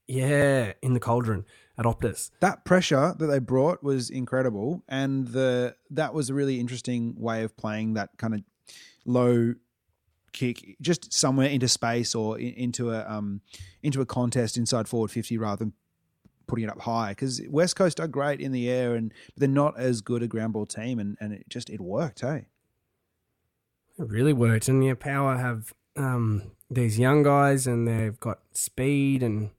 yeah, 0.07 0.73
in 0.81 0.93
the 0.93 0.99
cauldron 0.99 1.45
at 1.79 1.85
Optus. 1.85 2.29
That 2.41 2.65
pressure 2.65 3.15
that 3.17 3.25
they 3.25 3.39
brought 3.39 3.81
was 3.81 4.09
incredible, 4.09 4.83
and 4.89 5.29
the 5.29 5.75
that 5.91 6.13
was 6.13 6.29
a 6.29 6.33
really 6.33 6.59
interesting 6.59 7.15
way 7.17 7.43
of 7.43 7.55
playing 7.55 7.93
that 7.93 8.09
kind 8.17 8.33
of 8.35 8.41
low 9.05 9.55
kick, 10.33 10.75
just 10.81 11.11
somewhere 11.11 11.47
into 11.47 11.67
space 11.67 12.13
or 12.13 12.37
in, 12.37 12.53
into 12.53 12.91
a 12.91 13.07
um, 13.07 13.41
into 13.81 14.01
a 14.01 14.05
contest 14.05 14.57
inside 14.57 14.89
forward 14.89 15.09
fifty 15.09 15.37
rather 15.37 15.57
than 15.57 15.73
putting 16.47 16.65
it 16.65 16.69
up 16.69 16.81
high. 16.81 17.11
Because 17.11 17.41
West 17.49 17.77
Coast 17.77 17.99
are 17.99 18.07
great 18.07 18.41
in 18.41 18.51
the 18.51 18.69
air, 18.69 18.93
and 18.95 19.13
they're 19.37 19.47
not 19.47 19.79
as 19.79 20.01
good 20.01 20.21
a 20.21 20.27
ground 20.27 20.53
ball 20.53 20.65
team, 20.65 20.99
and, 20.99 21.17
and 21.21 21.31
it 21.31 21.47
just 21.47 21.69
it 21.69 21.79
worked. 21.79 22.21
Hey, 22.21 22.47
It 23.97 24.09
really 24.09 24.33
worked, 24.33 24.67
and 24.67 24.83
yeah, 24.83 24.95
Power 24.95 25.37
have 25.37 25.73
um, 25.95 26.51
these 26.69 26.99
young 26.99 27.23
guys, 27.23 27.65
and 27.65 27.87
they've 27.87 28.19
got 28.19 28.39
speed 28.53 29.23
and 29.23 29.51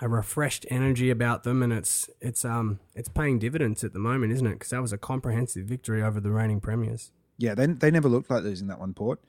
a 0.00 0.08
refreshed 0.08 0.66
energy 0.70 1.08
about 1.10 1.44
them, 1.44 1.62
and 1.62 1.72
it's 1.72 2.10
it's 2.20 2.44
um 2.44 2.80
it's 2.94 3.08
paying 3.08 3.38
dividends 3.38 3.84
at 3.84 3.92
the 3.92 3.98
moment, 3.98 4.32
isn't 4.32 4.46
it? 4.46 4.54
Because 4.54 4.70
that 4.70 4.82
was 4.82 4.92
a 4.92 4.98
comprehensive 4.98 5.66
victory 5.66 6.02
over 6.02 6.20
the 6.20 6.30
reigning 6.30 6.60
premiers. 6.60 7.12
yeah, 7.38 7.54
they 7.54 7.66
they 7.66 7.90
never 7.90 8.08
looked 8.08 8.30
like 8.30 8.42
losing 8.42 8.66
that 8.68 8.80
one, 8.80 8.92
Port. 8.94 9.20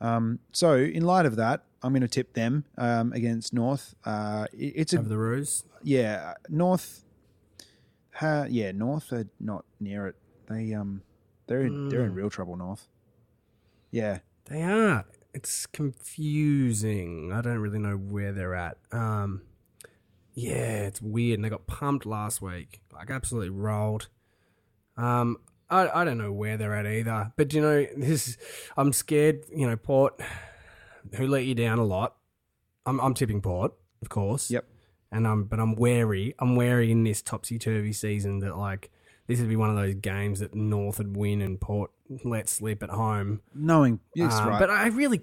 Um, 0.00 0.38
so 0.52 0.74
in 0.76 1.04
light 1.04 1.24
of 1.26 1.36
that, 1.36 1.64
I'm 1.82 1.92
going 1.92 2.02
to 2.02 2.08
tip 2.08 2.34
them 2.34 2.64
um, 2.76 3.12
against 3.14 3.52
North. 3.54 3.94
Uh, 4.04 4.46
it- 4.52 4.74
it's 4.76 4.92
a 4.92 4.98
over 4.98 5.08
the 5.08 5.16
Roos. 5.18 5.64
yeah, 5.82 6.34
North. 6.48 7.02
Ha, 8.14 8.44
yeah, 8.48 8.72
North 8.72 9.12
are 9.12 9.26
not 9.40 9.64
near 9.80 10.06
it. 10.06 10.16
They 10.48 10.72
um, 10.74 11.02
they're 11.46 11.62
in, 11.62 11.88
they're 11.88 12.04
in 12.04 12.14
real 12.14 12.30
trouble. 12.30 12.56
North. 12.56 12.88
Yeah, 13.90 14.18
They 14.46 14.62
are. 14.62 15.04
It's 15.34 15.66
confusing. 15.66 17.30
I 17.32 17.40
don't 17.42 17.58
really 17.58 17.78
know 17.78 17.96
where 17.96 18.32
they're 18.32 18.54
at. 18.54 18.78
Um, 18.92 19.42
yeah, 20.36 20.82
it's 20.82 21.00
weird. 21.00 21.38
And 21.38 21.44
they 21.44 21.48
got 21.48 21.66
pumped 21.66 22.06
last 22.06 22.42
week, 22.42 22.82
like 22.92 23.10
absolutely 23.10 23.50
rolled. 23.50 24.08
Um, 24.96 25.38
I 25.70 25.88
I 25.88 26.04
don't 26.04 26.18
know 26.18 26.30
where 26.30 26.58
they're 26.58 26.74
at 26.74 26.86
either. 26.86 27.32
But 27.36 27.52
you 27.54 27.62
know, 27.62 27.86
this 27.96 28.36
I'm 28.76 28.92
scared. 28.92 29.46
You 29.52 29.66
know, 29.66 29.76
Port, 29.76 30.20
who 31.16 31.26
let 31.26 31.46
you 31.46 31.54
down 31.54 31.78
a 31.78 31.84
lot. 31.84 32.16
I'm 32.84 33.00
I'm 33.00 33.14
tipping 33.14 33.40
Port, 33.40 33.72
of 34.02 34.10
course. 34.10 34.50
Yep. 34.50 34.66
And 35.10 35.26
I'm 35.26 35.44
but 35.44 35.58
I'm 35.58 35.74
wary. 35.74 36.34
I'm 36.38 36.54
wary 36.54 36.92
in 36.92 37.02
this 37.02 37.22
topsy 37.22 37.58
turvy 37.58 37.94
season 37.94 38.40
that 38.40 38.58
like 38.58 38.90
this 39.26 39.40
would 39.40 39.48
be 39.48 39.56
one 39.56 39.70
of 39.70 39.76
those 39.76 39.94
games 39.94 40.40
that 40.40 40.54
North 40.54 40.98
would 40.98 41.16
win 41.16 41.40
and 41.40 41.58
Port 41.58 41.90
let 42.24 42.48
slip 42.48 42.82
at 42.82 42.90
home. 42.90 43.40
knowing 43.54 44.00
yes, 44.14 44.32
Um, 44.34 44.48
right. 44.48 44.58
But 44.60 44.70
I 44.70 44.88
really, 44.88 45.20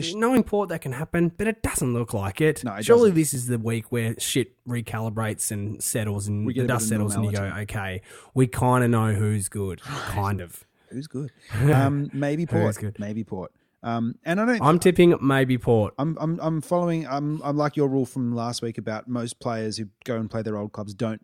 sh- 0.00 0.14
knowing 0.14 0.42
Port, 0.44 0.68
that 0.70 0.80
can 0.80 0.92
happen, 0.92 1.32
but 1.36 1.46
it 1.46 1.62
doesn't 1.62 1.92
look 1.92 2.14
like 2.14 2.40
it. 2.40 2.62
No, 2.64 2.74
it 2.74 2.84
Surely 2.84 3.10
doesn't. 3.10 3.14
this 3.16 3.34
is 3.34 3.46
the 3.46 3.58
week 3.58 3.90
where 3.92 4.14
shit 4.18 4.52
recalibrates 4.66 5.50
and 5.50 5.82
settles, 5.82 6.26
and 6.28 6.48
the 6.48 6.66
dust 6.66 6.88
settles, 6.88 7.14
and 7.14 7.24
you 7.24 7.32
go, 7.32 7.44
okay, 7.60 8.02
we 8.34 8.46
kind 8.46 8.84
of 8.84 8.90
know 8.90 9.12
who's 9.14 9.48
good, 9.48 9.82
kind 9.82 10.40
of. 10.40 10.64
Who's 10.90 11.06
good? 11.08 11.30
Um, 11.72 12.08
maybe 12.12 12.46
Port. 12.46 12.76
good? 12.76 12.98
Maybe 13.00 13.24
Port. 13.24 13.50
Um, 13.82 14.14
and 14.24 14.40
I 14.40 14.46
don't. 14.46 14.62
I'm 14.62 14.78
tipping 14.78 15.14
maybe 15.20 15.58
Port. 15.58 15.92
I'm 15.98 16.16
I'm 16.20 16.38
I'm 16.40 16.60
following. 16.62 17.06
I'm 17.06 17.42
I'm 17.42 17.56
like 17.56 17.76
your 17.76 17.88
rule 17.88 18.06
from 18.06 18.34
last 18.34 18.62
week 18.62 18.78
about 18.78 19.08
most 19.08 19.40
players 19.40 19.76
who 19.76 19.88
go 20.04 20.16
and 20.16 20.30
play 20.30 20.40
their 20.42 20.56
old 20.56 20.72
clubs 20.72 20.94
don't 20.94 21.20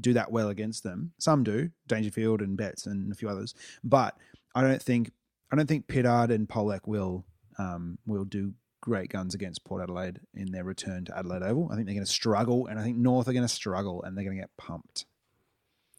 do 0.00 0.12
that 0.14 0.32
well 0.32 0.48
against 0.48 0.82
them. 0.82 1.12
Some 1.18 1.42
do, 1.44 1.70
Dangerfield 1.86 2.40
and 2.40 2.56
Betts 2.56 2.86
and 2.86 3.12
a 3.12 3.14
few 3.14 3.28
others. 3.28 3.54
But 3.84 4.16
I 4.54 4.62
don't 4.62 4.82
think 4.82 5.10
I 5.50 5.56
don't 5.56 5.66
think 5.68 5.86
Pittard 5.86 6.30
and 6.30 6.48
Polec 6.48 6.80
will 6.86 7.24
um, 7.58 7.98
will 8.06 8.24
do 8.24 8.54
great 8.80 9.10
guns 9.10 9.34
against 9.34 9.64
Port 9.64 9.82
Adelaide 9.82 10.20
in 10.34 10.50
their 10.50 10.64
return 10.64 11.04
to 11.04 11.16
Adelaide 11.16 11.42
Oval. 11.42 11.68
I 11.70 11.74
think 11.76 11.86
they're 11.86 11.94
going 11.94 12.06
to 12.06 12.10
struggle, 12.10 12.66
and 12.66 12.78
I 12.80 12.82
think 12.82 12.96
North 12.96 13.28
are 13.28 13.32
going 13.32 13.44
to 13.44 13.48
struggle, 13.48 14.02
and 14.02 14.16
they're 14.16 14.24
going 14.24 14.36
to 14.36 14.42
get 14.42 14.56
pumped. 14.56 15.04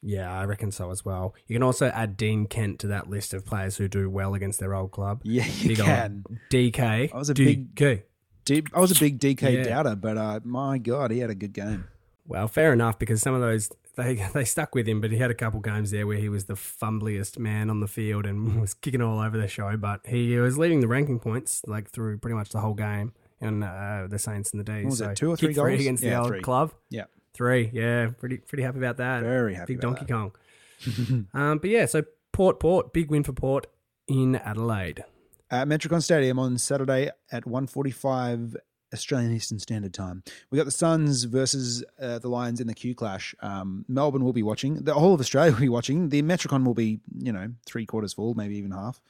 Yeah, 0.05 0.29
I 0.37 0.43
reckon 0.43 0.69
so 0.71 0.91
as 0.91 1.05
well. 1.05 1.33
You 1.47 1.55
can 1.55 1.63
also 1.63 1.87
add 1.87 2.17
Dean 2.17 2.45
Kent 2.45 2.79
to 2.79 2.87
that 2.87 3.09
list 3.09 3.33
of 3.33 3.45
players 3.45 3.77
who 3.77 3.87
do 3.87 4.09
well 4.09 4.33
against 4.33 4.59
their 4.59 4.73
old 4.75 4.91
club. 4.91 5.21
Yeah, 5.25 5.45
you 5.59 5.69
Big 5.69 5.77
can. 5.77 6.25
DK. 6.51 7.13
I 7.13 7.17
was 7.17 7.29
a 7.29 7.33
DK. 7.33 8.03
D- 8.43 8.63
I 8.73 8.79
was 8.81 8.91
a 8.91 8.99
big 8.99 9.17
DK 9.19 9.53
Yeah. 9.53 9.63
doubter, 9.63 9.95
but 9.95 10.17
uh, 10.17 10.41
my 10.43 10.77
God, 10.77 11.11
he 11.11 11.19
had 11.19 11.29
a 11.29 11.35
good 11.35 11.53
game. 11.53 11.85
Well, 12.25 12.47
fair 12.47 12.71
enough 12.73 12.97
because 12.99 13.21
some 13.21 13.33
of 13.33 13.41
those 13.41 13.69
they 13.95 14.15
they 14.33 14.45
stuck 14.45 14.73
with 14.75 14.87
him, 14.87 15.01
but 15.01 15.11
he 15.11 15.17
had 15.17 15.31
a 15.31 15.35
couple 15.35 15.59
games 15.59 15.91
there 15.91 16.07
where 16.07 16.17
he 16.17 16.29
was 16.29 16.45
the 16.45 16.53
fumbliest 16.55 17.37
man 17.37 17.69
on 17.69 17.79
the 17.79 17.87
field 17.87 18.25
and 18.25 18.61
was 18.61 18.73
kicking 18.73 19.01
all 19.01 19.19
over 19.19 19.37
the 19.37 19.47
show. 19.47 19.75
But 19.77 20.01
he 20.05 20.37
was 20.37 20.57
leading 20.57 20.79
the 20.79 20.87
ranking 20.87 21.19
points 21.19 21.61
like 21.67 21.89
through 21.89 22.17
pretty 22.19 22.35
much 22.35 22.49
the 22.49 22.59
whole 22.59 22.73
game. 22.73 23.13
And 23.41 23.61
uh, 23.63 24.07
the 24.09 24.19
Saints 24.19 24.51
and 24.51 24.59
the 24.59 24.63
D's. 24.63 24.83
What 24.85 24.89
was 24.91 25.01
it, 25.01 25.15
two 25.17 25.29
or 25.29 25.35
three 25.35 25.53
goals? 25.53 25.77
against 25.79 26.01
the 26.01 26.09
Yeah, 26.09 26.19
old 26.21 26.29
three. 26.29 26.41
club? 26.41 26.71
Yeah, 26.89 27.05
Three, 27.33 27.69
yeah, 27.73 28.09
pretty 28.17 28.37
pretty 28.37 28.63
happy 28.63 28.77
about 28.77 28.97
that. 28.97 29.21
very 29.23 29.53
happy. 29.55 29.73
Big 29.73 29.81
Donkey 29.81 30.05
Kong. 30.05 30.31
um, 31.33 31.57
but 31.57 31.69
yeah, 31.69 31.85
so 31.85 32.03
Port 32.31 32.59
Port, 32.59 32.93
big 32.93 33.09
win 33.11 33.23
for 33.23 33.33
Port 33.33 33.67
in 34.07 34.35
Adelaide. 34.37 35.03
At 35.51 35.67
Metricon 35.67 36.01
Stadium 36.01 36.39
on 36.39 36.57
Saturday 36.57 37.11
at 37.31 37.43
1.45 37.43 38.55
Australian 38.93 39.33
Eastern 39.33 39.59
Standard 39.59 39.93
Time. 39.93 40.23
We 40.49 40.57
got 40.57 40.65
the 40.65 40.71
Suns 40.71 41.23
versus 41.23 41.83
uh, 41.99 42.19
the 42.19 42.29
Lions 42.29 42.61
in 42.61 42.67
the 42.67 42.73
Q 42.73 42.95
Clash. 42.95 43.35
Um, 43.41 43.85
Melbourne 43.87 44.23
will 44.23 44.33
be 44.33 44.43
watching. 44.43 44.75
The 44.75 44.93
whole 44.93 45.13
of 45.13 45.19
Australia 45.19 45.51
will 45.53 45.59
be 45.59 45.69
watching. 45.69 46.09
The 46.09 46.21
Metricon 46.21 46.65
will 46.65 46.73
be, 46.73 46.99
you 47.17 47.31
know, 47.31 47.49
three 47.65 47.85
quarters 47.85 48.13
full, 48.13 48.33
maybe 48.35 48.57
even 48.57 48.71
half. 48.71 49.01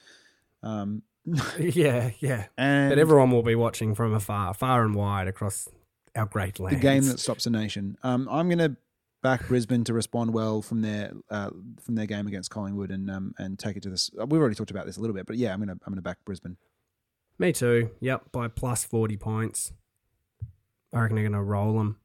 Um, 0.62 1.04
yeah, 1.60 2.12
yeah. 2.20 2.46
and 2.58 2.90
But 2.90 3.00
everyone 3.00 3.32
will 3.32 3.44
be 3.44 3.56
watching 3.56 3.96
from 3.96 4.14
afar, 4.14 4.54
far 4.54 4.84
and 4.84 4.96
wide 4.96 5.28
across 5.28 5.68
our 6.16 6.26
great 6.26 6.60
land. 6.60 6.76
the 6.76 6.80
game 6.80 7.06
that 7.06 7.20
stops 7.20 7.46
a 7.46 7.50
nation. 7.50 7.98
Um, 8.04 8.28
I'm 8.30 8.48
going 8.48 8.60
to 8.60 8.76
back 9.22 9.48
Brisbane 9.48 9.86
to 9.86 9.94
respond 9.94 10.34
well 10.34 10.62
from 10.62 10.82
their 10.82 11.14
uh, 11.30 11.50
from 11.82 11.96
their 11.96 12.06
game 12.06 12.28
against 12.28 12.52
Collingwood 12.52 12.92
and 12.92 13.10
um, 13.10 13.34
and 13.38 13.58
take 13.58 13.78
it 13.78 13.84
to 13.84 13.90
this. 13.90 14.12
We've 14.14 14.40
already 14.40 14.56
talked 14.56 14.72
about 14.72 14.86
this 14.86 14.98
a 14.98 15.02
little 15.02 15.16
bit, 15.16 15.26
but 15.26 15.38
yeah, 15.38 15.54
I'm 15.54 15.60
going 15.60 15.70
to 15.70 15.84
I'm 15.86 15.94
going 15.94 15.96
to 15.96 16.02
back 16.02 16.18
Brisbane. 16.26 16.58
Me 17.40 17.52
too. 17.52 17.92
Yep, 18.00 18.32
by 18.32 18.48
plus 18.48 18.84
40 18.84 19.18
points. 19.18 19.74
I 20.94 21.00
reckon 21.00 21.16
they're 21.16 21.24
going 21.24 21.34
to 21.34 21.42
roll 21.42 21.78
them. 21.78 21.98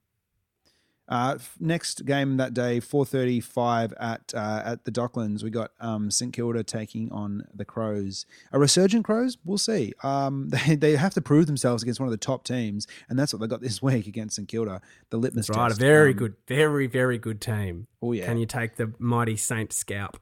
Uh, 1.11 1.39
next 1.59 2.05
game 2.05 2.37
that 2.37 2.53
day, 2.53 2.81
four 2.81 3.07
thirty-five 3.07 3.95
at 3.99 4.35
uh, 4.37 4.61
at 4.62 4.85
the 4.85 4.93
Docklands. 4.93 5.43
We 5.43 5.49
got 5.49 5.70
um, 5.81 6.11
St 6.11 6.35
Kilda 6.35 6.62
taking 6.62 7.11
on 7.11 7.45
the 7.55 7.64
Crows. 7.64 8.26
A 8.53 8.59
resurgent 8.59 9.07
Crows, 9.07 9.39
we'll 9.43 9.57
see. 9.57 9.95
Um, 10.03 10.49
they 10.66 10.74
they 10.76 10.97
have 10.97 11.14
to 11.14 11.22
prove 11.22 11.47
themselves 11.47 11.83
against 11.83 11.99
one 11.99 12.09
of 12.09 12.11
the 12.11 12.18
top 12.18 12.45
teams, 12.45 12.87
and 13.09 13.18
that's 13.18 13.33
what 13.33 13.41
they 13.41 13.47
got 13.47 13.62
this 13.62 13.81
week 13.83 14.07
against 14.07 14.37
St 14.37 14.47
Kilda. 14.47 14.83
The 15.09 15.16
litmus 15.16 15.47
That's 15.47 15.57
right. 15.57 15.72
A 15.72 15.74
very 15.76 16.11
Um, 16.11 16.16
good, 16.18 16.35
very, 16.47 16.87
very 16.87 17.16
good 17.16 17.41
team. 17.41 17.87
Oh 18.03 18.12
yeah, 18.12 18.26
Can 18.26 18.37
you 18.37 18.45
take 18.45 18.76
the 18.76 18.93
mighty 18.99 19.37
Saint 19.39 19.72
scalp? 19.72 20.18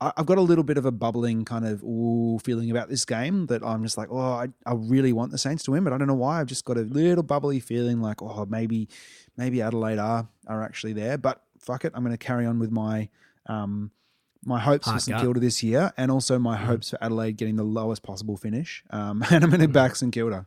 I've 0.00 0.26
got 0.26 0.36
a 0.36 0.42
little 0.42 0.64
bit 0.64 0.76
of 0.76 0.84
a 0.84 0.92
bubbling 0.92 1.44
kind 1.44 1.66
of 1.66 1.82
ooh 1.82 2.38
feeling 2.44 2.70
about 2.70 2.88
this 2.90 3.04
game 3.04 3.46
that 3.46 3.62
I'm 3.62 3.82
just 3.82 3.96
like, 3.96 4.08
oh, 4.10 4.18
I, 4.18 4.48
I 4.66 4.74
really 4.74 5.12
want 5.12 5.32
the 5.32 5.38
Saints 5.38 5.62
to 5.64 5.70
win, 5.70 5.84
but 5.84 5.92
I 5.92 5.98
don't 5.98 6.08
know 6.08 6.14
why. 6.14 6.40
I've 6.40 6.46
just 6.46 6.64
got 6.66 6.76
a 6.76 6.82
little 6.82 7.22
bubbly 7.22 7.60
feeling 7.60 8.02
like, 8.02 8.20
oh, 8.20 8.46
maybe 8.48 8.88
maybe 9.36 9.62
Adelaide 9.62 9.98
are 9.98 10.28
are 10.46 10.62
actually 10.62 10.92
there, 10.92 11.16
but 11.16 11.42
fuck 11.58 11.84
it, 11.84 11.92
I'm 11.94 12.02
going 12.02 12.16
to 12.16 12.24
carry 12.24 12.46
on 12.46 12.58
with 12.58 12.70
my 12.70 13.08
um 13.46 13.90
my 14.44 14.60
hopes 14.60 14.90
for 14.90 14.98
St. 14.98 15.20
Kilda 15.20 15.40
this 15.40 15.62
year, 15.62 15.92
and 15.96 16.10
also 16.10 16.38
my 16.38 16.56
hopes 16.56 16.90
for 16.90 16.98
Adelaide 17.02 17.36
getting 17.36 17.56
the 17.56 17.64
lowest 17.64 18.02
possible 18.02 18.36
finish. 18.36 18.84
Um, 18.90 19.24
and 19.30 19.42
I'm 19.42 19.50
going 19.50 19.60
to 19.60 19.68
back 19.68 19.96
St 19.96 20.12
Kilda. 20.12 20.46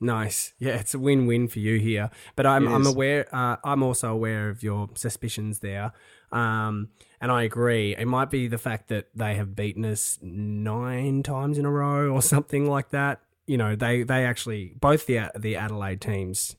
Nice. 0.00 0.52
Yeah, 0.58 0.74
it's 0.74 0.92
a 0.92 0.98
win-win 0.98 1.48
for 1.48 1.58
you 1.58 1.78
here. 1.78 2.10
But 2.36 2.44
I'm 2.44 2.68
I'm 2.68 2.86
aware. 2.86 3.26
Uh, 3.34 3.56
I'm 3.64 3.82
also 3.82 4.12
aware 4.12 4.50
of 4.50 4.62
your 4.62 4.90
suspicions 4.94 5.60
there, 5.60 5.92
um, 6.32 6.88
and 7.20 7.30
I 7.30 7.42
agree. 7.42 7.96
It 7.96 8.06
might 8.06 8.30
be 8.30 8.48
the 8.48 8.58
fact 8.58 8.88
that 8.88 9.08
they 9.14 9.34
have 9.34 9.56
beaten 9.56 9.84
us 9.84 10.18
nine 10.22 11.22
times 11.22 11.58
in 11.58 11.64
a 11.64 11.70
row 11.70 12.10
or 12.10 12.22
something 12.22 12.68
like 12.68 12.90
that. 12.90 13.20
You 13.46 13.56
know, 13.56 13.76
they 13.76 14.02
they 14.02 14.24
actually 14.24 14.74
both 14.80 15.06
the 15.06 15.30
the 15.38 15.56
Adelaide 15.56 16.00
teams 16.00 16.56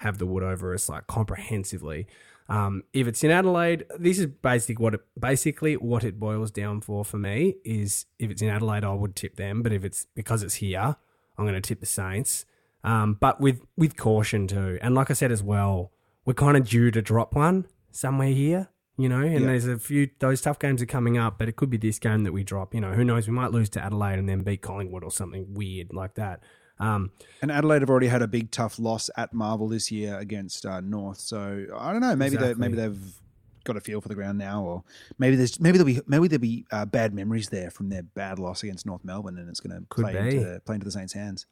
have 0.00 0.18
the 0.18 0.26
wood 0.26 0.42
over 0.42 0.72
us 0.72 0.88
like 0.88 1.06
comprehensively. 1.06 2.06
Um, 2.48 2.84
if 2.94 3.06
it's 3.06 3.22
in 3.22 3.30
Adelaide, 3.30 3.84
this 3.98 4.18
is 4.18 4.26
basically 4.26 4.82
what 4.82 4.94
it 4.94 5.00
basically 5.18 5.76
what 5.76 6.04
it 6.04 6.18
boils 6.18 6.50
down 6.50 6.80
for 6.80 7.04
for 7.04 7.18
me 7.18 7.56
is 7.64 8.06
if 8.18 8.30
it's 8.30 8.40
in 8.40 8.48
Adelaide, 8.48 8.84
I 8.84 8.94
would 8.94 9.14
tip 9.14 9.36
them, 9.36 9.62
but 9.62 9.72
if 9.72 9.84
it's 9.84 10.06
because 10.14 10.42
it's 10.42 10.54
here, 10.54 10.96
I'm 11.36 11.44
going 11.44 11.54
to 11.54 11.60
tip 11.60 11.80
the 11.80 11.86
Saints. 11.86 12.46
Um, 12.84 13.14
but 13.20 13.40
with 13.40 13.60
with 13.76 13.96
caution 13.96 14.46
too, 14.46 14.78
and 14.80 14.94
like 14.94 15.10
I 15.10 15.14
said 15.14 15.30
as 15.30 15.42
well, 15.42 15.92
we're 16.24 16.34
kind 16.34 16.56
of 16.56 16.66
due 16.66 16.90
to 16.90 17.02
drop 17.02 17.34
one 17.34 17.66
somewhere 17.90 18.28
here, 18.28 18.68
you 18.98 19.08
know. 19.08 19.20
And 19.20 19.48
there's 19.48 19.66
a 19.66 19.78
few 19.78 20.10
those 20.18 20.40
tough 20.42 20.58
games 20.58 20.82
are 20.82 20.86
coming 20.86 21.16
up, 21.16 21.38
but 21.38 21.48
it 21.48 21.56
could 21.56 21.70
be 21.70 21.78
this 21.78 21.98
game 21.98 22.24
that 22.24 22.32
we 22.32 22.44
drop. 22.44 22.74
You 22.74 22.80
know, 22.80 22.92
who 22.92 23.04
knows? 23.04 23.26
We 23.26 23.32
might 23.34 23.52
lose 23.52 23.70
to 23.70 23.82
Adelaide 23.82 24.18
and 24.18 24.28
then 24.28 24.42
beat 24.42 24.60
Collingwood 24.60 25.02
or 25.04 25.10
something 25.10 25.54
weird 25.54 25.94
like 25.94 26.14
that. 26.14 26.42
Um, 26.80 27.10
And 27.42 27.50
Adelaide 27.50 27.82
have 27.82 27.90
already 27.90 28.08
had 28.08 28.22
a 28.22 28.28
big 28.28 28.50
tough 28.50 28.78
loss 28.78 29.10
at 29.16 29.32
Marvel 29.32 29.68
this 29.68 29.90
year 29.90 30.18
against 30.18 30.66
uh, 30.66 30.80
North, 30.80 31.18
so 31.18 31.66
I 31.76 31.92
don't 31.92 32.00
know. 32.00 32.14
Maybe 32.14 32.36
they 32.36 32.54
maybe 32.54 32.76
they've 32.76 33.20
got 33.64 33.76
a 33.76 33.80
feel 33.80 34.00
for 34.00 34.08
the 34.08 34.14
ground 34.14 34.38
now, 34.38 34.62
or 34.62 34.84
maybe 35.18 35.36
there's 35.36 35.60
maybe 35.60 35.78
there'll 35.78 35.92
be 35.92 36.00
maybe 36.06 36.28
there'll 36.28 36.40
be 36.40 36.66
uh, 36.70 36.84
bad 36.84 37.14
memories 37.14 37.48
there 37.48 37.70
from 37.70 37.88
their 37.88 38.02
bad 38.02 38.38
loss 38.38 38.62
against 38.62 38.86
North 38.86 39.04
Melbourne, 39.04 39.38
and 39.38 39.48
it's 39.48 39.60
going 39.60 39.78
to 39.78 39.86
play 39.88 40.12
be. 40.12 40.36
into 40.36 40.60
play 40.64 40.74
into 40.76 40.84
the 40.84 40.92
Saints' 40.92 41.12
hands. 41.12 41.46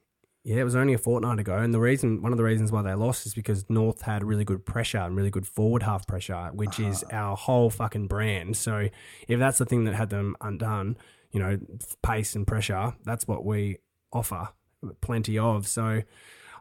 Yeah, 0.46 0.60
it 0.60 0.64
was 0.64 0.76
only 0.76 0.94
a 0.94 0.98
fortnight 0.98 1.40
ago, 1.40 1.56
and 1.56 1.74
the 1.74 1.80
reason, 1.80 2.22
one 2.22 2.30
of 2.30 2.38
the 2.38 2.44
reasons 2.44 2.70
why 2.70 2.80
they 2.80 2.94
lost 2.94 3.26
is 3.26 3.34
because 3.34 3.68
North 3.68 4.02
had 4.02 4.22
really 4.22 4.44
good 4.44 4.64
pressure 4.64 4.98
and 4.98 5.16
really 5.16 5.28
good 5.28 5.44
forward 5.44 5.82
half 5.82 6.06
pressure, 6.06 6.50
which 6.52 6.78
is 6.78 7.02
our 7.10 7.36
whole 7.36 7.68
fucking 7.68 8.06
brand. 8.06 8.56
So 8.56 8.88
if 9.26 9.40
that's 9.40 9.58
the 9.58 9.64
thing 9.64 9.86
that 9.86 9.96
had 9.96 10.10
them 10.10 10.36
undone, 10.40 10.98
you 11.32 11.40
know, 11.40 11.58
pace 12.00 12.36
and 12.36 12.46
pressure, 12.46 12.94
that's 13.04 13.26
what 13.26 13.44
we 13.44 13.78
offer 14.12 14.50
plenty 15.00 15.36
of. 15.36 15.66
So 15.66 16.02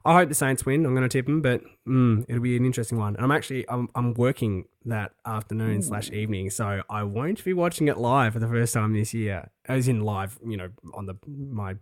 I 0.03 0.13
hope 0.15 0.29
the 0.29 0.35
Saints 0.35 0.65
win. 0.65 0.83
I'm 0.83 0.95
going 0.95 1.07
to 1.07 1.17
tip 1.17 1.27
them, 1.27 1.43
but 1.43 1.61
mm, 1.87 2.25
it'll 2.27 2.41
be 2.41 2.57
an 2.57 2.65
interesting 2.65 2.97
one. 2.97 3.15
And 3.15 3.23
I'm 3.23 3.31
actually 3.31 3.69
I'm, 3.69 3.89
I'm 3.93 4.15
working 4.15 4.65
that 4.85 5.11
afternoon 5.27 5.83
slash 5.83 6.09
evening, 6.09 6.49
so 6.49 6.81
I 6.89 7.03
won't 7.03 7.43
be 7.45 7.53
watching 7.53 7.87
it 7.87 7.99
live 7.99 8.33
for 8.33 8.39
the 8.39 8.47
first 8.47 8.73
time 8.73 8.93
this 8.93 9.13
year, 9.13 9.51
as 9.65 9.87
in 9.87 10.01
live, 10.01 10.39
you 10.43 10.57
know, 10.57 10.69
on 10.95 11.05
the 11.05 11.15
my 11.27 11.75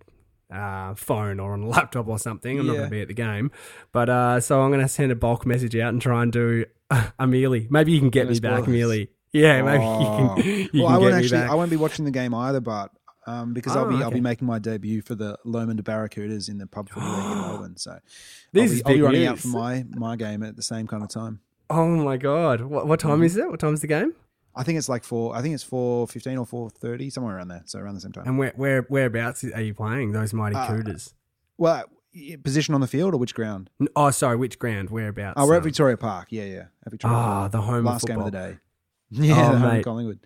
uh, 0.54 0.94
phone 0.96 1.40
or 1.40 1.54
on 1.54 1.64
a 1.64 1.68
laptop 1.76 2.08
or 2.08 2.20
something. 2.20 2.60
I'm 2.60 2.68
not 2.68 2.74
going 2.74 2.86
to 2.86 2.92
be 2.92 3.02
at 3.02 3.08
the 3.08 3.14
game, 3.14 3.52
but 3.92 4.10
uh, 4.10 4.40
so 4.40 4.62
I'm 4.62 4.70
going 4.70 4.82
to 4.82 4.88
send 4.88 5.12
a 5.12 5.16
bulk 5.16 5.46
message 5.46 5.76
out 5.76 5.90
and 5.94 6.02
try 6.02 6.22
and 6.24 6.32
do 6.32 6.66
a 7.20 7.26
Millie. 7.28 7.68
Maybe 7.70 7.92
you 7.92 8.00
can 8.00 8.10
get 8.10 8.30
me 8.30 8.40
back. 8.40 8.68
Millie. 8.68 9.10
Yeah, 9.32 9.62
maybe 9.64 9.84
Oh. 9.84 10.38
you 10.38 10.44
can. 10.44 10.70
You 10.74 10.84
well, 10.84 10.88
can 10.90 10.96
I 10.96 10.98
won't 11.00 11.02
get 11.02 11.18
me 11.18 11.24
actually. 11.26 11.38
back. 11.40 11.50
I 11.52 11.56
won't 11.56 11.70
be 11.72 11.76
watching 11.78 12.06
the 12.06 12.12
game 12.12 12.34
either, 12.36 12.60
but 12.60 12.92
um, 13.26 13.54
because 13.54 13.76
I'll 13.76 13.86
Oh, 13.86 13.90
be 13.98 14.04
I'll 14.04 14.12
be 14.12 14.22
making 14.22 14.46
my 14.46 14.60
debut 14.60 15.02
for 15.02 15.16
the 15.16 15.38
Lomond 15.46 15.84
Barracudas 15.84 16.50
in 16.50 16.58
the 16.60 16.68
pub 16.68 16.90
footy 16.90 17.06
league 17.06 17.32
in 17.32 17.38
Melbourne. 17.42 17.78
So 17.78 17.98
This 18.52 18.64
I'll 18.64 18.68
be, 18.70 18.76
is 18.76 18.82
I'll 18.86 18.94
be 18.94 19.02
running 19.02 19.26
out 19.26 19.40
for 19.40 19.48
my 19.48 19.86
my 19.92 20.16
game 20.18 20.44
at 20.44 20.56
the 20.56 20.62
same 20.62 20.86
kind 20.88 21.02
of 21.04 21.10
time. 21.10 21.40
Oh 21.70 21.88
my 21.88 22.18
god! 22.18 22.62
What, 22.62 22.86
what 22.86 23.00
Mm-hmm. 23.00 23.08
time 23.10 23.24
is 23.24 23.38
it? 23.38 23.50
What 23.50 23.60
time 23.60 23.74
is 23.74 23.82
the 23.82 23.88
game? 23.88 24.14
I 24.56 24.64
think 24.64 24.78
it's 24.78 24.90
like 24.90 25.04
four. 25.04 25.36
I 25.36 25.42
think 25.42 25.56
it's 25.56 25.64
four 25.64 26.08
fifteen 26.08 26.38
or 26.38 26.46
four 26.46 26.70
thirty, 26.70 27.10
somewhere 27.10 27.38
around 27.38 27.48
there. 27.48 27.64
So 27.66 27.80
around 27.80 27.96
the 27.96 28.02
same 28.02 28.12
time. 28.12 28.26
And 28.28 28.38
where 28.38 28.54
where 28.56 28.82
whereabouts 28.84 29.44
are 29.44 29.62
you 29.62 29.74
playing 29.74 30.12
those 30.12 30.34
mighty 30.34 30.56
Uh, 30.56 30.68
Cooters? 30.68 31.14
Well, 31.58 31.86
position 32.44 32.76
on 32.76 32.82
the 32.82 32.88
field 32.88 33.14
or 33.14 33.18
which 33.18 33.34
ground? 33.34 33.70
Oh, 33.96 34.12
sorry, 34.12 34.36
which 34.38 34.60
ground? 34.60 34.90
Whereabouts? 34.90 35.36
Oh, 35.38 35.48
we're 35.48 35.56
at 35.56 35.58
um, 35.58 35.64
Victoria 35.64 35.98
Park. 35.98 36.28
Yeah, 36.30 36.44
yeah. 36.44 36.66
At 36.86 36.92
Victoria 36.92 37.18
Ah, 37.18 37.48
the 37.48 37.62
home 37.62 37.86
last 37.86 38.04
of 38.04 38.10
game 38.10 38.20
of 38.20 38.26
the 38.26 38.32
day. 38.32 38.58
Yeah, 39.10 39.50
Oh, 39.50 39.52
the 39.54 39.60
home. 39.60 39.84
Collingwood. 39.84 40.20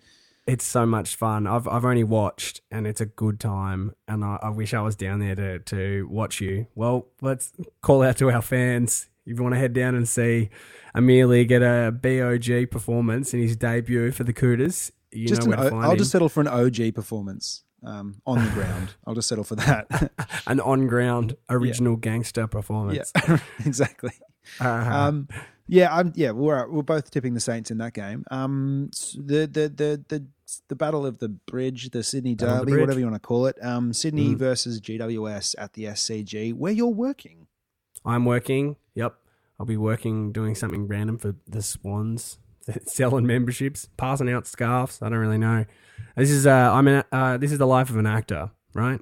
It's 0.46 0.64
so 0.64 0.86
much 0.86 1.14
fun. 1.14 1.46
I've 1.46 1.68
I've 1.68 1.84
only 1.84 2.04
watched, 2.04 2.62
and 2.70 2.86
it's 2.86 3.02
a 3.02 3.06
good 3.06 3.38
time. 3.38 3.92
And 4.06 4.24
I, 4.24 4.38
I 4.42 4.48
wish 4.48 4.72
I 4.72 4.80
was 4.80 4.96
down 4.96 5.18
there 5.20 5.34
to 5.34 5.58
to 5.58 6.08
watch 6.10 6.40
you. 6.40 6.66
Well, 6.74 7.06
let's 7.20 7.52
call 7.82 8.02
out 8.02 8.16
to 8.18 8.30
our 8.30 8.40
fans. 8.40 9.08
If 9.28 9.36
you 9.36 9.42
want 9.42 9.54
to 9.54 9.58
head 9.58 9.72
down 9.72 9.94
and 9.94 10.08
see 10.08 10.48
Amelia 10.94 11.44
get 11.44 11.62
a 11.62 11.92
BOG 11.92 12.70
performance 12.70 13.34
in 13.34 13.40
his 13.40 13.56
debut 13.56 14.10
for 14.10 14.24
the 14.24 14.32
Cooters, 14.32 14.90
you 15.12 15.28
Just 15.28 15.42
know 15.46 15.52
an 15.52 15.58
where 15.58 15.64
to 15.64 15.70
find 15.70 15.84
I'll 15.84 15.92
him. 15.92 15.98
just 15.98 16.10
settle 16.10 16.28
for 16.28 16.40
an 16.40 16.48
OG 16.48 16.94
performance 16.94 17.62
um, 17.84 18.20
on 18.26 18.42
the 18.44 18.50
ground. 18.50 18.94
I'll 19.06 19.14
just 19.14 19.28
settle 19.28 19.44
for 19.44 19.56
that. 19.56 20.10
An 20.46 20.60
on 20.60 20.86
ground 20.86 21.36
original 21.48 21.96
gangster 21.96 22.46
performance. 22.46 23.12
yeah, 23.28 23.38
exactly. 23.64 24.12
Uh, 24.60 24.64
Um, 24.68 25.28
yeah, 25.70 25.94
I'm. 25.94 26.12
Yeah, 26.16 26.30
we're 26.30 26.66
we're 26.70 26.82
both 26.82 27.10
tipping 27.10 27.34
the 27.34 27.40
Saints 27.40 27.70
in 27.70 27.76
that 27.78 27.92
game. 27.92 28.24
Um, 28.30 28.90
the 29.14 29.46
the 29.46 29.68
the 29.68 30.02
the 30.08 30.26
the 30.68 30.74
battle 30.74 31.04
of 31.04 31.18
the 31.18 31.28
bridge, 31.28 31.90
the 31.90 32.02
Sydney 32.02 32.34
Battle 32.34 32.54
of 32.54 32.60
the 32.66 32.70
Derby, 32.72 32.80
whatever 32.80 32.98
you 32.98 33.04
want 33.04 33.22
to 33.22 33.26
call 33.26 33.46
it. 33.46 33.56
Um, 33.62 33.92
Sydney 33.92 34.34
Mm. 34.34 34.38
versus 34.38 34.80
GWS 34.80 35.54
at 35.58 35.74
the 35.74 35.84
SCG, 35.84 36.54
where 36.54 36.72
you're 36.72 36.86
working. 36.88 37.46
I'm 38.04 38.24
working. 38.24 38.76
I'll 39.58 39.66
be 39.66 39.76
working 39.76 40.32
doing 40.32 40.54
something 40.54 40.86
random 40.86 41.18
for 41.18 41.34
the 41.46 41.62
Swans, 41.62 42.38
selling 42.84 43.26
memberships, 43.26 43.88
passing 43.96 44.30
out 44.30 44.46
scarves. 44.46 45.02
I 45.02 45.08
don't 45.08 45.18
really 45.18 45.38
know. 45.38 45.64
This 46.16 46.30
is 46.30 46.46
uh, 46.46 46.70
I'm 46.72 46.86
an, 46.88 47.04
uh, 47.10 47.36
this 47.38 47.52
is 47.52 47.58
the 47.58 47.66
life 47.66 47.90
of 47.90 47.96
an 47.96 48.06
actor. 48.06 48.50
right? 48.74 49.00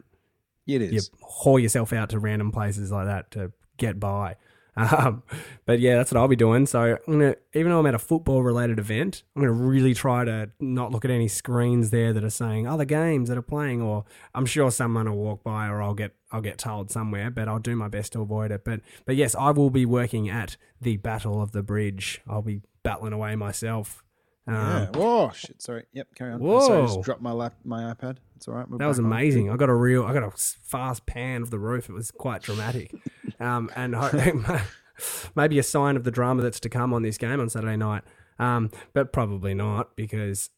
It 0.67 0.83
is. 0.83 0.93
you 0.93 1.01
haul 1.23 1.59
yourself 1.59 1.93
out 1.93 2.11
to 2.11 2.19
random 2.19 2.51
places 2.51 2.91
like 2.91 3.07
that 3.07 3.31
to 3.33 3.53
get 3.77 4.01
by. 4.01 4.37
Um, 4.77 5.23
but 5.65 5.81
yeah, 5.81 5.97
that's 5.97 6.13
what 6.13 6.19
I'll 6.21 6.29
be 6.29 6.37
doing. 6.37 6.67
So 6.67 6.81
I'm 7.09 7.19
gonna, 7.19 7.37
even 7.55 7.73
though 7.73 7.79
I'm 7.79 7.87
at 7.87 7.95
a 7.95 7.99
football 7.99 8.43
related 8.43 8.79
event, 8.79 9.23
I'm 9.35 9.41
gonna 9.43 9.53
really 9.53 9.95
try 9.95 10.25
to 10.25 10.51
not 10.61 10.93
look 10.93 11.05
at 11.05 11.11
any 11.11 11.29
screens 11.29 11.91
there 11.91 12.13
that 12.13 12.23
are 12.23 12.31
saying 12.31 12.67
other 12.67 12.85
games 12.85 13.29
that 13.31 13.39
are 13.39 13.43
playing. 13.43 13.81
Or 13.81 14.05
I'm 14.35 14.45
sure 14.47 14.71
someone 14.71 15.09
will 15.09 15.17
walk 15.17 15.43
by, 15.43 15.69
or 15.69 15.81
I'll 15.83 15.95
get 15.95 16.15
I'll 16.31 16.43
get 16.43 16.59
told 16.59 16.91
somewhere. 16.91 17.31
But 17.31 17.49
I'll 17.49 17.59
do 17.59 17.75
my 17.75 17.89
best 17.89 18.13
to 18.13 18.21
avoid 18.21 18.51
it. 18.51 18.65
But 18.65 18.81
but 19.07 19.17
yes, 19.17 19.35
I 19.35 19.51
will 19.51 19.71
be 19.71 19.87
working 19.87 20.29
at 20.29 20.57
the 20.81 20.99
Battle 20.99 21.41
of 21.41 21.53
the 21.53 21.63
Bridge. 21.63 22.21
I'll 22.29 22.43
be 22.43 22.61
battling 22.83 23.13
away 23.15 23.35
myself. 23.35 24.03
Um, 24.47 24.55
Yeah. 24.55 24.87
Whoa, 24.95 25.31
shit. 25.35 25.61
Sorry. 25.63 25.85
Yep. 25.93 26.15
Carry 26.15 26.33
on. 26.35 26.41
Whoa. 26.41 26.61
Sorry, 26.61 26.83
I 26.83 26.87
just 26.87 27.03
dropped 27.03 27.23
my 27.23 27.33
lap, 27.33 27.55
my 27.65 27.93
iPad. 27.95 28.19
It's 28.37 28.47
all 28.49 28.55
right. 28.55 28.67
That 28.79 28.87
was 28.87 28.99
amazing. 28.99 29.51
I 29.51 29.57
got 29.57 29.69
a 29.69 29.75
real, 29.75 30.05
I 30.05 30.13
got 30.13 30.23
a 30.23 30.31
fast 30.31 31.07
pan 31.07 31.43
of 31.43 31.51
the 31.51 31.59
roof. 31.59 31.89
It 31.89 31.93
was 31.93 32.11
quite 32.11 32.43
dramatic, 32.43 32.95
um, 33.41 33.71
and 33.75 33.95
maybe 35.37 35.59
a 35.59 35.63
sign 35.63 35.97
of 35.97 36.05
the 36.05 36.11
drama 36.11 36.43
that's 36.43 36.61
to 36.61 36.69
come 36.69 36.93
on 36.95 37.03
this 37.03 37.19
game 37.19 37.41
on 37.41 37.49
Saturday 37.49 37.77
night. 37.77 38.03
Um, 38.39 38.71
but 38.93 39.13
probably 39.13 39.55
not 39.55 39.97
because 39.97 40.51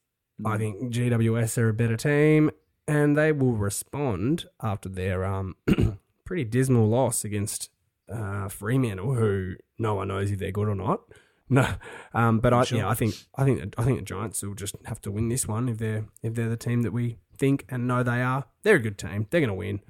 I 0.45 0.57
Mm. 0.57 0.59
think 0.59 0.93
GWS 0.93 1.59
are 1.59 1.68
a 1.68 1.74
better 1.74 1.97
team, 1.97 2.51
and 2.87 3.16
they 3.16 3.33
will 3.33 3.55
respond 3.55 4.47
after 4.62 4.89
their 4.89 5.24
um, 5.24 5.57
pretty 6.24 6.45
dismal 6.45 6.89
loss 6.89 7.24
against 7.24 7.70
uh, 8.12 8.49
Fremantle, 8.49 9.14
who 9.14 9.55
no 9.79 9.95
one 9.95 10.09
knows 10.09 10.31
if 10.31 10.39
they're 10.39 10.51
good 10.53 10.68
or 10.68 10.74
not. 10.74 11.01
No, 11.51 11.66
um, 12.12 12.41
but 12.41 12.53
I 12.53 12.62
Sure. 12.64 12.76
yeah, 12.76 12.89
I 12.91 12.93
think 12.93 13.14
I 13.35 13.43
think 13.47 13.74
I 13.79 13.83
think 13.83 13.97
the 13.99 14.05
Giants 14.05 14.43
will 14.43 14.53
just 14.55 14.76
have 14.85 15.01
to 15.01 15.11
win 15.11 15.31
this 15.31 15.49
one 15.49 15.66
if 15.70 15.79
they're 15.79 16.05
if 16.22 16.35
they're 16.35 16.51
the 16.51 16.59
team 16.59 16.83
that 16.83 16.93
we 16.93 17.16
think 17.39 17.64
and 17.68 17.86
know 17.86 18.03
they 18.03 18.22
are. 18.22 18.45
They're 18.62 18.76
a 18.76 18.80
good 18.82 18.99
team. 18.99 19.26
They're 19.30 19.41
going 19.41 19.49
to 19.49 19.55
win. 19.55 19.80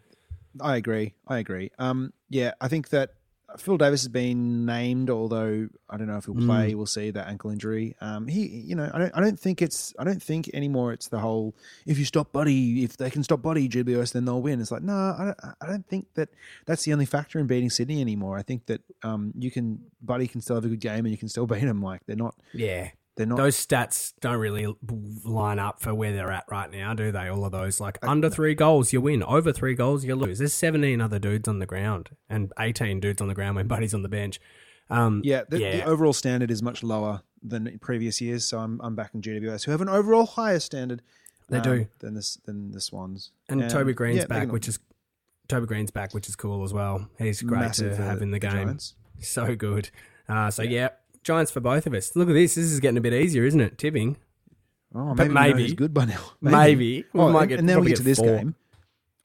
I 0.60 0.76
agree. 0.76 1.14
I 1.26 1.38
agree. 1.38 1.70
Um, 1.78 2.12
yeah, 2.28 2.52
I 2.60 2.68
think 2.68 2.88
that 2.90 3.10
Phil 3.56 3.78
Davis 3.78 4.02
has 4.02 4.08
been 4.08 4.66
named, 4.66 5.08
although 5.08 5.68
I 5.88 5.96
don't 5.96 6.06
know 6.06 6.18
if 6.18 6.26
he'll 6.26 6.34
Mm. 6.34 6.46
play. 6.46 6.74
We'll 6.74 6.84
see 6.84 7.10
that 7.12 7.28
ankle 7.28 7.50
injury. 7.50 7.96
Um, 8.00 8.26
he, 8.26 8.46
you 8.46 8.74
know, 8.74 8.90
I 8.92 8.98
don't, 8.98 9.12
I 9.16 9.20
don't 9.20 9.40
think 9.40 9.62
it's, 9.62 9.94
I 9.98 10.04
don't 10.04 10.22
think 10.22 10.50
anymore. 10.52 10.92
It's 10.92 11.08
the 11.08 11.20
whole 11.20 11.54
if 11.86 11.98
you 11.98 12.04
stop 12.04 12.30
Buddy, 12.30 12.84
if 12.84 12.98
they 12.98 13.08
can 13.08 13.22
stop 13.22 13.40
Buddy 13.40 13.66
GWS, 13.66 14.12
then 14.12 14.26
they'll 14.26 14.42
win. 14.42 14.60
It's 14.60 14.70
like 14.70 14.82
no, 14.82 14.92
I 14.92 15.24
don't, 15.24 15.54
I 15.62 15.66
don't 15.66 15.86
think 15.86 16.08
that 16.14 16.28
that's 16.66 16.82
the 16.84 16.92
only 16.92 17.06
factor 17.06 17.38
in 17.38 17.46
beating 17.46 17.70
Sydney 17.70 18.02
anymore. 18.02 18.36
I 18.36 18.42
think 18.42 18.66
that 18.66 18.82
um, 19.02 19.32
you 19.38 19.50
can 19.50 19.80
Buddy 20.02 20.26
can 20.28 20.42
still 20.42 20.56
have 20.56 20.64
a 20.66 20.68
good 20.68 20.80
game 20.80 21.06
and 21.06 21.10
you 21.10 21.16
can 21.18 21.28
still 21.28 21.46
beat 21.52 21.60
them. 21.60 21.80
Like 21.80 22.02
they're 22.06 22.16
not, 22.16 22.34
Yeah, 22.52 22.90
they're 23.18 23.26
not. 23.26 23.36
those 23.36 23.56
stats 23.56 24.14
don't 24.20 24.38
really 24.38 24.74
line 25.24 25.58
up 25.58 25.80
for 25.82 25.94
where 25.94 26.12
they're 26.12 26.30
at 26.32 26.44
right 26.50 26.70
now, 26.70 26.94
do 26.94 27.12
they? 27.12 27.28
All 27.28 27.44
of 27.44 27.52
those 27.52 27.80
like 27.80 27.98
under 28.02 28.30
three 28.30 28.54
goals, 28.54 28.92
you 28.92 29.00
win. 29.00 29.22
Over 29.22 29.52
three 29.52 29.74
goals, 29.74 30.04
you 30.04 30.14
lose. 30.14 30.38
There's 30.38 30.54
17 30.54 31.00
other 31.00 31.18
dudes 31.18 31.46
on 31.48 31.58
the 31.58 31.66
ground 31.66 32.10
and 32.30 32.52
18 32.58 33.00
dudes 33.00 33.20
on 33.20 33.28
the 33.28 33.34
ground 33.34 33.56
when 33.56 33.66
Buddy's 33.68 33.92
on 33.94 34.02
the 34.02 34.08
bench. 34.08 34.40
Um, 34.88 35.20
Yeah, 35.24 35.42
the, 35.48 35.60
Yeah. 35.60 35.76
the 35.76 35.84
overall 35.84 36.14
standard 36.14 36.50
is 36.50 36.62
much 36.62 36.82
lower 36.82 37.22
than 37.42 37.78
previous 37.80 38.20
years. 38.20 38.44
So 38.46 38.58
I'm 38.58 38.80
I'm 38.80 38.94
backing 38.96 39.20
GWS, 39.20 39.64
who 39.64 39.70
have 39.72 39.80
an 39.82 39.88
overall 39.88 40.24
higher 40.26 40.60
standard. 40.60 41.02
They 41.50 41.58
um, 41.58 41.62
do. 41.62 41.86
than 42.00 42.14
this 42.14 42.36
than 42.44 42.72
the 42.72 42.80
Swans. 42.80 43.30
and 43.48 43.62
Um, 43.62 43.68
Toby 43.68 43.92
Greene's 43.94 44.18
yeah, 44.20 44.26
back, 44.26 44.52
which 44.52 44.68
is 44.68 44.78
Toby 45.48 45.66
Greene's 45.66 45.90
back, 45.90 46.12
which 46.14 46.28
is 46.28 46.36
cool 46.36 46.62
as 46.64 46.72
well. 46.74 47.08
He's 47.18 47.40
great 47.42 47.60
massive 47.60 47.90
to 47.92 47.96
for 47.96 48.02
have 48.02 48.20
in 48.22 48.30
the, 48.32 48.38
game. 48.38 48.50
Giants. 48.52 48.94
So 49.20 49.54
good. 49.56 49.90
Uh, 50.28 50.50
so 50.50 50.62
yeah. 50.62 50.90
Giants 51.28 51.50
for 51.52 51.60
both 51.60 51.86
of 51.86 51.92
us. 51.94 52.16
Look 52.16 52.28
at 52.28 52.32
this. 52.32 52.54
This 52.54 52.64
is 52.64 52.80
getting 52.80 52.96
a 52.96 53.00
bit 53.02 53.12
easier, 53.12 53.44
isn't 53.44 53.60
it? 53.60 53.76
Tipping. 53.78 54.16
Oh, 54.94 55.14
But 55.14 55.28
maybe, 55.30 55.34
know 55.34 55.40
maybe. 55.40 55.62
he's 55.64 55.74
good 55.74 55.92
by 55.92 56.06
now. 56.06 56.20
Maybe. 56.40 57.04
We 57.12 57.20
Oh, 57.20 57.30
might 57.30 57.46
get- 57.50 57.58
and 57.58 57.68
then 57.68 57.76
we 57.76 57.80
probably 57.80 57.90
get 57.90 57.96
to 57.98 58.02
this 58.04 58.18
four. 58.18 58.26
game, 58.38 58.54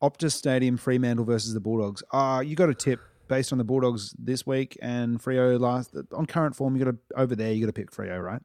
Optus 0.02 0.34
Stadium, 0.34 0.76
Fremantle 0.76 1.24
versus 1.24 1.54
the 1.54 1.62
Bulldogs. 1.62 2.04
Uh 2.12 2.44
you 2.46 2.56
got 2.58 2.70
a 2.70 2.74
tip 2.76 3.00
based 3.30 3.54
on 3.54 3.58
the 3.58 3.64
Bulldogs 3.64 4.14
this 4.20 4.46
week 4.46 4.78
and 4.82 5.20
Freo 5.24 5.58
last 5.60 5.96
on 6.12 6.26
current 6.26 6.56
form. 6.58 6.76
You 6.76 6.84
got 6.84 6.92
to 6.92 6.98
over 7.20 7.36
there. 7.36 7.54
You 7.54 7.62
got 7.66 7.74
to 7.74 7.82
pick 7.82 7.92
Freo, 7.92 8.22
right? 8.22 8.42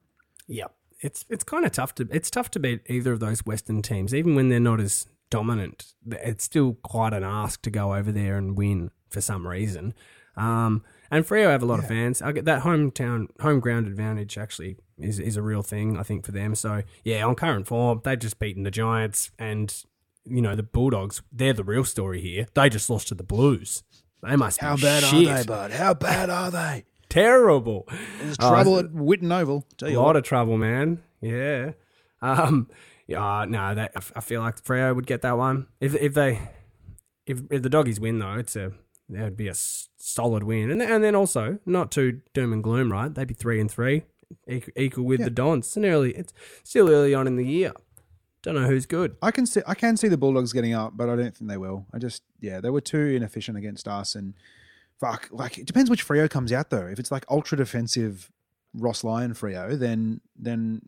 Yep. 0.47 0.73
It's 1.01 1.25
it's 1.29 1.43
kind 1.43 1.65
of 1.65 1.73
tough 1.73 1.95
to 1.97 2.09
it's 2.13 2.31
tough 2.31 2.51
to 2.53 2.61
beat 2.61 2.83
either 2.89 3.13
of 3.13 3.19
those 3.21 3.45
Western 3.45 3.83
teams, 3.83 4.15
even 4.15 4.37
when 4.37 4.49
they're 4.49 4.61
not 4.61 4.79
as 4.81 5.07
dominant. 5.31 5.95
It's 6.09 6.45
still 6.45 6.75
quite 6.85 7.13
an 7.13 7.25
ask 7.25 7.63
to 7.63 7.71
go 7.71 7.95
over 7.97 8.13
there 8.13 8.37
and 8.39 8.57
win 8.57 8.91
for 9.11 9.21
some 9.21 9.45
reason. 9.47 9.93
Um, 10.37 10.85
and 11.11 11.27
Freo 11.27 11.51
have 11.51 11.63
a 11.63 11.67
lot 11.67 11.79
of 11.79 11.87
fans. 11.89 12.21
I 12.23 12.33
get 12.33 12.45
that 12.47 12.63
hometown 12.63 13.29
home 13.41 13.61
ground 13.61 13.87
advantage 13.87 14.37
actually 14.39 14.77
is 14.99 15.19
is 15.19 15.37
a 15.37 15.43
real 15.43 15.63
thing 15.63 15.97
I 15.97 16.03
think 16.03 16.25
for 16.25 16.33
them. 16.33 16.55
So 16.55 16.83
yeah, 17.05 17.25
on 17.25 17.35
current 17.35 17.67
form, 17.67 18.01
they've 18.05 18.19
just 18.19 18.39
beaten 18.39 18.63
the 18.65 18.71
Giants 18.71 19.31
and 19.39 19.75
you 20.25 20.43
know 20.43 20.55
the 20.57 20.63
Bulldogs. 20.63 21.23
They're 21.33 21.53
the 21.53 21.65
real 21.65 21.85
story 21.85 22.21
here. 22.21 22.47
They 22.55 22.69
just 22.69 22.91
lost 22.91 23.09
to 23.09 23.15
the 23.15 23.23
Blues. 23.23 23.83
They 24.23 24.35
must 24.37 24.61
How 24.61 24.77
bad 24.77 25.05
shit. 25.05 25.29
are 25.29 25.37
they, 25.39 25.45
bud? 25.45 25.71
How 25.71 25.95
bad 25.95 26.29
are 26.29 26.51
they? 26.51 26.85
Terrible. 27.09 27.89
There's 28.21 28.37
trouble 28.37 28.79
at 28.79 28.93
Whitten 28.93 29.33
Oval. 29.33 29.65
Tell 29.79 29.89
A 29.89 29.93
you 29.93 29.99
lot 29.99 30.07
what. 30.07 30.17
of 30.17 30.25
trouble, 30.25 30.59
man. 30.59 31.03
Yeah. 31.21 31.73
Um. 32.21 32.69
Yeah. 33.07 33.47
No. 33.49 33.75
That 33.75 33.93
I 34.15 34.21
feel 34.21 34.41
like 34.43 34.63
Freo 34.63 34.95
would 34.95 35.07
get 35.07 35.23
that 35.23 35.39
one 35.39 35.69
if 35.81 35.95
if 35.95 36.15
they 36.15 36.41
if 37.27 37.41
if 37.51 37.63
the 37.63 37.71
doggies 37.71 37.99
win 38.01 38.19
though. 38.19 38.35
It's 38.35 38.57
a 38.57 38.73
that 39.09 39.25
would 39.25 39.37
be 39.37 39.49
a 39.49 39.55
solid 39.55 40.43
win, 40.43 40.71
and 40.71 40.83
and 40.83 41.03
then 41.03 41.15
also 41.15 41.59
not 41.65 41.91
too 41.91 42.21
doom 42.35 42.53
and 42.53 42.63
gloom, 42.63 42.93
right? 42.93 43.15
They'd 43.15 43.29
be 43.29 43.35
three 43.35 43.61
and 43.61 43.71
three, 43.71 44.05
equal, 44.49 45.05
with 45.05 45.25
the 45.25 45.31
Dons. 45.31 45.75
And 45.77 45.87
early. 45.87 46.13
It's 46.13 46.33
still 46.63 46.91
early 46.91 47.15
on 47.15 47.27
in 47.27 47.37
the 47.37 47.47
year. 47.47 47.73
Don't 48.43 48.55
know 48.55 48.67
who's 48.67 48.87
good. 48.87 49.17
I 49.23 49.31
can 49.31 49.47
see 49.47 49.63
I 49.67 49.75
can 49.75 49.97
see 49.97 50.09
the 50.09 50.17
Bulldogs 50.17 50.53
getting 50.53 50.75
up, 50.75 50.97
but 50.97 51.09
I 51.09 51.17
don't 51.17 51.37
think 51.37 51.51
they 51.51 51.57
will. 51.57 51.87
I 51.93 51.99
just 51.99 52.23
yeah, 52.41 52.61
they 52.61 52.71
were 52.71 52.81
too 52.81 52.99
inefficient 52.99 53.59
against 53.59 53.89
us, 53.89 54.15
and 54.15 54.35
fuck, 55.01 55.29
like 55.31 55.59
it 55.59 55.67
depends 55.67 55.91
which 55.91 56.07
Freo 56.07 56.29
comes 56.31 56.53
out 56.53 56.71
though. 56.71 56.87
If 56.87 56.99
it's 56.99 57.11
like 57.11 57.25
ultra 57.29 57.59
defensive 57.59 58.31
Ross 58.75 59.03
Lyon 59.05 59.33
Freo, 59.35 59.79
then 59.79 60.21
then 60.37 60.83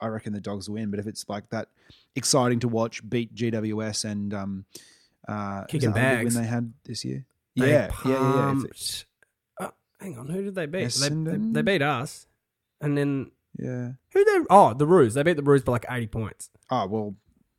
I 0.00 0.06
reckon 0.06 0.32
the 0.32 0.40
Dogs 0.40 0.70
win. 0.70 0.90
But 0.90 1.00
if 1.00 1.06
it's 1.06 1.28
like 1.28 1.50
that 1.50 1.68
exciting 2.14 2.60
to 2.60 2.68
watch, 2.68 3.08
beat 3.08 3.34
GWS 3.34 4.04
and 4.04 4.32
um, 4.32 4.64
uh, 5.28 5.64
Kicking 5.64 5.92
bags. 5.92 6.34
win 6.34 6.42
they 6.42 6.48
had 6.48 6.72
this 6.84 7.04
year. 7.04 7.26
They 7.56 7.72
yeah, 7.72 7.90
yeah, 8.04 8.10
yeah, 8.10 8.54
yeah. 8.54 9.66
Uh, 9.66 9.70
hang 10.00 10.18
on, 10.18 10.28
who 10.28 10.42
did 10.42 10.54
they 10.54 10.66
beat? 10.66 10.92
They, 10.92 11.08
they, 11.08 11.36
they 11.36 11.62
beat 11.62 11.82
us, 11.82 12.26
and 12.80 12.96
then 12.96 13.32
yeah. 13.58 13.92
who 14.12 14.24
they? 14.24 14.38
Oh, 14.48 14.72
the 14.74 14.86
Roos. 14.86 15.14
They 15.14 15.22
beat 15.22 15.36
the 15.36 15.42
Roos 15.42 15.62
by 15.62 15.72
like 15.72 15.86
eighty 15.90 16.06
points. 16.06 16.50
Oh 16.70 16.86
well, 16.86 17.14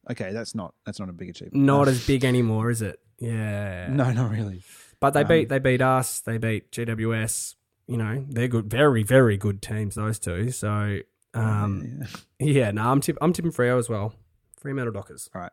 okay, 0.09 0.31
that's 0.31 0.55
not 0.55 0.73
that's 0.85 0.99
not 0.99 1.09
a 1.09 1.13
big 1.13 1.29
achievement. 1.29 1.65
Not 1.65 1.87
as 1.87 2.05
big 2.07 2.23
anymore, 2.23 2.69
is 2.69 2.81
it? 2.81 2.99
Yeah. 3.19 3.87
no, 3.91 4.11
not 4.11 4.31
really. 4.31 4.63
But 4.99 5.11
they 5.11 5.21
Um, 5.21 5.27
beat 5.27 5.49
they 5.49 5.59
beat 5.59 5.81
us. 5.81 6.21
They 6.21 6.37
beat 6.37 6.71
GWS. 6.71 7.55
You 7.87 7.97
know, 7.97 8.25
they're 8.29 8.47
good, 8.47 8.69
very 8.69 9.03
very 9.03 9.37
good 9.37 9.61
teams. 9.61 9.95
Those 9.95 10.17
two. 10.19 10.51
So 10.51 10.99
um, 11.33 11.99
Yeah. 11.99 12.07
yeah, 12.39 12.71
no, 12.71 12.83
I'm 12.89 13.01
tip, 13.01 13.17
I'm 13.21 13.33
tipping 13.33 13.51
Freo 13.51 13.77
as 13.77 13.89
well. 13.89 14.13
Fremantle 14.57 14.93
Dockers. 14.93 15.29
All 15.35 15.41
right. 15.41 15.51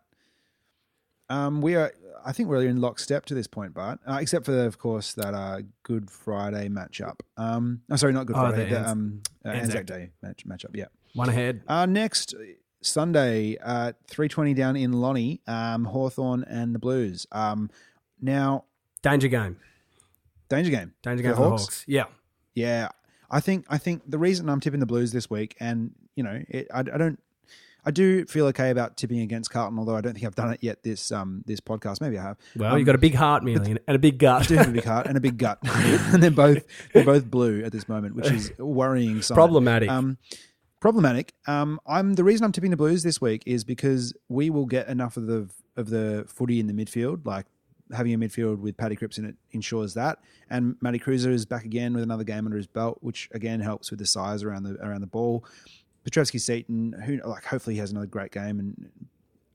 Um, 1.30 1.60
we 1.60 1.74
are. 1.74 1.92
I 2.24 2.32
think 2.32 2.48
we're 2.48 2.66
in 2.66 2.80
lockstep 2.80 3.26
to 3.26 3.34
this 3.34 3.46
point, 3.46 3.72
Bart. 3.74 4.00
Uh, 4.06 4.18
except 4.20 4.44
for, 4.44 4.64
of 4.66 4.78
course, 4.78 5.12
that 5.14 5.34
uh, 5.34 5.60
Good 5.82 6.10
Friday 6.10 6.68
matchup. 6.68 7.20
Um, 7.36 7.82
oh, 7.90 7.96
sorry, 7.96 8.12
not 8.12 8.26
Good 8.26 8.36
Oh, 8.36 8.40
Friday. 8.40 8.64
the 8.64 8.70
The, 8.70 8.76
Anz- 8.80 8.88
um, 8.90 9.22
uh, 9.44 9.48
Anzac. 9.50 9.62
Anzac 9.64 9.86
Day 9.86 10.10
match 10.22 10.46
matchup. 10.46 10.74
Yeah. 10.74 10.86
One 11.14 11.28
ahead. 11.28 11.62
Uh, 11.68 11.86
next 11.86 12.34
Sunday 12.82 13.56
at 13.62 13.96
three 14.06 14.28
twenty 14.28 14.54
down 14.54 14.76
in 14.76 14.92
Lonnie, 14.92 15.40
um, 15.46 15.84
Hawthorn 15.84 16.44
and 16.44 16.74
the 16.74 16.78
Blues. 16.78 17.26
Um, 17.32 17.70
now 18.20 18.64
Danger 19.02 19.28
game. 19.28 19.56
danger 20.48 20.70
game. 20.70 20.92
Danger 21.02 21.22
game 21.22 21.30
the 21.32 21.36
for 21.36 21.42
the 21.42 21.48
Hawks? 21.50 21.62
Hawks. 21.64 21.84
Yeah. 21.86 22.04
Yeah, 22.54 22.88
I 23.30 23.38
think 23.40 23.66
I 23.68 23.78
think 23.78 24.02
the 24.10 24.18
reason 24.18 24.48
I'm 24.48 24.58
tipping 24.60 24.80
the 24.80 24.86
Blues 24.86 25.12
this 25.12 25.30
week, 25.30 25.56
and 25.60 25.92
you 26.16 26.24
know, 26.24 26.42
it, 26.48 26.66
I, 26.74 26.80
I 26.80 26.82
don't, 26.82 27.20
I 27.84 27.90
do 27.90 28.24
feel 28.26 28.46
okay 28.46 28.70
about 28.70 28.96
tipping 28.96 29.20
against 29.20 29.50
Carlton, 29.50 29.78
although 29.78 29.96
I 29.96 30.00
don't 30.00 30.12
think 30.12 30.26
I've 30.26 30.34
done 30.34 30.52
it 30.52 30.58
yet 30.62 30.82
this 30.82 31.10
um 31.12 31.42
this 31.46 31.60
podcast. 31.60 32.00
Maybe 32.00 32.18
I 32.18 32.22
have. 32.22 32.36
Well, 32.56 32.72
Um, 32.72 32.78
you 32.78 32.84
got 32.84 32.94
a 32.94 32.98
big 32.98 33.14
heart, 33.14 33.44
Millie, 33.44 33.76
and 33.86 33.94
a 33.96 33.98
big 33.98 34.18
gut. 34.18 34.42
I 34.42 34.44
do 34.46 34.56
have 34.56 34.68
a 34.68 34.72
big 34.72 34.84
heart 34.84 35.06
and 35.06 35.16
a 35.16 35.20
big 35.20 35.38
gut, 35.38 35.58
and 35.64 36.22
they're 36.22 36.30
both 36.30 36.64
they're 36.92 37.04
both 37.04 37.30
blue 37.30 37.64
at 37.64 37.72
this 37.72 37.88
moment, 37.88 38.14
which 38.14 38.30
is 38.30 38.52
worrying. 38.58 39.22
Sign. 39.22 39.34
Problematic. 39.34 39.90
Um, 39.90 40.18
problematic. 40.80 41.34
Um, 41.46 41.80
I'm 41.86 42.14
the 42.14 42.24
reason 42.24 42.44
I'm 42.44 42.52
tipping 42.52 42.70
the 42.70 42.76
Blues 42.76 43.02
this 43.02 43.20
week 43.20 43.42
is 43.46 43.64
because 43.64 44.12
we 44.28 44.50
will 44.50 44.66
get 44.66 44.88
enough 44.88 45.16
of 45.16 45.26
the 45.26 45.48
of 45.76 45.90
the 45.90 46.24
footy 46.28 46.60
in 46.60 46.66
the 46.66 46.72
midfield, 46.74 47.24
like 47.24 47.46
having 47.94 48.12
a 48.12 48.18
midfield 48.18 48.58
with 48.58 48.76
Paddy 48.76 48.96
Cripps 48.96 49.16
in 49.18 49.24
it 49.24 49.36
ensures 49.52 49.94
that, 49.94 50.18
and 50.50 50.76
Matty 50.80 50.98
Kreuzer 50.98 51.30
is 51.32 51.46
back 51.46 51.64
again 51.64 51.94
with 51.94 52.02
another 52.02 52.24
game 52.24 52.44
under 52.44 52.56
his 52.56 52.66
belt, 52.66 52.98
which 53.00 53.28
again 53.32 53.60
helps 53.60 53.90
with 53.90 53.98
the 53.98 54.06
size 54.06 54.42
around 54.42 54.64
the 54.64 54.74
around 54.84 55.00
the 55.00 55.06
ball. 55.06 55.44
Petrevski-Seton, 56.08 57.02
who 57.04 57.20
like 57.24 57.44
hopefully 57.44 57.74
he 57.74 57.80
has 57.80 57.90
another 57.90 58.06
great 58.06 58.32
game, 58.32 58.58
and 58.58 58.90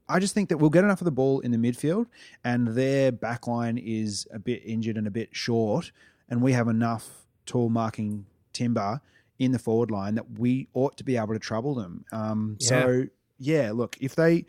I 0.10 0.20
just 0.20 0.34
think 0.34 0.50
that 0.50 0.58
we'll 0.58 0.70
get 0.70 0.84
enough 0.84 1.02
of 1.02 1.06
the 1.06 1.12
ball 1.12 1.40
in 1.40 1.52
the 1.52 1.58
midfield, 1.58 2.08
and 2.44 2.68
their 2.70 3.12
back 3.12 3.48
line 3.48 3.78
is 3.78 4.28
a 4.32 4.40
bit 4.40 4.62
injured 4.66 4.98
and 4.98 5.08
a 5.08 5.12
bit 5.12 5.30
short, 5.32 5.92
and 6.30 6.42
we 6.42 6.54
have 6.54 6.68
enough 6.68 7.26
tall 7.46 7.70
marking 7.70 8.26
timber 8.52 9.02
in 9.40 9.52
the 9.52 9.60
forward 9.60 9.92
line 9.92 10.16
that 10.16 10.38
we 10.40 10.68
ought 10.74 10.96
to 10.98 11.04
be 11.04 11.18
able 11.18 11.34
to 11.34 11.40
trouble 11.40 11.74
them. 11.74 12.06
Um, 12.12 12.58
So 12.60 13.06
yeah, 13.40 13.72
look, 13.72 13.98
if 14.00 14.16
they 14.16 14.46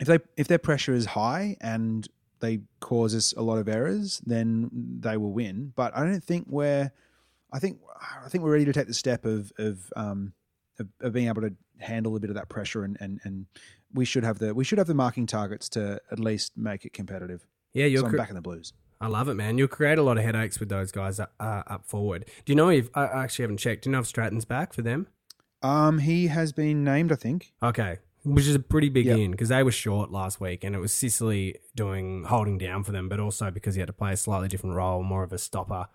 if 0.00 0.06
they 0.06 0.18
if 0.36 0.46
their 0.48 0.58
pressure 0.58 0.92
is 0.92 1.06
high 1.06 1.56
and 1.60 2.06
they 2.40 2.60
cause 2.80 3.14
us 3.14 3.32
a 3.36 3.42
lot 3.42 3.58
of 3.58 3.68
errors, 3.68 4.20
then 4.26 4.70
they 5.00 5.16
will 5.16 5.32
win. 5.32 5.72
But 5.74 5.96
I 5.96 6.04
don't 6.04 6.22
think 6.22 6.46
we're. 6.48 6.92
I 7.50 7.58
think 7.58 7.80
I 8.24 8.28
think 8.28 8.44
we're 8.44 8.52
ready 8.52 8.66
to 8.66 8.72
take 8.72 8.86
the 8.86 8.94
step 8.94 9.24
of 9.24 9.50
of 9.58 9.90
um 9.96 10.34
of, 10.78 10.88
of 11.00 11.12
being 11.12 11.28
able 11.28 11.42
to 11.42 11.52
handle 11.78 12.16
a 12.16 12.20
bit 12.20 12.30
of 12.30 12.36
that 12.36 12.48
pressure 12.48 12.84
and, 12.84 12.96
and 13.00 13.20
and 13.24 13.46
we 13.94 14.04
should 14.04 14.24
have 14.24 14.38
the 14.38 14.54
we 14.54 14.64
should 14.64 14.78
have 14.78 14.86
the 14.86 14.94
marking 14.94 15.26
targets 15.26 15.68
to 15.70 16.00
at 16.10 16.18
least 16.18 16.52
make 16.56 16.84
it 16.84 16.92
competitive. 16.92 17.46
Yeah, 17.72 17.86
you're 17.86 18.00
So 18.02 18.08
cor- 18.08 18.18
back 18.18 18.28
in 18.30 18.34
the 18.34 18.42
Blues. 18.42 18.72
I 19.00 19.06
love 19.06 19.28
it, 19.28 19.34
man. 19.34 19.58
You'll 19.58 19.68
create 19.68 19.96
a 19.98 20.02
lot 20.02 20.18
of 20.18 20.24
headaches 20.24 20.58
with 20.58 20.68
those 20.68 20.90
guys 20.90 21.20
uh, 21.20 21.26
up 21.40 21.86
forward. 21.86 22.24
Do 22.44 22.52
you 22.52 22.56
know 22.56 22.68
if 22.68 22.88
I 22.94 23.04
I 23.06 23.24
actually 23.24 23.44
haven't 23.44 23.58
checked? 23.58 23.84
Do 23.84 23.90
you 23.90 23.92
know 23.92 24.00
if 24.00 24.06
Stratton's 24.06 24.44
back 24.44 24.72
for 24.72 24.82
them? 24.82 25.06
Um, 25.62 25.98
he 26.00 26.26
has 26.28 26.52
been 26.52 26.84
named, 26.84 27.12
I 27.12 27.16
think. 27.16 27.52
Okay, 27.62 27.98
which 28.24 28.46
is 28.46 28.54
a 28.54 28.60
pretty 28.60 28.88
big 28.88 29.06
Yep. 29.06 29.18
in 29.18 29.30
because 29.32 29.48
they 29.48 29.62
were 29.62 29.72
short 29.72 30.10
last 30.10 30.40
week, 30.40 30.64
and 30.64 30.74
it 30.74 30.78
was 30.78 30.92
Sicily 30.92 31.56
doing 31.76 32.24
holding 32.24 32.58
down 32.58 32.84
for 32.84 32.92
them, 32.92 33.08
but 33.08 33.20
also 33.20 33.50
because 33.50 33.74
he 33.74 33.80
had 33.80 33.86
to 33.88 33.92
play 33.92 34.12
a 34.12 34.16
slightly 34.16 34.48
different 34.48 34.74
role, 34.76 35.02
more 35.02 35.22
of 35.22 35.32
a 35.32 35.38
stopper. 35.38 35.86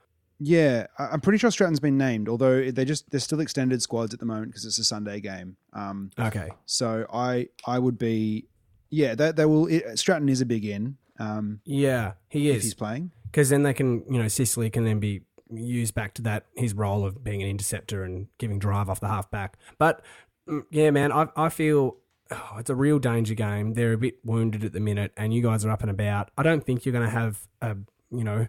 Yeah, 0.45 0.87
I- 0.99 1.07
I'm 1.07 1.21
pretty 1.21 1.37
sure 1.37 1.49
Stratton's 1.51 1.79
been 1.79 1.97
named, 1.97 2.27
although 2.27 2.69
they're 2.71 2.85
just 2.85 3.09
they're 3.11 3.19
still 3.19 3.39
extended 3.39 3.81
squads 3.81 4.13
at 4.13 4.19
the 4.19 4.25
moment 4.25 4.47
because 4.47 4.65
it's 4.65 4.77
a 4.79 4.83
Sunday 4.83 5.19
game. 5.21 5.55
Um, 5.73 6.11
Okay, 6.19 6.49
so 6.65 7.05
I 7.13 7.47
I 7.65 7.79
would 7.79 7.97
be 7.97 8.47
yeah 8.89 9.15
they 9.15 9.31
they 9.31 9.45
will 9.45 9.67
it, 9.67 9.97
Stratton 9.97 10.27
is 10.29 10.41
a 10.41 10.45
big 10.45 10.65
in 10.65 10.97
um 11.19 11.61
yeah, 11.65 12.13
he 12.29 12.49
if 12.49 12.57
is 12.57 12.63
he's 12.63 12.73
playing. 12.73 13.11
because 13.25 13.49
then 13.49 13.63
they 13.63 13.73
can, 13.73 14.03
you 14.11 14.19
know, 14.21 14.27
Sicily 14.27 14.69
can 14.69 14.83
then 14.83 14.99
be 14.99 15.21
used 15.51 15.93
back 15.93 16.13
to 16.15 16.21
that 16.23 16.45
his 16.55 16.73
role 16.73 17.05
of 17.05 17.23
being 17.23 17.41
an 17.43 17.47
interceptor 17.49 18.03
and 18.03 18.27
giving 18.39 18.57
drive 18.59 18.89
off 18.89 18.99
the 18.99 19.07
halfback. 19.07 19.57
But 19.77 20.01
mm, 20.49 20.63
yeah, 20.71 20.89
man, 20.91 21.11
I 21.11 21.27
I 21.37 21.49
feel 21.49 21.97
oh, 22.31 22.55
it's 22.57 22.69
a 22.71 22.75
real 22.75 22.97
danger 22.99 23.35
game. 23.35 23.73
They're 23.75 23.93
a 23.93 23.97
bit 23.97 24.17
wounded 24.25 24.63
at 24.63 24.73
the 24.73 24.79
minute, 24.79 25.11
and 25.15 25.33
you 25.33 25.41
guys 25.43 25.63
are 25.63 25.69
up 25.69 25.81
and 25.83 25.91
about. 25.91 26.31
I 26.37 26.43
don't 26.43 26.65
think 26.65 26.85
you're 26.85 26.93
going 26.93 27.05
to 27.05 27.11
have 27.15 27.47
a 27.61 27.77
you 28.11 28.23
know. 28.23 28.47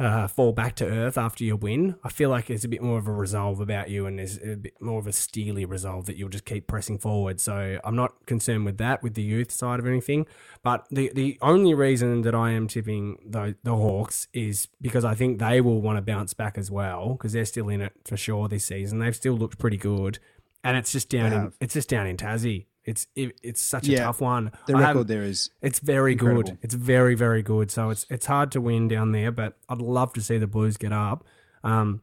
Uh, 0.00 0.26
fall 0.26 0.50
back 0.50 0.74
to 0.76 0.86
earth 0.86 1.18
after 1.18 1.44
your 1.44 1.56
win. 1.56 1.94
I 2.02 2.08
feel 2.08 2.30
like 2.30 2.46
there's 2.46 2.64
a 2.64 2.68
bit 2.68 2.80
more 2.80 2.96
of 2.96 3.06
a 3.06 3.12
resolve 3.12 3.60
about 3.60 3.90
you, 3.90 4.06
and 4.06 4.18
there's 4.18 4.38
a 4.38 4.56
bit 4.56 4.80
more 4.80 4.98
of 4.98 5.06
a 5.06 5.12
steely 5.12 5.66
resolve 5.66 6.06
that 6.06 6.16
you'll 6.16 6.30
just 6.30 6.46
keep 6.46 6.66
pressing 6.66 6.98
forward. 6.98 7.38
So 7.38 7.78
I'm 7.84 7.96
not 7.96 8.24
concerned 8.24 8.64
with 8.64 8.78
that, 8.78 9.02
with 9.02 9.12
the 9.12 9.22
youth 9.22 9.52
side 9.52 9.78
of 9.78 9.86
anything. 9.86 10.24
But 10.62 10.86
the 10.90 11.12
the 11.14 11.36
only 11.42 11.74
reason 11.74 12.22
that 12.22 12.34
I 12.34 12.52
am 12.52 12.66
tipping 12.66 13.18
the 13.28 13.56
the 13.62 13.76
Hawks 13.76 14.26
is 14.32 14.68
because 14.80 15.04
I 15.04 15.14
think 15.14 15.38
they 15.38 15.60
will 15.60 15.82
want 15.82 15.98
to 15.98 16.02
bounce 16.02 16.32
back 16.32 16.56
as 16.56 16.70
well 16.70 17.10
because 17.10 17.34
they're 17.34 17.44
still 17.44 17.68
in 17.68 17.82
it 17.82 17.92
for 18.06 18.16
sure 18.16 18.48
this 18.48 18.64
season. 18.64 19.00
They've 19.00 19.14
still 19.14 19.34
looked 19.34 19.58
pretty 19.58 19.76
good, 19.76 20.18
and 20.64 20.78
it's 20.78 20.92
just 20.92 21.10
down 21.10 21.34
in 21.34 21.52
it's 21.60 21.74
just 21.74 21.90
down 21.90 22.06
in 22.06 22.16
Tassie. 22.16 22.64
It's 22.84 23.06
it, 23.14 23.38
it's 23.42 23.60
such 23.60 23.88
a 23.88 23.92
Yeah. 23.92 24.04
tough 24.04 24.20
one. 24.20 24.52
The 24.66 24.74
I 24.74 24.88
record 24.88 25.08
there 25.08 25.22
is 25.22 25.50
it's 25.60 25.80
very 25.80 26.14
good. 26.14 26.56
It's 26.62 26.74
very 26.74 27.14
very 27.14 27.42
good. 27.42 27.70
So 27.70 27.90
it's 27.90 28.06
it's 28.10 28.26
hard 28.26 28.50
to 28.52 28.60
win 28.60 28.88
down 28.88 29.12
there, 29.12 29.30
but 29.30 29.58
I'd 29.68 29.82
love 29.82 30.12
to 30.14 30.20
see 30.22 30.38
the 30.38 30.46
Blues 30.46 30.76
get 30.76 30.92
up. 30.92 31.24
Um, 31.62 32.00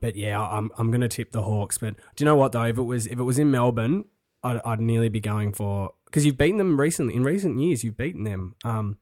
but 0.00 0.16
yeah, 0.16 0.40
I'm 0.40 0.70
I'm 0.78 0.90
gonna 0.90 1.08
tip 1.08 1.32
the 1.32 1.42
Hawks. 1.42 1.78
But 1.78 1.96
do 2.16 2.24
you 2.24 2.26
know 2.26 2.36
what 2.36 2.52
though? 2.52 2.64
If 2.64 2.78
it 2.78 2.82
was 2.82 3.06
if 3.06 3.18
it 3.18 3.22
was 3.22 3.38
in 3.38 3.50
Melbourne, 3.50 4.06
I'd, 4.42 4.60
I'd 4.64 4.80
nearly 4.80 5.08
be 5.10 5.20
going 5.20 5.52
for 5.52 5.92
because 6.06 6.24
you've 6.24 6.38
beaten 6.38 6.56
them 6.58 6.80
recently. 6.80 7.14
In 7.14 7.22
recent 7.22 7.58
years, 7.60 7.84
you've 7.84 7.96
beaten 7.98 8.24
them. 8.24 8.54
Um, 8.64 8.96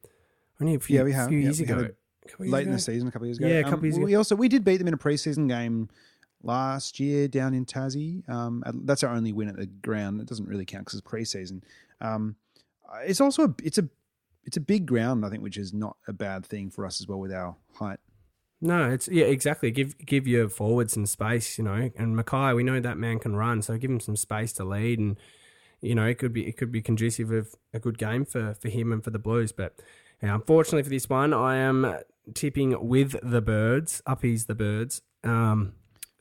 only 0.60 0.74
a 0.74 0.80
few, 0.80 0.96
Yeah, 0.98 1.02
we 1.04 1.12
have. 1.12 1.28
few 1.28 1.38
Yeah, 1.38 1.44
years 1.44 1.60
ago. 1.60 1.90
a 2.38 2.42
late 2.42 2.66
in 2.66 2.72
the 2.72 2.78
season 2.78 3.06
a 3.08 3.12
couple 3.12 3.24
of 3.26 3.28
years 3.28 3.38
ago. 3.38 3.46
Yeah, 3.48 3.60
a 3.60 3.64
Um, 3.64 3.70
couple 3.70 3.84
years 3.86 3.96
ago. 3.96 4.06
We 4.06 4.14
also 4.16 4.34
we 4.34 4.48
did 4.48 4.64
beat 4.64 4.78
them 4.78 4.88
in 4.88 4.94
a 4.94 4.98
preseason 4.98 5.48
game 5.48 5.88
last 6.44 7.00
year 7.00 7.28
down 7.28 7.54
in 7.54 7.64
Tassie. 7.64 8.28
Um, 8.28 8.62
that's 8.84 9.02
our 9.02 9.14
only 9.14 9.32
win 9.32 9.48
at 9.48 9.56
the 9.56 9.66
ground. 9.66 10.20
It 10.20 10.26
doesn't 10.26 10.48
really 10.48 10.64
count 10.64 10.86
because 10.86 10.98
it's 10.98 11.08
preseason. 11.08 11.62
Um, 12.00 12.36
it's 13.04 13.20
also 13.20 13.44
a, 13.44 13.54
it's 13.62 13.78
a 13.78 13.88
it's 14.44 14.56
a 14.56 14.60
big 14.60 14.86
ground, 14.86 15.24
I 15.24 15.30
think, 15.30 15.42
which 15.42 15.56
is 15.56 15.72
not 15.72 15.96
a 16.06 16.12
bad 16.12 16.44
thing 16.44 16.70
for 16.70 16.84
us 16.84 17.00
as 17.00 17.08
well 17.08 17.18
with 17.18 17.32
our 17.32 17.56
height. 17.74 17.98
No, 18.60 18.90
it's 18.90 19.08
yeah, 19.08 19.24
exactly. 19.24 19.70
Give 19.70 19.96
give 19.98 20.26
your 20.26 20.48
forward 20.48 20.90
some 20.90 21.06
space, 21.06 21.58
you 21.58 21.64
know. 21.64 21.90
And 21.96 22.16
McKay, 22.16 22.54
we 22.54 22.62
know 22.62 22.80
that 22.80 22.96
man 22.96 23.18
can 23.18 23.36
run, 23.36 23.62
so 23.62 23.76
give 23.76 23.90
him 23.90 24.00
some 24.00 24.16
space 24.16 24.52
to 24.54 24.64
lead, 24.64 24.98
and 24.98 25.18
you 25.80 25.94
know 25.94 26.06
it 26.06 26.18
could 26.18 26.32
be 26.32 26.46
it 26.46 26.56
could 26.56 26.72
be 26.72 26.80
conducive 26.80 27.30
of 27.30 27.54
a 27.72 27.78
good 27.78 27.98
game 27.98 28.24
for 28.24 28.54
for 28.54 28.68
him 28.68 28.92
and 28.92 29.02
for 29.02 29.10
the 29.10 29.18
Blues. 29.18 29.52
But 29.52 29.80
yeah, 30.22 30.34
unfortunately 30.34 30.82
for 30.82 30.90
this 30.90 31.08
one, 31.08 31.34
I 31.34 31.56
am 31.56 31.98
tipping 32.32 32.88
with 32.88 33.16
the 33.22 33.42
Birds. 33.42 34.02
Uppies 34.06 34.46
the 34.46 34.54
Birds. 34.54 35.02
Um, 35.24 35.74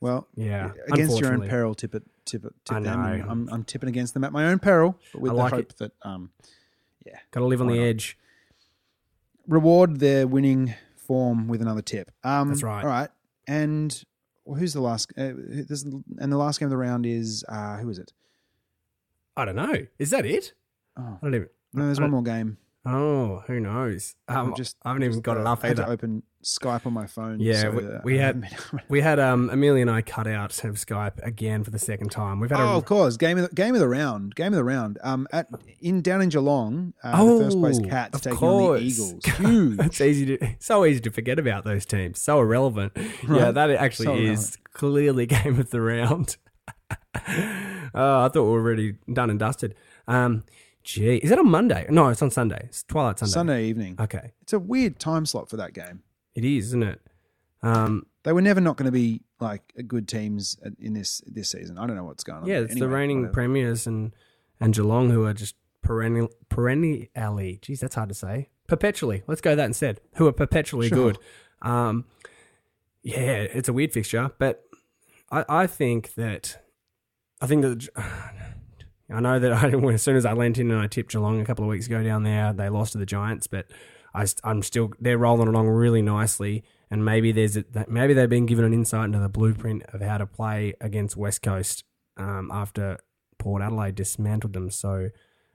Well, 0.04 0.28
yeah, 0.36 0.72
against 0.92 1.18
your 1.22 1.32
own 1.32 1.48
peril, 1.48 1.74
tip 1.74 1.96
it, 1.96 2.04
tip 2.26 2.44
it, 2.44 2.54
tip 2.66 2.76
I 2.76 2.80
them. 2.82 3.02
know. 3.02 3.26
I'm, 3.30 3.48
I'm 3.50 3.64
tipping 3.64 3.88
against 3.88 4.14
them 4.14 4.26
at 4.26 4.34
my 4.34 4.48
own 4.48 4.60
peril, 4.60 5.00
but 5.14 5.22
with 5.22 5.32
I 5.32 5.36
the 5.36 5.42
like 5.42 5.54
hope 5.54 5.74
that 5.78 5.94
um, 6.02 6.30
yeah, 7.06 7.20
Got 7.32 7.40
to 7.40 7.46
live 7.46 7.62
on 7.62 7.68
the 7.68 7.78
not? 7.78 7.84
edge. 7.84 8.18
reward 9.48 10.02
their 10.02 10.28
winning 10.28 10.74
form 10.98 11.48
with 11.48 11.62
another 11.62 11.82
tip. 11.82 12.12
Um, 12.22 12.50
That's 12.50 12.64
right. 12.64 12.84
All 12.84 12.90
right, 12.90 13.10
and 13.48 14.04
well, 14.44 14.60
who's 14.60 14.74
the 14.74 14.82
last? 14.82 15.14
Uh, 15.18 15.32
this, 15.38 15.84
and 15.84 16.32
the 16.34 16.38
last 16.38 16.60
game 16.60 16.66
of 16.68 16.72
the 16.72 16.78
round 16.78 17.06
is 17.06 17.46
uh, 17.48 17.78
who 17.78 17.90
is 17.90 17.98
it? 17.98 18.12
I 19.38 19.46
don't 19.46 19.56
know. 19.56 19.88
Is 20.00 20.10
that 20.10 20.26
it? 20.26 20.52
Oh 20.98 21.18
I 21.22 21.26
don't 21.26 21.34
even. 21.34 21.48
no, 21.74 21.86
there's 21.86 22.02
one 22.02 22.12
more 22.12 22.24
game. 22.24 22.58
Oh, 22.86 23.44
who 23.48 23.62
knows? 23.62 24.16
Um, 24.28 24.50
I've 24.52 24.58
just 24.58 24.76
I 24.84 24.90
haven't 24.90 25.04
even 25.04 25.22
got 25.22 25.38
uh, 25.38 25.42
it 25.42 25.48
up 25.48 25.60
I 25.64 25.68
had 25.68 25.80
either. 25.80 25.86
to 25.88 25.92
open 25.94 26.24
Skype 26.44 26.86
on 26.86 26.92
my 26.92 27.08
phone. 27.08 27.40
Yeah, 27.40 27.62
so, 27.62 27.72
we- 27.72 27.86
uh, 27.88 28.00
we 28.04 28.18
had- 28.18 28.42
been- 28.42 28.50
We 28.90 29.00
had 29.00 29.20
um, 29.20 29.50
Amelia 29.50 29.84
and 29.84 29.90
I 29.90 30.02
cut 30.02 30.28
out 30.28 30.62
of 30.66 30.76
Skype 30.76 31.24
again 31.26 31.64
for 31.64 31.72
the 31.72 31.80
second 31.80 32.10
time. 32.12 32.42
We've 32.42 32.50
had 32.50 32.60
Oh, 32.60 32.74
a 32.74 32.78
of 32.78 32.84
course. 32.84 33.16
Game 33.16 33.38
of 33.38 33.50
the, 33.50 33.56
game 33.56 33.74
of 33.74 33.80
the 33.80 33.88
round. 33.88 34.36
Game 34.36 34.48
of 34.48 34.56
the 34.56 34.66
round. 34.66 34.98
Um, 35.02 35.26
at 35.32 35.48
in 35.80 36.02
down 36.02 36.22
in 36.22 36.28
Geelong, 36.28 36.94
uh, 37.02 37.24
the 37.24 37.44
first 37.46 37.58
place 37.58 37.80
Oh, 37.82 37.88
Cats 37.88 38.20
taking 38.20 38.38
on 38.40 38.74
the. 38.76 38.82
Eagles. 38.82 39.26
Huge. 39.38 39.80
It's 39.80 40.02
easy 40.02 40.38
to 40.38 40.48
so 40.60 40.84
easy 40.86 41.00
to 41.00 41.12
forget 41.12 41.40
about 41.40 41.64
those 41.64 41.86
teams. 41.86 42.22
So 42.22 42.42
irrelevant. 42.42 42.92
Yeah, 43.30 43.52
that 43.52 43.70
actually 43.70 44.06
So 44.08 44.16
is 44.16 44.58
clearly 44.74 45.26
game 45.28 45.58
of 45.58 45.70
the 45.70 45.80
round. 45.80 46.36
oh, 47.16 48.26
I 48.26 48.28
thought 48.28 48.34
we 48.36 48.42
were 48.42 48.60
already 48.60 48.96
done 49.12 49.30
and 49.30 49.40
dusted. 49.40 49.76
Um, 50.08 50.44
gee, 50.84 51.18
is 51.18 51.30
that 51.30 51.40
on 51.40 51.50
Monday? 51.50 51.86
No, 51.90 52.10
it's 52.10 52.22
on 52.22 52.30
Sunday. 52.32 52.62
It's 52.66 52.84
Twilight 52.84 53.20
Sunday. 53.20 53.32
Sunday 53.32 53.66
evening. 53.66 53.96
Okay, 54.00 54.34
It's 54.42 54.54
a 54.54 54.60
weird 54.60 55.00
time 55.00 55.26
slot 55.26 55.50
for 55.50 55.58
that 55.58 55.74
game. 55.74 56.04
it 56.36 56.44
is, 56.46 56.68
isn't 56.68 56.84
it? 56.84 57.02
Um, 57.62 58.06
They 58.24 58.34
were 58.34 58.42
never 58.42 58.60
not 58.62 58.78
going 58.78 58.86
to 58.86 58.92
be 58.92 59.22
like 59.40 59.74
good 59.88 60.08
teams 60.08 60.58
at- 60.66 60.74
in 60.80 60.94
this 60.94 61.22
this 61.26 61.50
season. 61.50 61.78
I 61.78 61.86
don't 61.88 61.96
know 61.96 62.04
what's 62.06 62.24
going 62.24 62.44
on. 62.44 62.48
yeah, 62.48 62.60
it's 62.60 62.74
the 62.74 62.82
Anyway, 62.82 62.94
reigning 62.94 63.18
whatever. 63.22 63.34
premiers 63.34 63.88
and 63.88 64.14
and 64.60 64.74
Geelong 64.74 65.10
who 65.10 65.26
are 65.26 65.34
just 65.34 65.56
perennial 65.82 66.30
perennially. 66.50 67.60
Geez, 67.62 67.80
that's 67.82 67.96
hard 67.96 68.10
to 68.10 68.16
say. 68.16 68.50
Perpetually. 68.68 69.24
Let's 69.28 69.42
go 69.42 69.56
that 69.56 69.66
instead. 69.66 70.00
Who 70.16 70.28
are 70.28 70.32
perpetually 70.32 70.88
Sure. 70.88 70.98
good. 71.12 71.18
Um, 71.62 72.06
yeah, 73.02 73.42
it's 73.58 73.68
a 73.68 73.74
weird 73.74 73.92
fixture, 73.92 74.32
but 74.40 74.64
I, 75.30 75.44
I 75.50 75.68
think 75.68 76.14
that 76.16 76.64
I 77.42 77.48
think 77.48 77.62
that 77.64 77.90
I 79.12 79.20
know 79.20 79.40
that 79.40 79.54
I 79.64 79.70
as 79.70 80.02
soon 80.02 80.16
as 80.16 80.26
I 80.26 80.34
lent 80.34 80.58
in 80.58 80.72
and 80.72 80.80
I 80.80 80.88
tipped 80.88 81.12
Geelong 81.12 81.42
a 81.42 81.46
couple 81.46 81.66
of 81.66 81.70
weeks 81.70 81.88
ago 81.88 82.04
down 82.04 82.24
there, 82.24 82.54
they 82.54 82.70
lost 82.70 82.94
to 82.94 82.98
the 82.98 83.06
Giants, 83.06 83.48
but 83.48 83.68
I, 84.14 84.26
am 84.44 84.62
still 84.62 84.92
they're 85.00 85.18
rolling 85.18 85.48
along 85.48 85.68
really 85.68 86.02
nicely, 86.02 86.64
and 86.92 87.04
maybe 87.04 87.32
there's 87.32 87.58
a, 87.58 87.66
maybe 87.88 88.14
they've 88.14 88.30
been 88.30 88.46
given 88.46 88.66
an 88.66 88.74
insight 88.74 89.06
into 89.06 89.20
the 89.20 89.30
blueprint 89.30 89.84
of 89.94 90.02
how 90.02 90.18
to 90.18 90.26
play 90.26 90.74
against 90.80 91.18
West 91.18 91.42
Coast 91.42 91.84
um, 92.18 92.52
after 92.54 93.00
Port 93.40 93.62
Adelaide 93.62 93.96
dismantled 93.96 94.54
them 94.54 94.70
so 94.70 95.10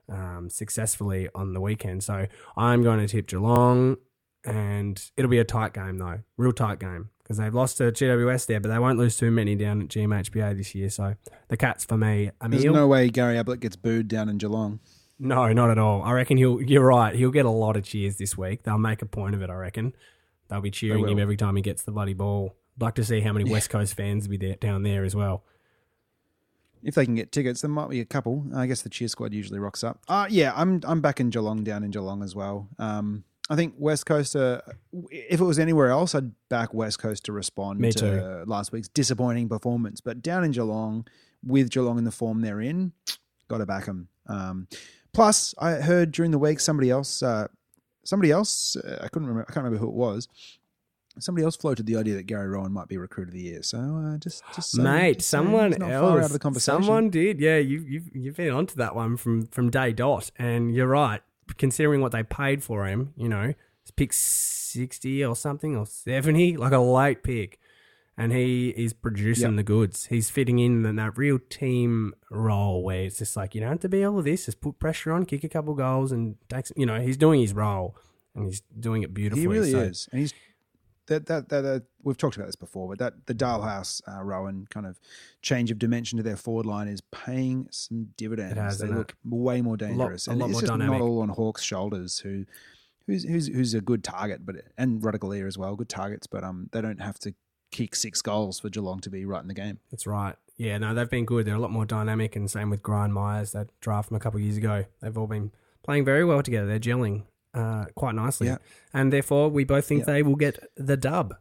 um, 0.09 0.49
successfully 0.51 1.29
on 1.35 1.53
the 1.53 1.61
weekend. 1.61 2.03
So 2.03 2.27
I'm 2.57 2.83
going 2.83 2.99
to 2.99 3.07
tip 3.07 3.29
Geelong, 3.29 3.97
and 4.45 5.01
it'll 5.17 5.31
be 5.31 5.39
a 5.39 5.45
tight 5.45 5.73
game 5.73 5.99
though, 5.99 6.21
real 6.37 6.53
tight 6.53 6.81
game 6.81 7.11
because 7.29 7.37
they've 7.37 7.55
lost 7.55 7.77
to 7.77 7.93
GWS 7.93 8.47
there, 8.47 8.59
but 8.59 8.71
they 8.71 8.79
won't 8.79 8.99
lose 8.99 9.19
too 9.19 9.31
many 9.31 9.55
down 9.55 9.83
at 9.83 9.89
GMHBA 9.89 10.57
this 10.57 10.75
year. 10.75 10.89
So 10.89 11.15
the 11.49 11.59
Cats 11.59 11.85
for 11.85 11.99
me, 11.99 12.31
There's 12.41 12.65
no 12.65 12.87
way 12.87 13.11
Gary 13.11 13.37
Ablett 13.37 13.61
gets 13.61 13.77
booed 13.77 14.09
down 14.09 14.31
in 14.31 14.39
Geelong. 14.39 14.81
No, 15.19 15.53
not 15.53 15.71
at 15.71 15.77
all. 15.77 16.03
I 16.03 16.13
reckon 16.13 16.39
he'll. 16.39 16.63
You're 16.63 16.87
right. 16.87 17.15
He'll 17.15 17.31
get 17.31 17.45
a 17.45 17.51
lot 17.51 17.77
of 17.77 17.85
cheers 17.85 18.17
this 18.17 18.39
week. 18.39 18.63
They'll 18.63 18.79
make 18.79 19.03
a 19.03 19.07
point 19.07 19.35
of 19.35 19.43
it. 19.43 19.51
I 19.51 19.55
reckon 19.55 19.95
they'll 20.49 20.63
be 20.63 20.71
cheering 20.71 21.03
will. 21.03 21.11
him 21.11 21.19
every 21.19 21.37
time 21.37 21.57
he 21.57 21.63
gets 21.63 21.83
the 21.83 21.93
bloody 21.93 22.15
ball. 22.15 22.57
I'd 22.77 22.83
like 22.83 22.95
to 22.95 23.05
see 23.05 23.21
how 23.21 23.35
many 23.35 23.51
West 23.51 23.69
Coast 23.69 23.95
fans 23.95 24.27
will 24.27 24.39
be 24.39 24.47
there, 24.47 24.55
down 24.55 24.85
there 24.85 25.05
as 25.05 25.15
well. 25.15 25.43
If 26.83 26.95
they 26.95 27.05
can 27.05 27.17
get 27.17 27.33
tickets, 27.33 27.61
there 27.61 27.69
might 27.69 27.91
be 27.91 28.01
a 28.01 28.05
couple. 28.07 28.47
I 28.55 28.67
guess 28.67 28.83
the 28.83 28.89
cheer 28.89 29.09
squad 29.09 29.35
usually 29.35 29.59
rocks 29.59 29.85
up. 29.85 30.01
Uh 30.09 30.29
yeah, 30.31 30.53
I'm 30.55 30.81
I'm 30.85 31.01
back 31.03 31.21
in 31.21 31.29
Geelong, 31.29 31.65
down 31.65 31.83
in 31.83 31.91
Geelong 31.91 32.23
as 32.23 32.35
well. 32.37 32.69
Um, 32.79 33.25
I 33.51 33.57
think 33.57 33.75
West 33.79 34.05
Coast. 34.07 34.37
Uh, 34.37 34.61
if 35.11 35.41
it 35.41 35.45
was 35.45 35.59
anywhere 35.59 35.89
else, 35.91 36.15
I'd 36.15 36.33
back 36.49 36.75
West 36.75 36.99
Coast 36.99 37.25
to 37.25 37.33
respond 37.33 37.81
Me 37.81 37.93
to 37.93 38.45
last 38.47 38.73
week's 38.73 38.89
disappointing 38.89 39.49
performance. 39.49 40.01
But 40.01 40.21
down 40.23 40.45
in 40.45 40.51
Geelong, 40.53 41.07
with 41.45 41.71
Geelong 41.71 41.99
in 41.99 42.05
the 42.05 42.11
form 42.11 42.41
they're 42.43 42.61
in, 42.61 42.93
got 43.49 43.59
to 43.59 43.67
back 43.67 43.87
them. 43.87 44.09
Um, 44.27 44.69
plus, 45.13 45.55
I 45.59 45.73
heard 45.73 46.13
during 46.13 46.31
the 46.31 46.39
week 46.39 46.61
somebody 46.61 46.91
else, 46.91 47.23
uh, 47.23 47.49
somebody 48.05 48.31
else, 48.31 48.77
uh, 48.77 48.99
I 49.03 49.09
couldn't 49.09 49.29
remember, 49.29 49.47
I 49.49 49.53
can't 49.53 49.65
remember 49.65 49.79
who 49.79 49.89
it 49.89 49.95
was, 49.95 50.29
Somebody 51.21 51.45
else 51.45 51.57
floated 51.57 51.85
the 51.87 51.97
idea 51.97 52.15
that 52.15 52.27
Gary 52.27 52.47
Rohan 52.47 52.71
might 52.73 52.87
be 52.87 52.97
recruit 52.97 53.27
of 53.27 53.35
the 53.35 53.41
year. 53.41 53.61
So 53.65 53.79
uh, 53.79 54.19
just, 54.19 54.45
just 54.55 54.71
saying- 54.71 54.85
Mate, 54.85 55.21
someone 55.21 55.73
else, 55.83 55.91
far 56.01 56.19
out 56.21 56.25
of 56.27 56.33
the 56.33 56.39
conversation. 56.39 56.83
someone 56.85 57.11
did. 57.11 57.41
Yeah, 57.41 57.57
you, 57.57 57.81
you've 57.81 58.15
you've 58.15 58.37
been 58.37 58.53
onto 58.53 58.77
that 58.77 58.95
one 58.95 59.17
from 59.17 59.47
from 59.47 59.69
day 59.69 59.93
dot, 59.93 60.31
and 60.39 60.73
you're 60.73 60.87
right. 60.87 61.21
Considering 61.57 62.01
what 62.01 62.13
they 62.13 62.23
paid 62.23 62.63
for 62.63 62.87
him, 62.87 63.15
you 63.17 63.29
know, 63.29 63.55
it's 63.83 63.91
pick 63.91 64.13
sixty 64.13 65.25
or 65.25 65.35
something 65.35 65.77
or 65.77 65.87
seventy, 65.87 66.57
like 66.57 66.73
a 66.73 66.79
late 66.79 67.23
pick, 67.23 67.59
and 68.17 68.33
he 68.33 68.69
is 68.71 68.93
producing 68.93 69.51
Yep. 69.53 69.57
the 69.57 69.63
goods. 69.63 70.07
He's 70.07 70.29
fitting 70.31 70.59
in 70.59 70.85
in 70.85 70.97
that 70.97 71.17
real 71.17 71.39
team 71.49 72.15
role 72.31 72.83
where 72.83 73.03
it's 73.05 73.19
just 73.19 73.37
like 73.37 73.55
you 73.55 73.61
don't 73.61 73.71
have 73.71 73.81
to 73.81 73.89
be 73.89 74.05
all 74.05 74.19
of 74.19 74.25
this. 74.25 74.45
Just 74.47 74.61
put 74.61 74.79
pressure 74.79 75.13
on, 75.13 75.25
kick 75.25 75.43
a 75.45 75.49
couple 75.49 75.75
goals, 75.75 76.13
and 76.13 76.37
take. 76.49 76.67
Some, 76.67 76.75
you 76.79 76.87
know, 76.87 77.01
he's 77.01 77.17
doing 77.17 77.41
his 77.41 77.53
role, 77.55 77.97
and 78.35 78.47
he's 78.47 78.61
doing 78.79 79.03
it 79.03 79.15
beautifully. 79.15 79.41
He 79.43 79.47
really 79.47 79.71
so- 79.73 79.81
is, 79.81 80.09
and 80.13 80.21
he's 80.21 80.35
that 81.09 81.27
that 81.27 81.49
that. 81.49 81.65
Uh, 81.65 81.81
we've 82.03 82.17
talked 82.17 82.37
about 82.37 82.47
this 82.47 82.57
before, 82.57 82.89
but 82.89 82.99
that 82.99 83.27
the 83.27 83.35
Dahlhaus 83.35 84.01
uh, 84.09 84.23
Rohan 84.23 84.67
kind 84.71 84.87
of 84.87 84.99
change 85.43 85.71
of 85.71 85.79
dimension 85.79 86.17
to 86.17 86.23
their 86.23 86.37
forward 86.37 86.67
line 86.67 86.89
is 86.89 87.01
paying 87.13 87.69
some 87.71 88.09
dividends. 88.17 88.53
It 88.53 88.59
has, 88.59 88.79
they 88.79 88.87
isn't 88.87 88.97
it? 88.97 88.99
look 88.99 89.15
way 89.25 89.61
more 89.61 89.77
dangerous, 89.77 90.27
a 90.27 90.31
lot, 90.31 90.33
and 90.33 90.41
lot 90.41 90.51
it's 90.51 90.61
just 90.61 90.71
dynamic. 90.71 91.01
not 91.01 91.05
all 91.05 91.21
on 91.21 91.29
Hawk's 91.29 91.63
shoulders. 91.63 92.21
Who, 92.21 92.45
who's 93.07 93.25
who's 93.25 93.49
who's 93.49 93.75
a 93.75 93.81
good 93.81 94.05
target, 94.05 94.47
but 94.47 94.57
and 94.77 95.03
Ratugolea 95.03 95.47
as 95.47 95.59
well, 95.59 95.77
good 95.77 95.89
targets, 95.89 96.27
but 96.27 96.45
um, 96.45 96.69
they 96.73 96.81
don't 96.81 97.01
have 97.01 97.19
to 97.21 97.35
kick 97.71 97.95
six 97.95 98.23
goals 98.23 98.61
for 98.61 98.71
Geelong 98.71 99.01
to 99.01 99.11
be 99.11 99.25
right 99.25 99.43
in 99.43 99.49
the 99.49 99.55
game. 99.55 99.79
That's 99.91 100.07
right. 100.07 100.37
Yeah, 100.57 100.79
no, 100.79 100.95
they've 100.95 101.09
been 101.09 101.25
good. 101.25 101.47
They're 101.47 101.55
a 101.55 101.61
lot 101.61 101.71
more 101.71 101.87
dynamic, 101.87 102.35
and 102.35 102.51
same 102.51 102.71
with 102.71 102.83
Gryan 102.83 103.13
Miers, 103.13 103.53
that 103.53 103.69
draft 103.81 104.09
from 104.09 104.17
a 104.17 104.21
couple 104.21 104.39
of 104.39 104.45
years 104.45 104.57
ago. 104.57 104.85
They've 105.01 105.17
all 105.17 105.27
been 105.27 105.53
playing 105.85 106.05
very 106.05 106.25
well 106.25 106.43
together. 106.43 106.67
They're 106.67 106.81
gelling 106.81 107.25
uh, 107.55 107.87
quite 107.95 108.15
nicely, 108.15 108.47
Yeah. 108.49 108.59
and 108.93 109.13
therefore 109.13 109.49
we 109.49 109.65
both 109.65 109.87
think 109.87 110.01
Yeah. 110.07 110.13
they 110.15 110.23
will 110.23 110.37
get 110.37 110.59
the 110.77 110.97
dub 110.97 111.35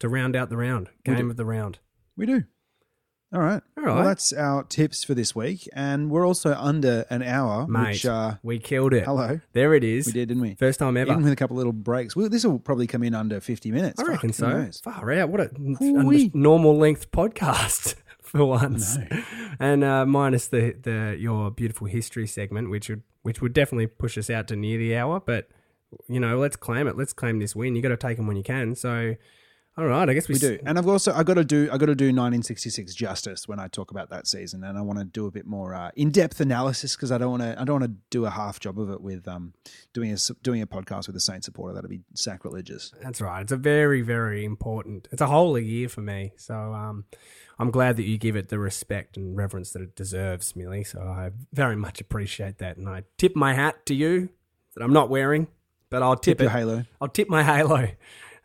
to 0.00 0.08
round 0.08 0.34
out 0.36 0.48
the 0.50 0.56
round, 0.56 0.88
game 1.04 1.30
of 1.30 1.36
the 1.36 1.44
round. 1.44 1.78
We 2.16 2.26
do. 2.26 2.44
All 3.32 3.40
right. 3.40 3.62
All 3.76 3.84
Well, 3.84 4.04
that's 4.04 4.32
our 4.32 4.62
tips 4.62 5.02
for 5.02 5.14
this 5.14 5.34
week, 5.34 5.68
and 5.72 6.08
we're 6.08 6.24
also 6.24 6.52
under 6.54 7.04
an 7.10 7.20
hour. 7.22 7.66
Mate, 7.66 7.88
which 7.88 8.06
uh, 8.06 8.36
we 8.44 8.60
killed 8.60 8.92
it. 8.94 9.04
hello, 9.04 9.40
There 9.54 9.74
it 9.74 9.82
is. 9.82 10.06
we 10.06 10.12
did, 10.12 10.28
didn't 10.28 10.40
we? 10.42 10.54
First 10.54 10.78
time 10.78 10.96
ever. 10.96 11.10
Even 11.10 11.24
with 11.24 11.32
a 11.32 11.36
couple 11.36 11.56
little 11.56 11.72
breaks. 11.72 12.14
Well, 12.14 12.28
this 12.28 12.44
will 12.44 12.60
probably 12.60 12.86
come 12.86 13.02
in 13.02 13.12
under 13.12 13.40
50 13.40 13.72
minutes. 13.72 13.98
I 13.98 14.04
Fuck, 14.04 14.10
reckon 14.12 14.32
so. 14.32 14.70
Far 14.84 15.10
out. 15.12 15.30
What 15.30 15.40
a, 15.40 15.50
a 15.52 16.30
normal 16.32 16.76
length 16.78 17.10
podcast 17.10 17.96
for 18.34 18.44
once. 18.44 18.98
And 19.60 19.84
uh, 19.84 20.04
minus 20.04 20.48
the, 20.48 20.74
the 20.80 21.16
your 21.18 21.50
beautiful 21.50 21.86
history 21.86 22.26
segment, 22.26 22.70
which 22.70 22.88
would 22.88 23.02
which 23.22 23.40
would 23.40 23.52
definitely 23.52 23.86
push 23.86 24.18
us 24.18 24.28
out 24.28 24.48
to 24.48 24.56
near 24.56 24.78
the 24.78 24.96
hour. 24.96 25.20
But 25.20 25.48
you 26.08 26.18
know, 26.20 26.38
let's 26.38 26.56
claim 26.56 26.86
it. 26.88 26.96
Let's 26.96 27.12
claim 27.12 27.38
this 27.38 27.54
win. 27.54 27.76
You 27.76 27.82
got 27.82 27.88
to 27.90 27.96
take 27.96 28.16
them 28.16 28.26
when 28.26 28.36
you 28.36 28.42
can. 28.42 28.74
So, 28.74 29.14
all 29.76 29.86
right, 29.86 30.08
I 30.08 30.14
guess 30.14 30.28
we, 30.28 30.34
We 30.34 30.38
do, 30.38 30.58
and 30.64 30.78
I've 30.78 30.86
also 30.86 31.12
I 31.12 31.24
got 31.24 31.34
to 31.34 31.44
do 31.44 31.68
I 31.72 31.78
got 31.78 31.86
to 31.86 31.96
do 31.96 32.06
1966 32.06 32.94
justice 32.94 33.48
when 33.48 33.58
I 33.58 33.66
talk 33.66 33.90
about 33.90 34.08
that 34.10 34.28
season, 34.28 34.62
and 34.62 34.78
I 34.78 34.82
want 34.82 35.00
to 35.00 35.04
do 35.04 35.26
a 35.26 35.32
bit 35.32 35.46
more 35.46 35.74
uh, 35.74 35.90
in 35.96 36.10
depth 36.10 36.40
analysis 36.40 36.94
because 36.94 37.10
I 37.10 37.18
don't 37.18 37.30
want 37.30 37.42
to 37.42 37.60
I 37.60 37.64
don't 37.64 37.80
want 37.80 37.92
to 37.92 37.96
do 38.10 38.24
a 38.24 38.30
half 38.30 38.60
job 38.60 38.78
of 38.78 38.90
it 38.90 39.00
with 39.00 39.26
um 39.26 39.52
doing 39.92 40.12
a 40.12 40.16
doing 40.42 40.62
a 40.62 40.66
podcast 40.66 41.08
with 41.08 41.16
a 41.16 41.20
Saint 41.20 41.42
supporter 41.44 41.74
that'd 41.74 41.90
be 41.90 42.02
sacrilegious. 42.14 42.92
That's 43.02 43.20
right. 43.20 43.42
It's 43.42 43.50
a 43.52 43.56
very, 43.56 44.02
very 44.02 44.44
important. 44.44 45.08
It's 45.10 45.22
a 45.22 45.26
holy 45.26 45.64
year 45.64 45.88
for 45.88 46.02
me. 46.02 46.32
So 46.36 46.54
um, 46.54 47.04
I'm 47.58 47.72
glad 47.72 47.96
that 47.96 48.04
you 48.04 48.16
give 48.16 48.36
it 48.36 48.50
the 48.50 48.60
respect 48.60 49.16
and 49.16 49.36
reverence 49.36 49.72
that 49.72 49.82
it 49.82 49.96
deserves, 49.96 50.54
Millie. 50.54 50.84
So 50.84 51.00
I 51.00 51.30
very 51.52 51.76
much 51.76 52.00
appreciate 52.00 52.58
that, 52.58 52.76
and 52.76 52.88
I 52.88 53.02
tip 53.18 53.34
my 53.34 53.54
hat 53.54 53.86
to 53.86 53.94
you 53.94 54.28
that 54.74 54.84
I'm 54.84 54.92
not 54.92 55.10
wearing, 55.10 55.48
but 55.90 56.02
I'll 56.02 56.16
tip, 56.16 56.38
Tip 56.38 56.42
your 56.42 56.50
halo. 56.50 56.84
I'll 57.00 57.08
tip 57.08 57.28
my 57.28 57.42
halo. 57.42 57.88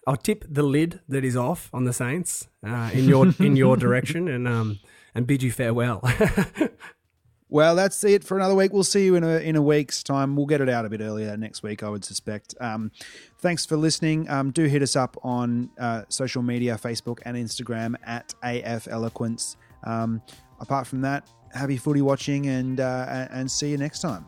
I'll 0.10 0.18
tip 0.18 0.44
the 0.50 0.64
lid 0.64 1.02
that 1.08 1.24
is 1.24 1.38
off 1.38 1.70
on 1.72 1.84
the 1.84 1.94
Saints 1.94 2.48
uh, 2.66 2.90
in 2.92 3.08
your 3.08 3.32
in 3.40 3.56
your 3.56 3.78
direction, 3.86 4.28
and 4.28 4.48
um 4.48 4.80
and 5.14 5.28
bid 5.28 5.44
you 5.44 5.52
farewell. 5.52 6.02
Well, 7.52 7.76
that's 7.76 8.04
it 8.04 8.24
for 8.24 8.38
another 8.38 8.54
week. 8.54 8.72
We'll 8.74 8.84
see 8.84 9.06
you 9.06 9.16
in 9.16 9.24
a 9.24 9.38
in 9.38 9.56
a 9.56 9.62
week's 9.62 10.04
time. 10.04 10.36
We'll 10.36 10.46
get 10.46 10.62
it 10.62 10.70
out 10.70 10.86
a 10.86 10.90
bit 10.90 11.02
earlier 11.02 11.36
next 11.36 11.64
week, 11.64 11.82
I 11.82 11.90
would 11.90 12.06
suspect. 12.06 12.54
Um, 12.62 12.92
thanks 13.40 13.66
for 13.66 13.76
listening. 13.76 14.30
Um, 14.30 14.52
do 14.52 14.66
hit 14.66 14.84
us 14.84 14.96
up 14.96 15.18
on 15.24 15.72
uh, 15.80 16.04
social 16.10 16.44
media, 16.44 16.76
Facebook 16.80 17.18
and 17.26 17.36
Instagram 17.36 17.96
at 18.06 18.36
AF 18.44 18.88
Eloquence. 18.88 19.58
Um, 19.84 20.22
apart 20.60 20.86
from 20.86 21.02
that, 21.02 21.28
happy 21.52 21.78
footy 21.78 22.04
watching 22.04 22.46
and 22.46 22.80
uh, 22.80 23.28
and 23.32 23.50
see 23.50 23.72
you 23.72 23.78
next 23.78 24.02
time. 24.02 24.28